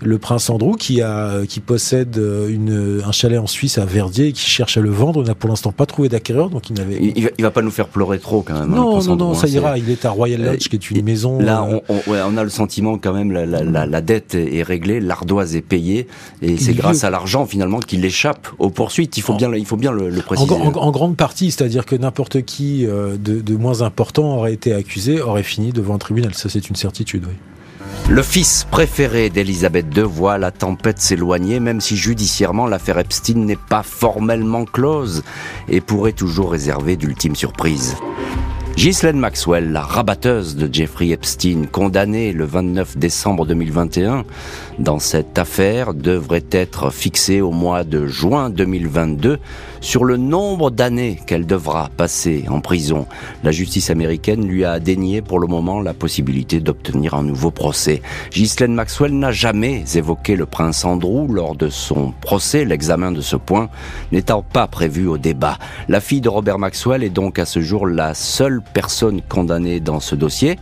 Le 0.00 0.18
prince 0.18 0.50
Andrew, 0.50 0.76
qui 0.76 1.02
a, 1.02 1.44
qui 1.48 1.60
possède 1.60 2.18
euh, 2.18 2.48
une, 2.48 3.02
un 3.06 3.12
chalet 3.12 3.38
en 3.38 3.46
Suisse 3.46 3.78
à 3.78 3.84
Verdier 3.84 4.28
et 4.28 4.32
qui 4.32 4.48
cherche 4.48 4.76
à 4.76 4.80
le 4.80 4.90
vendre, 4.90 5.22
n'a 5.24 5.34
pour 5.34 5.48
l'instant 5.50 5.72
pas 5.72 5.86
trouvé 5.86 6.08
d'acquéreur, 6.08 6.50
donc 6.50 6.70
il 6.70 6.76
n'avait. 6.76 6.96
Il, 7.00 7.12
il 7.16 7.24
va, 7.24 7.30
il 7.38 7.42
va 7.42 7.50
pas 7.50 7.62
nous 7.62 7.70
faire 7.70 7.88
pleurer 7.88 8.18
trop 8.18 8.42
quand 8.42 8.54
même. 8.54 8.62
hein, 8.72 8.76
non, 8.76 8.90
non, 8.92 8.96
Andrew, 8.98 9.16
non, 9.16 9.30
hein, 9.32 9.34
ça 9.34 9.48
ira. 9.48 9.78
Il 9.78 9.88
est 9.90 10.04
à 10.04 10.10
Royal 10.10 10.40
Euh, 10.42 10.52
Lodge, 10.52 10.68
qui 10.68 10.76
est 10.76 10.90
une 10.90 11.04
maison. 11.04 11.38
Là, 11.40 11.62
euh, 11.68 11.80
on, 11.88 11.94
on- 11.94 12.12
ouais, 12.12 12.20
on 12.26 12.36
a 12.36 12.44
le 12.44 12.50
sentiment 12.50 12.98
quand 12.98 13.12
même 13.12 13.30
la, 13.32 13.46
la, 13.46 13.62
la, 13.62 13.86
la 13.86 14.00
dette 14.00 14.34
est 14.34 14.62
réglée, 14.62 15.00
l'ardoise 15.00 15.54
est 15.56 15.60
payée, 15.62 16.06
et 16.42 16.56
c'est 16.56 16.74
grâce 16.74 17.04
à 17.04 17.10
l'argent 17.10 17.46
finalement 17.46 17.78
qu'il 17.80 18.04
échappe 18.04 18.48
aux 18.58 18.70
poursuites. 18.70 19.16
Il 19.16 19.22
faut 19.22 19.32
En- 19.34 19.36
bien, 19.36 19.48
le- 19.48 19.58
il 19.58 19.66
faut 19.66 19.76
bien 19.76 19.92
le, 19.92 20.08
En, 20.18 20.22
préciser. 20.22 20.50
en- 20.54 20.72
en 20.76 20.90
grande 20.90 21.16
partie, 21.16 21.50
c'est-à-dire 21.50 21.86
que 21.86 21.96
n'importe 21.96 22.41
qui 22.42 22.86
euh, 22.86 23.16
de, 23.16 23.56
moins 23.56 23.82
important 23.82 24.36
aurait 24.36 24.52
été 24.52 24.74
accusé, 24.74 25.20
aurait 25.20 25.42
fini 25.42 25.72
devant 25.72 25.94
un 25.94 25.98
tribunal. 25.98 26.34
Ça, 26.34 26.48
c'est 26.48 26.68
une 26.68 26.76
certitude, 26.76 27.24
oui. 27.26 27.34
Le 28.08 28.22
fils 28.22 28.66
préféré 28.70 29.30
d'Elisabeth 29.30 29.86
II 29.96 30.04
la 30.38 30.50
tempête 30.50 31.00
s'éloigner, 31.00 31.60
même 31.60 31.80
si 31.80 31.96
judiciairement 31.96 32.66
l'affaire 32.66 32.98
Epstein 32.98 33.38
n'est 33.38 33.56
pas 33.56 33.82
formellement 33.82 34.64
close 34.64 35.22
et 35.68 35.80
pourrait 35.80 36.12
toujours 36.12 36.52
réserver 36.52 36.96
d'ultimes 36.96 37.36
surprises. 37.36 37.96
Ghislaine 38.76 39.18
Maxwell, 39.18 39.70
la 39.70 39.82
rabatteuse 39.82 40.56
de 40.56 40.68
Jeffrey 40.72 41.10
Epstein, 41.10 41.66
condamnée 41.70 42.32
le 42.32 42.44
29 42.44 42.96
décembre 42.96 43.46
2021 43.46 44.24
dans 44.78 44.98
cette 44.98 45.38
affaire, 45.38 45.92
devrait 45.94 46.44
être 46.50 46.90
fixée 46.90 47.42
au 47.42 47.50
mois 47.50 47.84
de 47.84 48.06
juin 48.06 48.48
2022 48.50 49.38
sur 49.82 50.04
le 50.04 50.16
nombre 50.16 50.70
d'années 50.70 51.20
qu'elle 51.26 51.46
devra 51.46 51.90
passer 51.94 52.46
en 52.48 52.60
prison. 52.60 53.06
La 53.44 53.50
justice 53.50 53.90
américaine 53.90 54.46
lui 54.46 54.64
a 54.64 54.80
dénié 54.80 55.20
pour 55.20 55.40
le 55.40 55.46
moment 55.46 55.80
la 55.80 55.92
possibilité 55.92 56.60
d'obtenir 56.60 57.14
un 57.14 57.24
nouveau 57.24 57.50
procès. 57.50 58.00
Ghislaine 58.32 58.74
Maxwell 58.74 59.12
n'a 59.12 59.32
jamais 59.32 59.84
évoqué 59.94 60.36
le 60.36 60.46
prince 60.46 60.84
Andrew 60.84 61.26
lors 61.30 61.56
de 61.56 61.68
son 61.68 62.12
procès, 62.20 62.64
l'examen 62.64 63.12
de 63.12 63.20
ce 63.20 63.36
point 63.36 63.68
n'étant 64.12 64.42
pas 64.42 64.68
prévu 64.68 65.06
au 65.06 65.18
débat. 65.18 65.58
La 65.88 66.00
fille 66.00 66.20
de 66.20 66.28
Robert 66.28 66.58
Maxwell 66.58 67.02
est 67.02 67.10
donc 67.10 67.38
à 67.38 67.44
ce 67.44 67.60
jour 67.60 67.86
la 67.86 68.14
seule 68.14 68.62
personne 68.72 69.20
condamnée 69.28 69.80
dans 69.80 70.00
ce 70.00 70.14
dossier, 70.14 70.58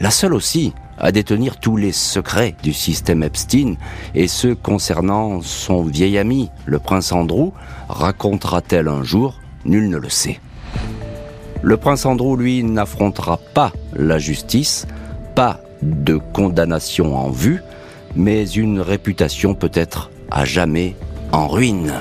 la 0.00 0.10
seule 0.10 0.34
aussi 0.34 0.72
à 0.98 1.12
détenir 1.12 1.58
tous 1.58 1.76
les 1.76 1.92
secrets 1.92 2.54
du 2.62 2.72
système 2.72 3.22
Epstein 3.22 3.74
et 4.14 4.28
ceux 4.28 4.54
concernant 4.54 5.40
son 5.42 5.82
vieil 5.82 6.18
ami, 6.18 6.50
le 6.66 6.78
prince 6.78 7.12
Andrew, 7.12 7.50
racontera-t-elle 7.88 8.88
un 8.88 9.02
jour? 9.02 9.40
Nul 9.64 9.88
ne 9.88 9.96
le 9.96 10.08
sait. 10.08 10.40
Le 11.62 11.76
prince 11.76 12.04
Andrew, 12.04 12.36
lui, 12.36 12.62
n'affrontera 12.62 13.38
pas 13.54 13.72
la 13.94 14.18
justice, 14.18 14.86
pas 15.34 15.60
de 15.82 16.16
condamnation 16.16 17.16
en 17.16 17.30
vue, 17.30 17.62
mais 18.16 18.48
une 18.48 18.80
réputation 18.80 19.54
peut-être 19.54 20.10
à 20.30 20.44
jamais 20.44 20.94
en 21.32 21.48
ruine. 21.48 21.94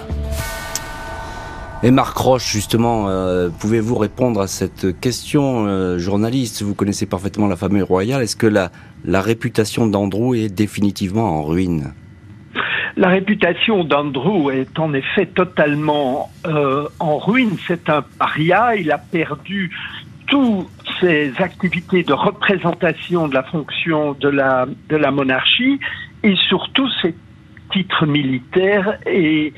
Et 1.86 1.92
Marc 1.92 2.16
Roche, 2.16 2.50
justement, 2.50 3.10
euh, 3.10 3.50
pouvez-vous 3.60 3.96
répondre 3.96 4.40
à 4.40 4.48
cette 4.48 4.98
question, 5.02 5.66
euh, 5.68 5.98
journaliste? 5.98 6.64
Vous 6.64 6.76
connaissez 6.76 7.06
parfaitement 7.06 7.46
la 7.48 7.58
famille 7.58 7.82
royale. 7.82 8.24
Est-ce 8.24 8.38
que 8.38 8.48
la, 8.48 8.72
réputation 9.20 9.86
d'Andrew 9.86 10.34
est 10.34 10.48
définitivement 10.48 11.40
en 11.40 11.44
ruine? 11.44 11.94
La 12.96 13.10
réputation 13.10 13.84
d'Andrew 13.84 14.50
est 14.50 14.80
en 14.80 14.94
effet 14.94 15.26
totalement 15.26 16.32
euh, 16.46 16.88
en 17.02 17.18
ruine. 17.18 17.58
C'est 17.68 17.90
un 17.90 18.02
paria. 18.18 18.78
Il 18.78 18.90
a 18.90 18.98
perdu 18.98 19.70
toutes 20.28 20.70
ses 21.02 21.34
activités 21.40 22.04
de 22.04 22.14
représentation 22.14 23.28
de 23.28 23.34
la 23.34 23.44
fonction 23.44 24.14
de 24.14 24.30
la, 24.30 24.68
de 24.88 24.96
la 24.96 25.12
monarchie 25.12 25.82
et 26.24 26.36
surtout 26.48 26.88
ses 27.02 27.14
titres 27.74 28.06
militaires 28.06 29.00
et 29.06 29.54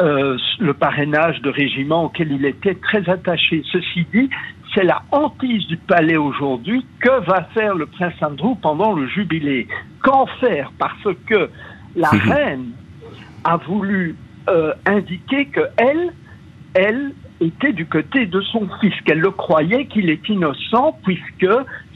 euh, 0.00 0.38
le 0.58 0.74
parrainage 0.74 1.40
de 1.42 1.50
régiments 1.50 2.04
auquel 2.04 2.32
il 2.32 2.44
était 2.44 2.74
très 2.74 3.08
attaché. 3.08 3.62
Ceci 3.70 4.06
dit, 4.12 4.30
c'est 4.74 4.84
la 4.84 5.02
hantise 5.12 5.66
du 5.66 5.76
palais 5.76 6.16
aujourd'hui. 6.16 6.86
Que 7.00 7.24
va 7.24 7.48
faire 7.54 7.74
le 7.74 7.86
prince 7.86 8.14
Andrew 8.22 8.54
pendant 8.60 8.94
le 8.94 9.06
jubilé? 9.08 9.68
Qu'en 10.02 10.26
faire? 10.26 10.72
Parce 10.78 11.14
que 11.26 11.50
la 11.96 12.10
reine 12.10 12.70
a 13.44 13.56
voulu 13.56 14.16
euh, 14.48 14.72
indiquer 14.86 15.46
que 15.46 15.60
elle, 15.76 16.12
elle 16.74 17.12
était 17.40 17.72
du 17.72 17.86
côté 17.86 18.26
de 18.26 18.40
son 18.40 18.68
fils, 18.80 18.94
qu'elle 19.04 19.20
le 19.20 19.30
croyait 19.30 19.86
qu'il 19.86 20.10
est 20.10 20.28
innocent 20.28 20.98
puisque 21.04 21.48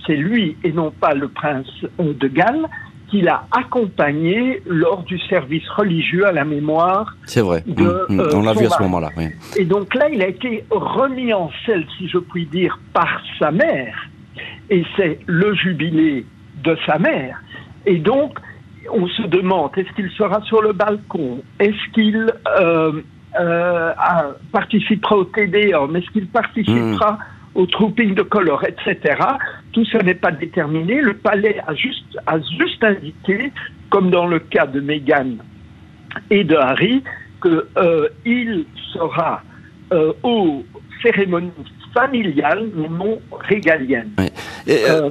c'est 0.06 0.16
lui 0.16 0.56
et 0.64 0.72
non 0.72 0.90
pas 0.90 1.14
le 1.14 1.28
prince 1.28 1.66
euh, 2.00 2.12
de 2.14 2.28
Galles 2.28 2.66
qui 3.14 3.20
l'a 3.20 3.46
accompagné 3.52 4.60
lors 4.66 5.04
du 5.04 5.20
service 5.20 5.62
religieux 5.68 6.26
à 6.26 6.32
la 6.32 6.44
mémoire. 6.44 7.14
C'est 7.26 7.42
vrai. 7.42 7.62
De, 7.64 7.84
Mmh, 8.08 8.14
mmh. 8.16 8.20
euh, 8.20 8.30
On 8.34 8.42
l'a 8.42 8.54
vu 8.54 8.66
à 8.66 8.70
ce 8.70 8.82
moment-là. 8.82 9.10
Oui. 9.16 9.26
Et 9.56 9.64
donc 9.64 9.94
là, 9.94 10.08
il 10.12 10.20
a 10.20 10.26
été 10.26 10.64
remis 10.70 11.32
en 11.32 11.48
selle, 11.64 11.86
si 11.96 12.08
je 12.08 12.18
puis 12.18 12.46
dire, 12.46 12.76
par 12.92 13.20
sa 13.38 13.52
mère. 13.52 13.94
Et 14.68 14.82
c'est 14.96 15.20
le 15.26 15.54
jubilé 15.54 16.26
de 16.64 16.76
sa 16.86 16.98
mère. 16.98 17.40
Et 17.86 17.98
donc, 17.98 18.36
on 18.92 19.06
se 19.06 19.22
demande, 19.28 19.70
est-ce 19.76 19.92
qu'il 19.94 20.10
sera 20.10 20.42
sur 20.42 20.60
le 20.60 20.72
balcon? 20.72 21.40
Est-ce 21.60 21.92
qu'il 21.92 22.32
euh, 22.58 22.92
euh, 23.38 23.92
participera 24.50 25.16
au 25.18 25.24
TDOM 25.24 25.94
Est-ce 25.94 26.10
qu'il 26.10 26.26
participera 26.26 27.18
au 27.54 27.66
trooping 27.66 28.14
de 28.14 28.22
color, 28.22 28.64
etc. 28.64 29.16
Tout 29.72 29.84
ça 29.86 29.98
n'est 29.98 30.14
pas 30.14 30.32
déterminé. 30.32 31.00
Le 31.00 31.14
palais 31.14 31.56
a 31.66 31.74
juste, 31.74 32.18
a 32.26 32.38
juste 32.58 32.82
indiqué, 32.82 33.52
comme 33.90 34.10
dans 34.10 34.26
le 34.26 34.38
cas 34.40 34.66
de 34.66 34.80
Meghan 34.80 35.36
et 36.30 36.44
de 36.44 36.56
Harry, 36.56 37.02
que 37.40 37.68
euh, 37.76 38.08
il 38.24 38.64
sera 38.92 39.42
euh, 39.92 40.12
aux 40.22 40.64
cérémonies 41.02 41.50
familiales, 41.92 42.68
mais 42.74 42.88
non 42.88 43.20
régaliennes. 43.48 44.10
Et, 44.66 44.72
euh, 44.88 45.10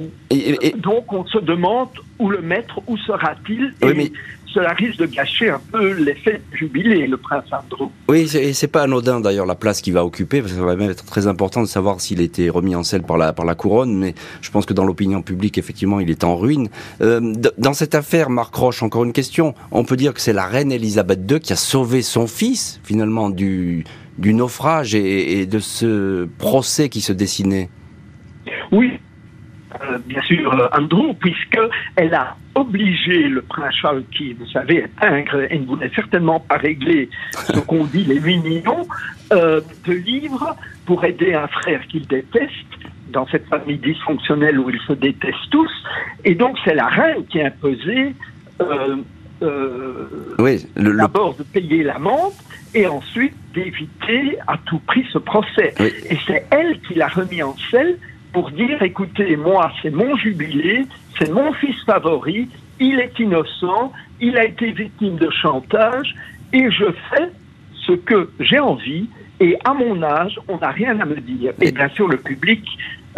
et- 0.60 0.72
donc 0.76 1.12
on 1.12 1.24
se 1.26 1.38
demande 1.38 1.88
où 2.18 2.28
le 2.28 2.42
mettre, 2.42 2.80
où 2.86 2.96
sera-t-il 2.98 3.72
Et 3.80 3.86
Oui, 3.86 3.92
mais- 3.96 4.12
cela 4.54 4.72
risque 4.72 4.98
de 4.98 5.06
gâcher 5.06 5.50
un 5.50 5.60
peu 5.72 5.92
l'effet 5.92 6.40
jubilé, 6.52 7.06
le 7.06 7.16
prince 7.16 7.44
Andrew. 7.52 7.90
Oui, 8.08 8.28
et 8.36 8.52
c'est 8.52 8.68
pas 8.68 8.82
anodin 8.82 9.20
d'ailleurs 9.20 9.46
la 9.46 9.56
place 9.56 9.82
qu'il 9.82 9.92
va 9.92 10.04
occuper, 10.04 10.40
parce 10.40 10.52
que 10.52 10.58
ça 10.58 10.64
va 10.64 10.76
même 10.76 10.90
être 10.90 11.04
très 11.04 11.26
important 11.26 11.60
de 11.60 11.66
savoir 11.66 12.00
s'il 12.00 12.20
a 12.20 12.22
été 12.22 12.48
remis 12.48 12.74
en 12.76 12.84
selle 12.84 13.02
par 13.02 13.18
la, 13.18 13.32
par 13.32 13.44
la 13.44 13.54
couronne, 13.54 13.96
mais 13.96 14.14
je 14.40 14.50
pense 14.50 14.64
que 14.64 14.72
dans 14.72 14.84
l'opinion 14.84 15.22
publique, 15.22 15.58
effectivement, 15.58 16.00
il 16.00 16.10
est 16.10 16.24
en 16.24 16.36
ruine. 16.36 16.68
Euh, 17.00 17.34
dans 17.58 17.74
cette 17.74 17.94
affaire, 17.94 18.30
Marc 18.30 18.54
Roche, 18.54 18.82
encore 18.82 19.04
une 19.04 19.12
question, 19.12 19.54
on 19.72 19.84
peut 19.84 19.96
dire 19.96 20.14
que 20.14 20.20
c'est 20.20 20.32
la 20.32 20.46
reine 20.46 20.70
Elisabeth 20.70 21.30
II 21.30 21.40
qui 21.40 21.52
a 21.52 21.56
sauvé 21.56 22.02
son 22.02 22.26
fils, 22.26 22.80
finalement, 22.84 23.30
du, 23.30 23.84
du 24.18 24.34
naufrage 24.34 24.94
et, 24.94 25.40
et 25.40 25.46
de 25.46 25.58
ce 25.58 26.28
procès 26.38 26.88
qui 26.88 27.00
se 27.00 27.12
dessinait. 27.12 27.68
Oui, 28.70 28.92
euh, 29.82 29.98
bien 30.06 30.22
sûr, 30.22 30.52
euh, 30.52 30.68
Andrew, 30.72 31.14
puisque 31.18 31.58
elle 31.96 32.14
a 32.14 32.36
obligé 32.54 33.28
le 33.28 33.42
prince 33.42 33.74
Charles, 33.80 34.04
qui, 34.16 34.32
vous 34.34 34.46
savez, 34.46 34.76
est 34.84 35.04
ingre 35.04 35.42
et 35.50 35.58
ne 35.58 35.66
voulait 35.66 35.90
certainement 35.94 36.40
pas 36.40 36.56
régler 36.56 37.08
ce 37.32 37.58
qu'on 37.60 37.84
dit 37.84 38.04
les 38.04 38.20
8 38.20 38.38
millions 38.38 38.86
euh, 39.32 39.60
de 39.86 39.92
livres 39.92 40.56
pour 40.86 41.04
aider 41.04 41.34
un 41.34 41.48
frère 41.48 41.80
qu'il 41.88 42.06
déteste 42.06 42.50
dans 43.10 43.26
cette 43.28 43.46
famille 43.48 43.78
dysfonctionnelle 43.78 44.58
où 44.58 44.70
ils 44.70 44.80
se 44.86 44.92
détestent 44.92 45.50
tous. 45.50 45.70
Et 46.24 46.34
donc, 46.34 46.56
c'est 46.64 46.74
la 46.74 46.86
reine 46.88 47.24
qui 47.26 47.40
a 47.40 47.46
imposé 47.46 48.14
euh, 48.60 48.96
euh, 49.42 50.08
Oui, 50.38 50.66
le, 50.76 50.90
le- 50.92 50.96
d'abord 50.98 51.34
de 51.36 51.42
payer 51.42 51.82
l'amende 51.82 52.32
et 52.74 52.86
ensuite 52.86 53.34
d'éviter 53.54 54.36
à 54.46 54.56
tout 54.66 54.78
prix 54.80 55.06
ce 55.12 55.18
procès. 55.18 55.74
Oui. 55.80 55.92
Et 56.10 56.18
c'est 56.26 56.44
elle 56.50 56.80
qui 56.80 56.94
l'a 56.94 57.08
remis 57.08 57.42
en 57.42 57.54
selle 57.70 57.98
pour 58.34 58.50
dire, 58.50 58.82
écoutez, 58.82 59.36
moi, 59.36 59.70
c'est 59.80 59.90
mon 59.90 60.16
jubilé, 60.16 60.84
c'est 61.18 61.30
mon 61.30 61.52
fils 61.54 61.76
favori, 61.86 62.48
il 62.80 62.98
est 62.98 63.16
innocent, 63.18 63.92
il 64.20 64.36
a 64.36 64.44
été 64.44 64.72
victime 64.72 65.16
de 65.16 65.30
chantage, 65.30 66.14
et 66.52 66.68
je 66.70 66.86
fais 67.08 67.30
ce 67.86 67.92
que 67.92 68.30
j'ai 68.40 68.58
envie, 68.58 69.08
et 69.40 69.56
à 69.64 69.72
mon 69.72 70.02
âge, 70.02 70.38
on 70.48 70.58
n'a 70.58 70.70
rien 70.70 70.98
à 70.98 71.04
me 71.04 71.16
dire. 71.16 71.52
Et 71.60 71.70
bien 71.70 71.88
sûr, 71.90 72.08
le 72.08 72.16
public, 72.16 72.64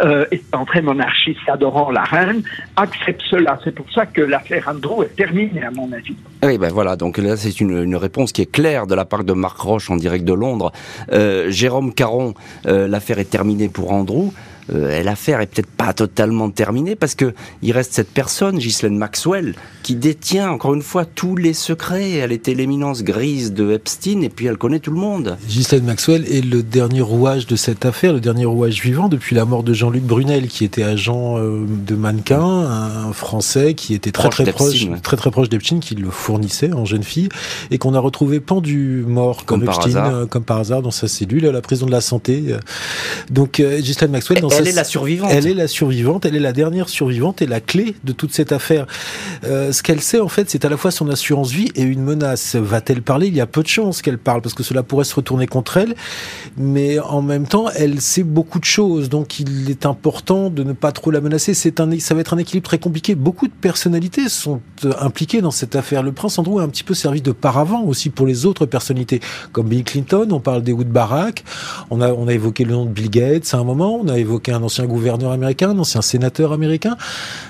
euh, 0.01 0.25
étant 0.29 0.65
très 0.65 0.83
monarchiste, 0.83 1.39
adorant 1.47 1.89
la 1.89 2.03
reine, 2.03 2.43
accepte 2.75 3.23
cela. 3.27 3.59
C'est 3.63 3.73
pour 3.73 3.91
ça 3.91 4.05
que 4.05 4.21
l'affaire 4.21 4.67
Andrew 4.67 5.01
est 5.03 5.15
terminée, 5.15 5.63
à 5.63 5.71
mon 5.71 5.91
avis. 5.91 6.15
Oui, 6.43 6.59
ben 6.59 6.71
voilà, 6.71 6.95
donc 6.95 7.17
là 7.17 7.35
c'est 7.35 7.59
une, 7.59 7.83
une 7.83 7.95
réponse 7.95 8.31
qui 8.31 8.43
est 8.43 8.51
claire 8.51 8.85
de 8.85 8.93
la 8.93 9.05
part 9.05 9.23
de 9.23 9.33
Marc 9.33 9.57
Roche 9.57 9.89
en 9.89 9.95
direct 9.95 10.25
de 10.25 10.33
Londres. 10.33 10.71
Euh, 11.11 11.49
Jérôme 11.49 11.95
Caron, 11.95 12.35
euh, 12.67 12.87
l'affaire 12.87 13.17
est 13.17 13.31
terminée 13.31 13.69
pour 13.69 13.91
Andrew. 13.91 14.31
Euh, 14.73 15.01
l'affaire 15.03 15.41
est 15.41 15.47
peut-être 15.47 15.69
pas 15.69 15.93
totalement 15.93 16.49
terminée 16.49 16.95
parce 16.95 17.15
que 17.15 17.33
il 17.61 17.71
reste 17.71 17.93
cette 17.93 18.09
personne, 18.09 18.57
Ghislaine 18.57 18.97
Maxwell, 18.97 19.55
qui 19.83 19.95
détient 19.95 20.49
encore 20.49 20.73
une 20.73 20.81
fois 20.81 21.05
tous 21.05 21.35
les 21.35 21.53
secrets. 21.53 22.11
Elle 22.13 22.31
était 22.31 22.53
l'éminence 22.53 23.03
grise 23.03 23.53
de 23.53 23.71
Epstein 23.71 24.21
et 24.21 24.29
puis 24.29 24.47
elle 24.47 24.57
connaît 24.57 24.79
tout 24.79 24.91
le 24.91 24.97
monde. 24.97 25.37
Ghislaine 25.47 25.85
Maxwell 25.85 26.25
est 26.31 26.43
le 26.43 26.63
dernier 26.63 27.01
rouage 27.01 27.47
de 27.47 27.55
cette 27.55 27.85
affaire, 27.85 28.13
le 28.13 28.19
dernier 28.19 28.45
rouage 28.45 28.81
vivant 28.81 29.07
depuis 29.07 29.35
la 29.35 29.45
mort 29.45 29.63
de 29.63 29.73
Jean-Luc 29.73 30.03
Brunel, 30.03 30.47
qui 30.47 30.65
était 30.65 30.83
agent 30.83 31.37
euh, 31.37 31.65
de 31.67 31.95
mannequin, 31.95 32.41
un 32.41 33.13
Français 33.13 33.73
qui 33.73 33.93
était 33.93 34.11
très 34.11 34.29
très 34.29 34.45
proche, 34.51 34.87
très 35.01 35.17
très 35.17 35.31
proche 35.31 35.49
d'Epstein, 35.49 35.79
qui 35.79 35.95
le 35.95 36.09
fournissait 36.09 36.73
en 36.73 36.85
jeune 36.85 37.03
fille 37.03 37.29
et 37.71 37.77
qu'on 37.77 37.93
a 37.93 37.99
retrouvé 37.99 38.39
pendu 38.39 39.05
mort 39.07 39.45
comme, 39.45 39.63
Epstein, 39.63 39.95
euh, 39.95 40.25
comme 40.25 40.43
par 40.43 40.57
hasard 40.57 40.81
dans 40.81 40.91
sa 40.91 41.07
cellule 41.07 41.45
à 41.45 41.51
la 41.51 41.61
prison 41.61 41.85
de 41.85 41.91
la 41.91 42.01
santé. 42.01 42.55
Donc 43.29 43.61
Ghislaine 43.61 44.11
Maxwell, 44.11 44.41
dans 44.41 44.56
elle 44.57 44.67
est 44.67 44.73
la 44.73 44.83
survivante. 44.83 45.31
Elle 45.31 45.47
est 45.47 45.53
la 45.53 45.67
survivante, 45.67 46.25
elle 46.25 46.35
est 46.35 46.39
la 46.39 46.53
dernière 46.53 46.89
survivante 46.89 47.41
et 47.41 47.47
la 47.47 47.59
clé 47.59 47.95
de 48.03 48.13
toute 48.13 48.33
cette 48.33 48.51
affaire. 48.51 48.87
Euh, 49.43 49.71
ce 49.71 49.83
qu'elle 49.83 50.01
sait 50.01 50.19
en 50.19 50.27
fait, 50.27 50.49
c'est 50.49 50.65
à 50.65 50.69
la 50.69 50.77
fois 50.77 50.91
son 50.91 51.09
assurance 51.09 51.51
vie 51.51 51.69
et 51.75 51.83
une 51.83 52.03
menace. 52.03 52.55
Va-t-elle 52.55 53.01
parler? 53.01 53.27
Il 53.27 53.35
y 53.35 53.41
a 53.41 53.47
peu 53.47 53.63
de 53.63 53.67
chances 53.67 54.01
qu'elle 54.01 54.17
parle 54.17 54.41
parce 54.41 54.55
que 54.55 54.63
cela 54.63 54.83
pourrait 54.83 55.05
se 55.05 55.15
retourner 55.15 55.47
contre 55.47 55.77
elle. 55.77 55.95
Mais 56.57 56.99
en 56.99 57.21
même 57.21 57.47
temps, 57.47 57.69
elle 57.75 58.01
sait 58.01 58.23
beaucoup 58.23 58.59
de 58.59 58.65
choses, 58.65 59.09
donc 59.09 59.39
il 59.39 59.69
est 59.69 59.85
important 59.85 60.49
de 60.49 60.63
ne 60.63 60.73
pas 60.73 60.91
trop 60.91 61.11
la 61.11 61.21
menacer. 61.21 61.53
C'est 61.53 61.79
un, 61.79 61.99
ça 61.99 62.13
va 62.13 62.21
être 62.21 62.33
un 62.33 62.37
équilibre 62.37 62.67
très 62.67 62.79
compliqué. 62.79 63.15
Beaucoup 63.15 63.47
de 63.47 63.53
personnalités 63.53 64.29
sont 64.29 64.61
euh, 64.85 64.93
impliquées 64.99 65.41
dans 65.41 65.51
cette 65.51 65.75
affaire. 65.75 66.03
Le 66.03 66.11
prince 66.11 66.39
Andrew 66.39 66.59
a 66.59 66.63
un 66.63 66.69
petit 66.69 66.83
peu 66.83 66.93
servi 66.93 67.21
de 67.21 67.31
paravent 67.31 67.83
aussi 67.83 68.09
pour 68.09 68.25
les 68.25 68.45
autres 68.45 68.65
personnalités, 68.65 69.19
comme 69.51 69.67
Bill 69.67 69.83
Clinton. 69.83 70.27
On 70.31 70.39
parle 70.39 70.63
des 70.63 70.73
Wood 70.73 70.89
Barack. 70.89 71.43
On 71.89 72.01
a, 72.01 72.11
on 72.11 72.27
a 72.27 72.33
évoqué 72.33 72.63
le 72.63 72.73
nom 72.73 72.85
de 72.85 72.91
Bill 72.91 73.09
Gates 73.09 73.53
à 73.53 73.57
un 73.57 73.63
moment. 73.63 73.99
On 74.01 74.07
a 74.07 74.17
évoqué 74.17 74.46
un 74.55 74.63
ancien 74.63 74.85
gouverneur 74.85 75.31
américain, 75.31 75.71
un 75.71 75.79
ancien 75.79 76.01
sénateur 76.01 76.53
américain. 76.53 76.97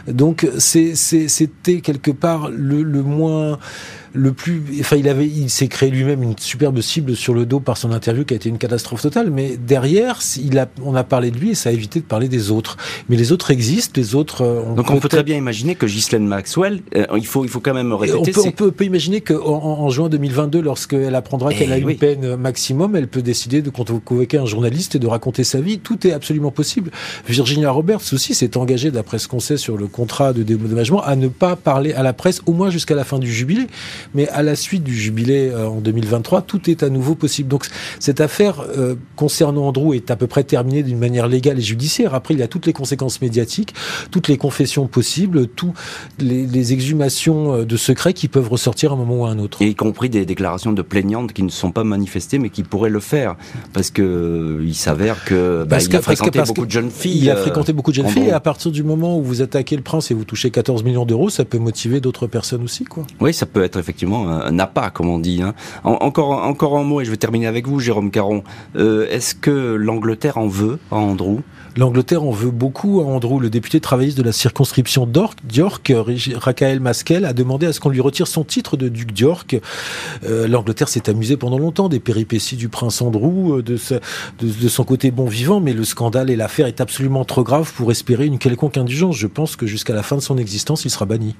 Donc 0.07 0.47
c'était 0.57 1.81
quelque 1.81 2.11
part 2.11 2.49
le, 2.49 2.83
le 2.83 3.03
moins 3.03 3.59
le 4.17 4.33
plus, 4.33 4.61
enfin, 4.79 4.95
il 4.95 5.07
avait, 5.07 5.27
il 5.27 5.49
s'est 5.49 5.67
créé 5.67 5.91
lui-même 5.91 6.23
une 6.23 6.37
superbe 6.39 6.81
cible 6.81 7.15
sur 7.15 7.33
le 7.33 7.45
dos 7.45 7.59
par 7.59 7.77
son 7.77 7.91
interview 7.91 8.25
qui 8.25 8.33
a 8.33 8.37
été 8.37 8.49
une 8.49 8.57
catastrophe 8.57 9.03
totale. 9.03 9.29
Mais 9.29 9.57
derrière, 9.57 10.19
il 10.41 10.57
a, 10.57 10.67
on 10.83 10.95
a 10.95 11.03
parlé 11.03 11.29
de 11.29 11.37
lui 11.37 11.51
et 11.51 11.55
ça 11.55 11.69
a 11.69 11.71
évité 11.71 11.99
de 11.99 12.05
parler 12.05 12.27
des 12.27 12.49
autres. 12.49 12.77
Mais 13.09 13.15
les 13.15 13.31
autres 13.31 13.51
existent, 13.51 13.93
les 13.95 14.15
autres. 14.15 14.43
Euh, 14.43 14.75
Donc 14.75 14.89
on 14.89 14.99
peut 14.99 15.07
très 15.07 15.23
bien 15.23 15.37
imaginer 15.37 15.75
que 15.75 15.85
Ghislaine 15.85 16.25
Maxwell, 16.25 16.81
euh, 16.95 17.05
il 17.15 17.27
faut, 17.27 17.45
il 17.45 17.49
faut 17.49 17.59
quand 17.59 17.75
même 17.75 17.93
répéter. 17.93 18.17
On 18.17 18.51
peut, 18.51 18.65
on 18.65 18.71
peut, 18.71 18.85
imaginer 18.85 19.21
qu'en 19.21 19.35
en, 19.35 19.89
juin 19.89 20.09
2022, 20.09 20.61
lorsqu'elle 20.61 21.15
apprendra 21.15 21.53
qu'elle 21.53 21.71
a 21.71 21.77
eh 21.77 21.81
une 21.81 21.95
peine 21.95 22.35
maximum, 22.37 22.95
elle 22.95 23.07
peut 23.07 23.21
décider 23.21 23.61
de 23.61 23.69
convoquer 23.69 24.39
un 24.39 24.45
journaliste 24.45 24.95
et 24.95 24.99
de 24.99 25.07
raconter 25.07 25.43
sa 25.43 25.61
vie. 25.61 25.79
Tout 25.79 26.07
est 26.07 26.11
absolument 26.11 26.51
possible. 26.51 26.89
Virginia 27.27 27.69
Roberts 27.69 28.01
aussi 28.13 28.33
s'est 28.33 28.57
engagée, 28.57 28.89
d'après 28.89 29.19
ce 29.19 29.27
qu'on 29.27 29.39
sait 29.39 29.57
sur 29.57 29.77
le 29.77 29.85
contrat 29.87 30.33
de 30.33 30.41
dédommagement, 30.41 31.03
à 31.03 31.15
ne 31.15 31.27
pas 31.27 31.55
parler 31.55 31.93
à 31.93 32.01
la 32.01 32.13
presse 32.13 32.41
au 32.47 32.53
moins 32.53 32.71
jusqu'à 32.71 32.95
la 32.95 33.03
fin 33.03 33.19
du 33.19 33.31
jubilé 33.31 33.67
mais 34.13 34.27
à 34.29 34.43
la 34.43 34.55
suite 34.55 34.83
du 34.83 34.95
jubilé 34.95 35.49
euh, 35.49 35.67
en 35.67 35.81
2023, 35.81 36.41
tout 36.41 36.69
est 36.69 36.83
à 36.83 36.89
nouveau 36.89 37.15
possible. 37.15 37.49
Donc 37.49 37.65
cette 37.99 38.21
affaire 38.21 38.63
euh, 38.77 38.95
concernant 39.15 39.67
Andrew 39.67 39.93
est 39.93 40.11
à 40.11 40.15
peu 40.15 40.27
près 40.27 40.43
terminée 40.43 40.83
d'une 40.83 40.97
manière 40.97 41.27
légale 41.27 41.59
et 41.59 41.61
judiciaire. 41.61 42.13
Après, 42.13 42.33
il 42.33 42.39
y 42.39 42.43
a 42.43 42.47
toutes 42.47 42.65
les 42.65 42.73
conséquences 42.73 43.21
médiatiques, 43.21 43.73
toutes 44.11 44.27
les 44.27 44.37
confessions 44.37 44.87
possibles, 44.87 45.47
toutes 45.47 45.73
les, 46.19 46.73
exhumations 46.73 47.53
euh, 47.53 47.65
de 47.65 47.77
secrets 47.77 48.13
qui 48.13 48.27
peuvent 48.27 48.49
ressortir 48.49 48.91
à 48.91 48.95
un 48.95 48.97
moment 48.97 49.21
ou 49.21 49.25
à 49.25 49.29
un 49.29 49.39
autre. 49.39 49.61
Et 49.61 49.67
y 49.67 49.75
compris 49.75 50.09
des 50.09 50.25
déclarations 50.25 50.73
de 50.73 50.81
plaignantes 50.81 51.33
qui 51.33 51.43
ne 51.43 51.49
sont 51.49 51.71
pas 51.71 51.83
manifestées, 51.83 52.39
mais 52.39 52.49
qui 52.49 52.63
pourraient 52.63 52.89
le 52.89 52.99
faire, 52.99 53.35
parce 53.73 53.89
que 53.89 54.61
il 54.63 54.75
s'avère 54.75 55.23
que 55.23 55.65
bah, 55.67 55.77
il 55.79 55.95
a 55.95 56.01
fréquenté 56.01 56.41
beaucoup 56.41 56.65
de 56.65 56.71
jeunes 56.71 56.91
filles. 56.91 57.19
Il 57.23 57.29
a 57.29 57.35
fréquenté 57.35 57.73
beaucoup 57.73 57.91
de 57.91 57.97
jeunes 57.97 58.09
filles, 58.09 58.27
et 58.27 58.31
à 58.31 58.39
partir 58.39 58.71
du 58.71 58.83
moment 58.83 59.17
où 59.17 59.23
vous 59.23 59.41
attaquez 59.41 59.75
le 59.75 59.81
prince 59.81 60.11
et 60.11 60.13
vous 60.13 60.25
touchez 60.25 60.51
14 60.51 60.83
millions 60.83 61.05
d'euros, 61.05 61.29
ça 61.29 61.45
peut 61.45 61.59
motiver 61.59 62.01
d'autres 62.01 62.27
personnes 62.27 62.63
aussi, 62.63 62.83
quoi. 62.83 63.05
Oui, 63.19 63.33
ça 63.33 63.45
peut 63.45 63.63
être 63.63 63.77
effectivement 63.87 64.29
un 64.29 64.59
appât, 64.59 64.89
comme 64.89 65.07
on 65.07 65.17
dit. 65.19 65.41
Hein. 65.41 65.53
encore, 65.83 66.31
encore 66.43 66.77
un 66.77 66.83
mot, 66.83 66.99
et 66.99 67.05
je 67.05 67.11
vais 67.11 67.17
terminer 67.17 67.47
avec 67.47 67.67
vous, 67.67 67.79
Jérôme 67.79 68.11
Caron. 68.11 68.43
Euh, 68.75 69.07
est-ce 69.09 69.33
que 69.33 69.75
l'Angleterre 69.75 70.37
en 70.37 70.47
veut 70.47 70.77
à 70.91 70.97
Andrew? 70.97 71.39
L'Angleterre 71.77 72.23
en 72.23 72.31
veut 72.31 72.49
beaucoup 72.49 73.01
à 73.01 73.03
Andrew. 73.03 73.39
Le 73.39 73.51
député 73.51 73.79
travailliste 73.79 74.17
de 74.17 74.23
la 74.23 74.31
circonscription 74.31 75.05
d'York, 75.05 75.93
Rakael 76.35 76.79
Maskel, 76.79 77.23
a 77.23 77.33
demandé 77.33 77.67
à 77.67 77.73
ce 77.73 77.79
qu'on 77.79 77.89
lui 77.89 78.01
retire 78.01 78.25
son 78.25 78.43
titre 78.43 78.77
de 78.77 78.89
duc 78.89 79.11
d'York. 79.11 79.59
Euh, 80.23 80.47
L'Angleterre 80.47 80.89
s'est 80.89 81.07
amusée 81.07 81.37
pendant 81.37 81.59
longtemps 81.59 81.87
des 81.87 81.99
péripéties 81.99 82.55
du 82.55 82.67
prince 82.67 82.99
Andrew, 83.03 83.59
euh, 83.59 83.61
de, 83.61 83.77
de, 84.41 84.67
son 84.67 84.83
côté 84.85 85.11
bon 85.11 85.27
vivant, 85.27 85.59
mais 85.59 85.73
le 85.73 85.83
scandale 85.83 86.31
et 86.31 86.35
l'affaire 86.35 86.65
est 86.65 86.81
absolument 86.81 87.25
trop 87.25 87.43
grave 87.43 87.71
pour 87.75 87.91
espérer 87.91 88.25
une 88.25 88.39
quelconque 88.39 88.77
indulgence. 88.77 89.15
Je 89.15 89.27
pense 89.27 89.55
que 89.55 89.67
jusqu'à 89.67 89.93
la 89.93 90.01
fin 90.01 90.15
de 90.15 90.21
son 90.21 90.39
existence, 90.39 90.83
il 90.83 90.89
sera 90.89 91.05
banni. 91.05 91.35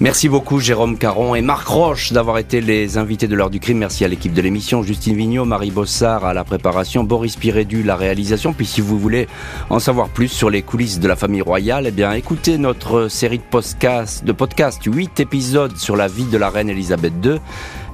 Merci 0.00 0.30
beaucoup 0.30 0.58
Jérôme 0.58 0.96
Caron 0.96 1.34
et 1.34 1.42
Marc 1.42 1.68
Roche 1.68 2.14
d'avoir 2.14 2.38
été 2.38 2.62
les 2.62 2.96
invités 2.96 3.28
de 3.28 3.34
l'heure 3.34 3.50
du 3.50 3.60
crime. 3.60 3.78
Merci 3.78 4.06
à 4.06 4.08
l'équipe 4.08 4.32
de 4.32 4.40
l'émission, 4.40 4.82
Justine 4.82 5.16
Vignot, 5.16 5.44
Marie 5.44 5.70
Bossard 5.70 6.24
à 6.24 6.32
la 6.32 6.44
préparation, 6.44 7.04
Boris 7.04 7.36
Pirédu 7.36 7.82
la 7.82 7.96
réalisation. 7.96 8.54
Puis 8.54 8.64
si 8.64 8.80
vous 8.80 8.98
voulez 8.98 9.28
en 9.70 9.78
savoir 9.78 10.08
plus 10.08 10.28
sur 10.28 10.50
les 10.50 10.62
coulisses 10.62 11.00
de 11.00 11.08
la 11.08 11.16
famille 11.16 11.42
royale, 11.42 11.86
eh 11.86 11.90
bien 11.90 12.12
écoutez 12.12 12.58
notre 12.58 13.08
série 13.08 13.38
de 13.38 13.44
podcasts, 13.44 14.24
de 14.24 14.32
podcast 14.32 14.80
8 14.84 15.20
épisodes 15.20 15.76
sur 15.76 15.96
la 15.96 16.08
vie 16.08 16.24
de 16.24 16.38
la 16.38 16.50
reine 16.50 16.70
Elisabeth 16.70 17.14
II. 17.24 17.40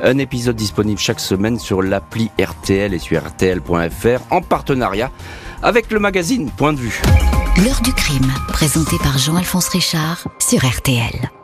Un 0.03 0.19
épisode 0.19 0.57
disponible 0.57 1.01
chaque 1.01 1.21
semaine 1.21 1.59
sur 1.59 1.83
l'appli 1.83 2.31
RTL 2.41 2.93
et 2.93 2.99
sur 2.99 3.23
rtl.fr 3.25 4.21
en 4.31 4.43
partenariat 4.43 5.11
avec 5.63 5.91
le 5.91 5.99
magazine 5.99 6.51
Point 6.51 6.73
de 6.73 6.79
vue. 6.79 7.01
L'heure 7.65 7.81
du 7.83 7.93
crime, 7.93 8.33
présenté 8.49 8.97
par 8.99 9.19
Jean-Alphonse 9.19 9.69
Richard 9.69 10.25
sur 10.39 10.67
RTL. 10.67 11.42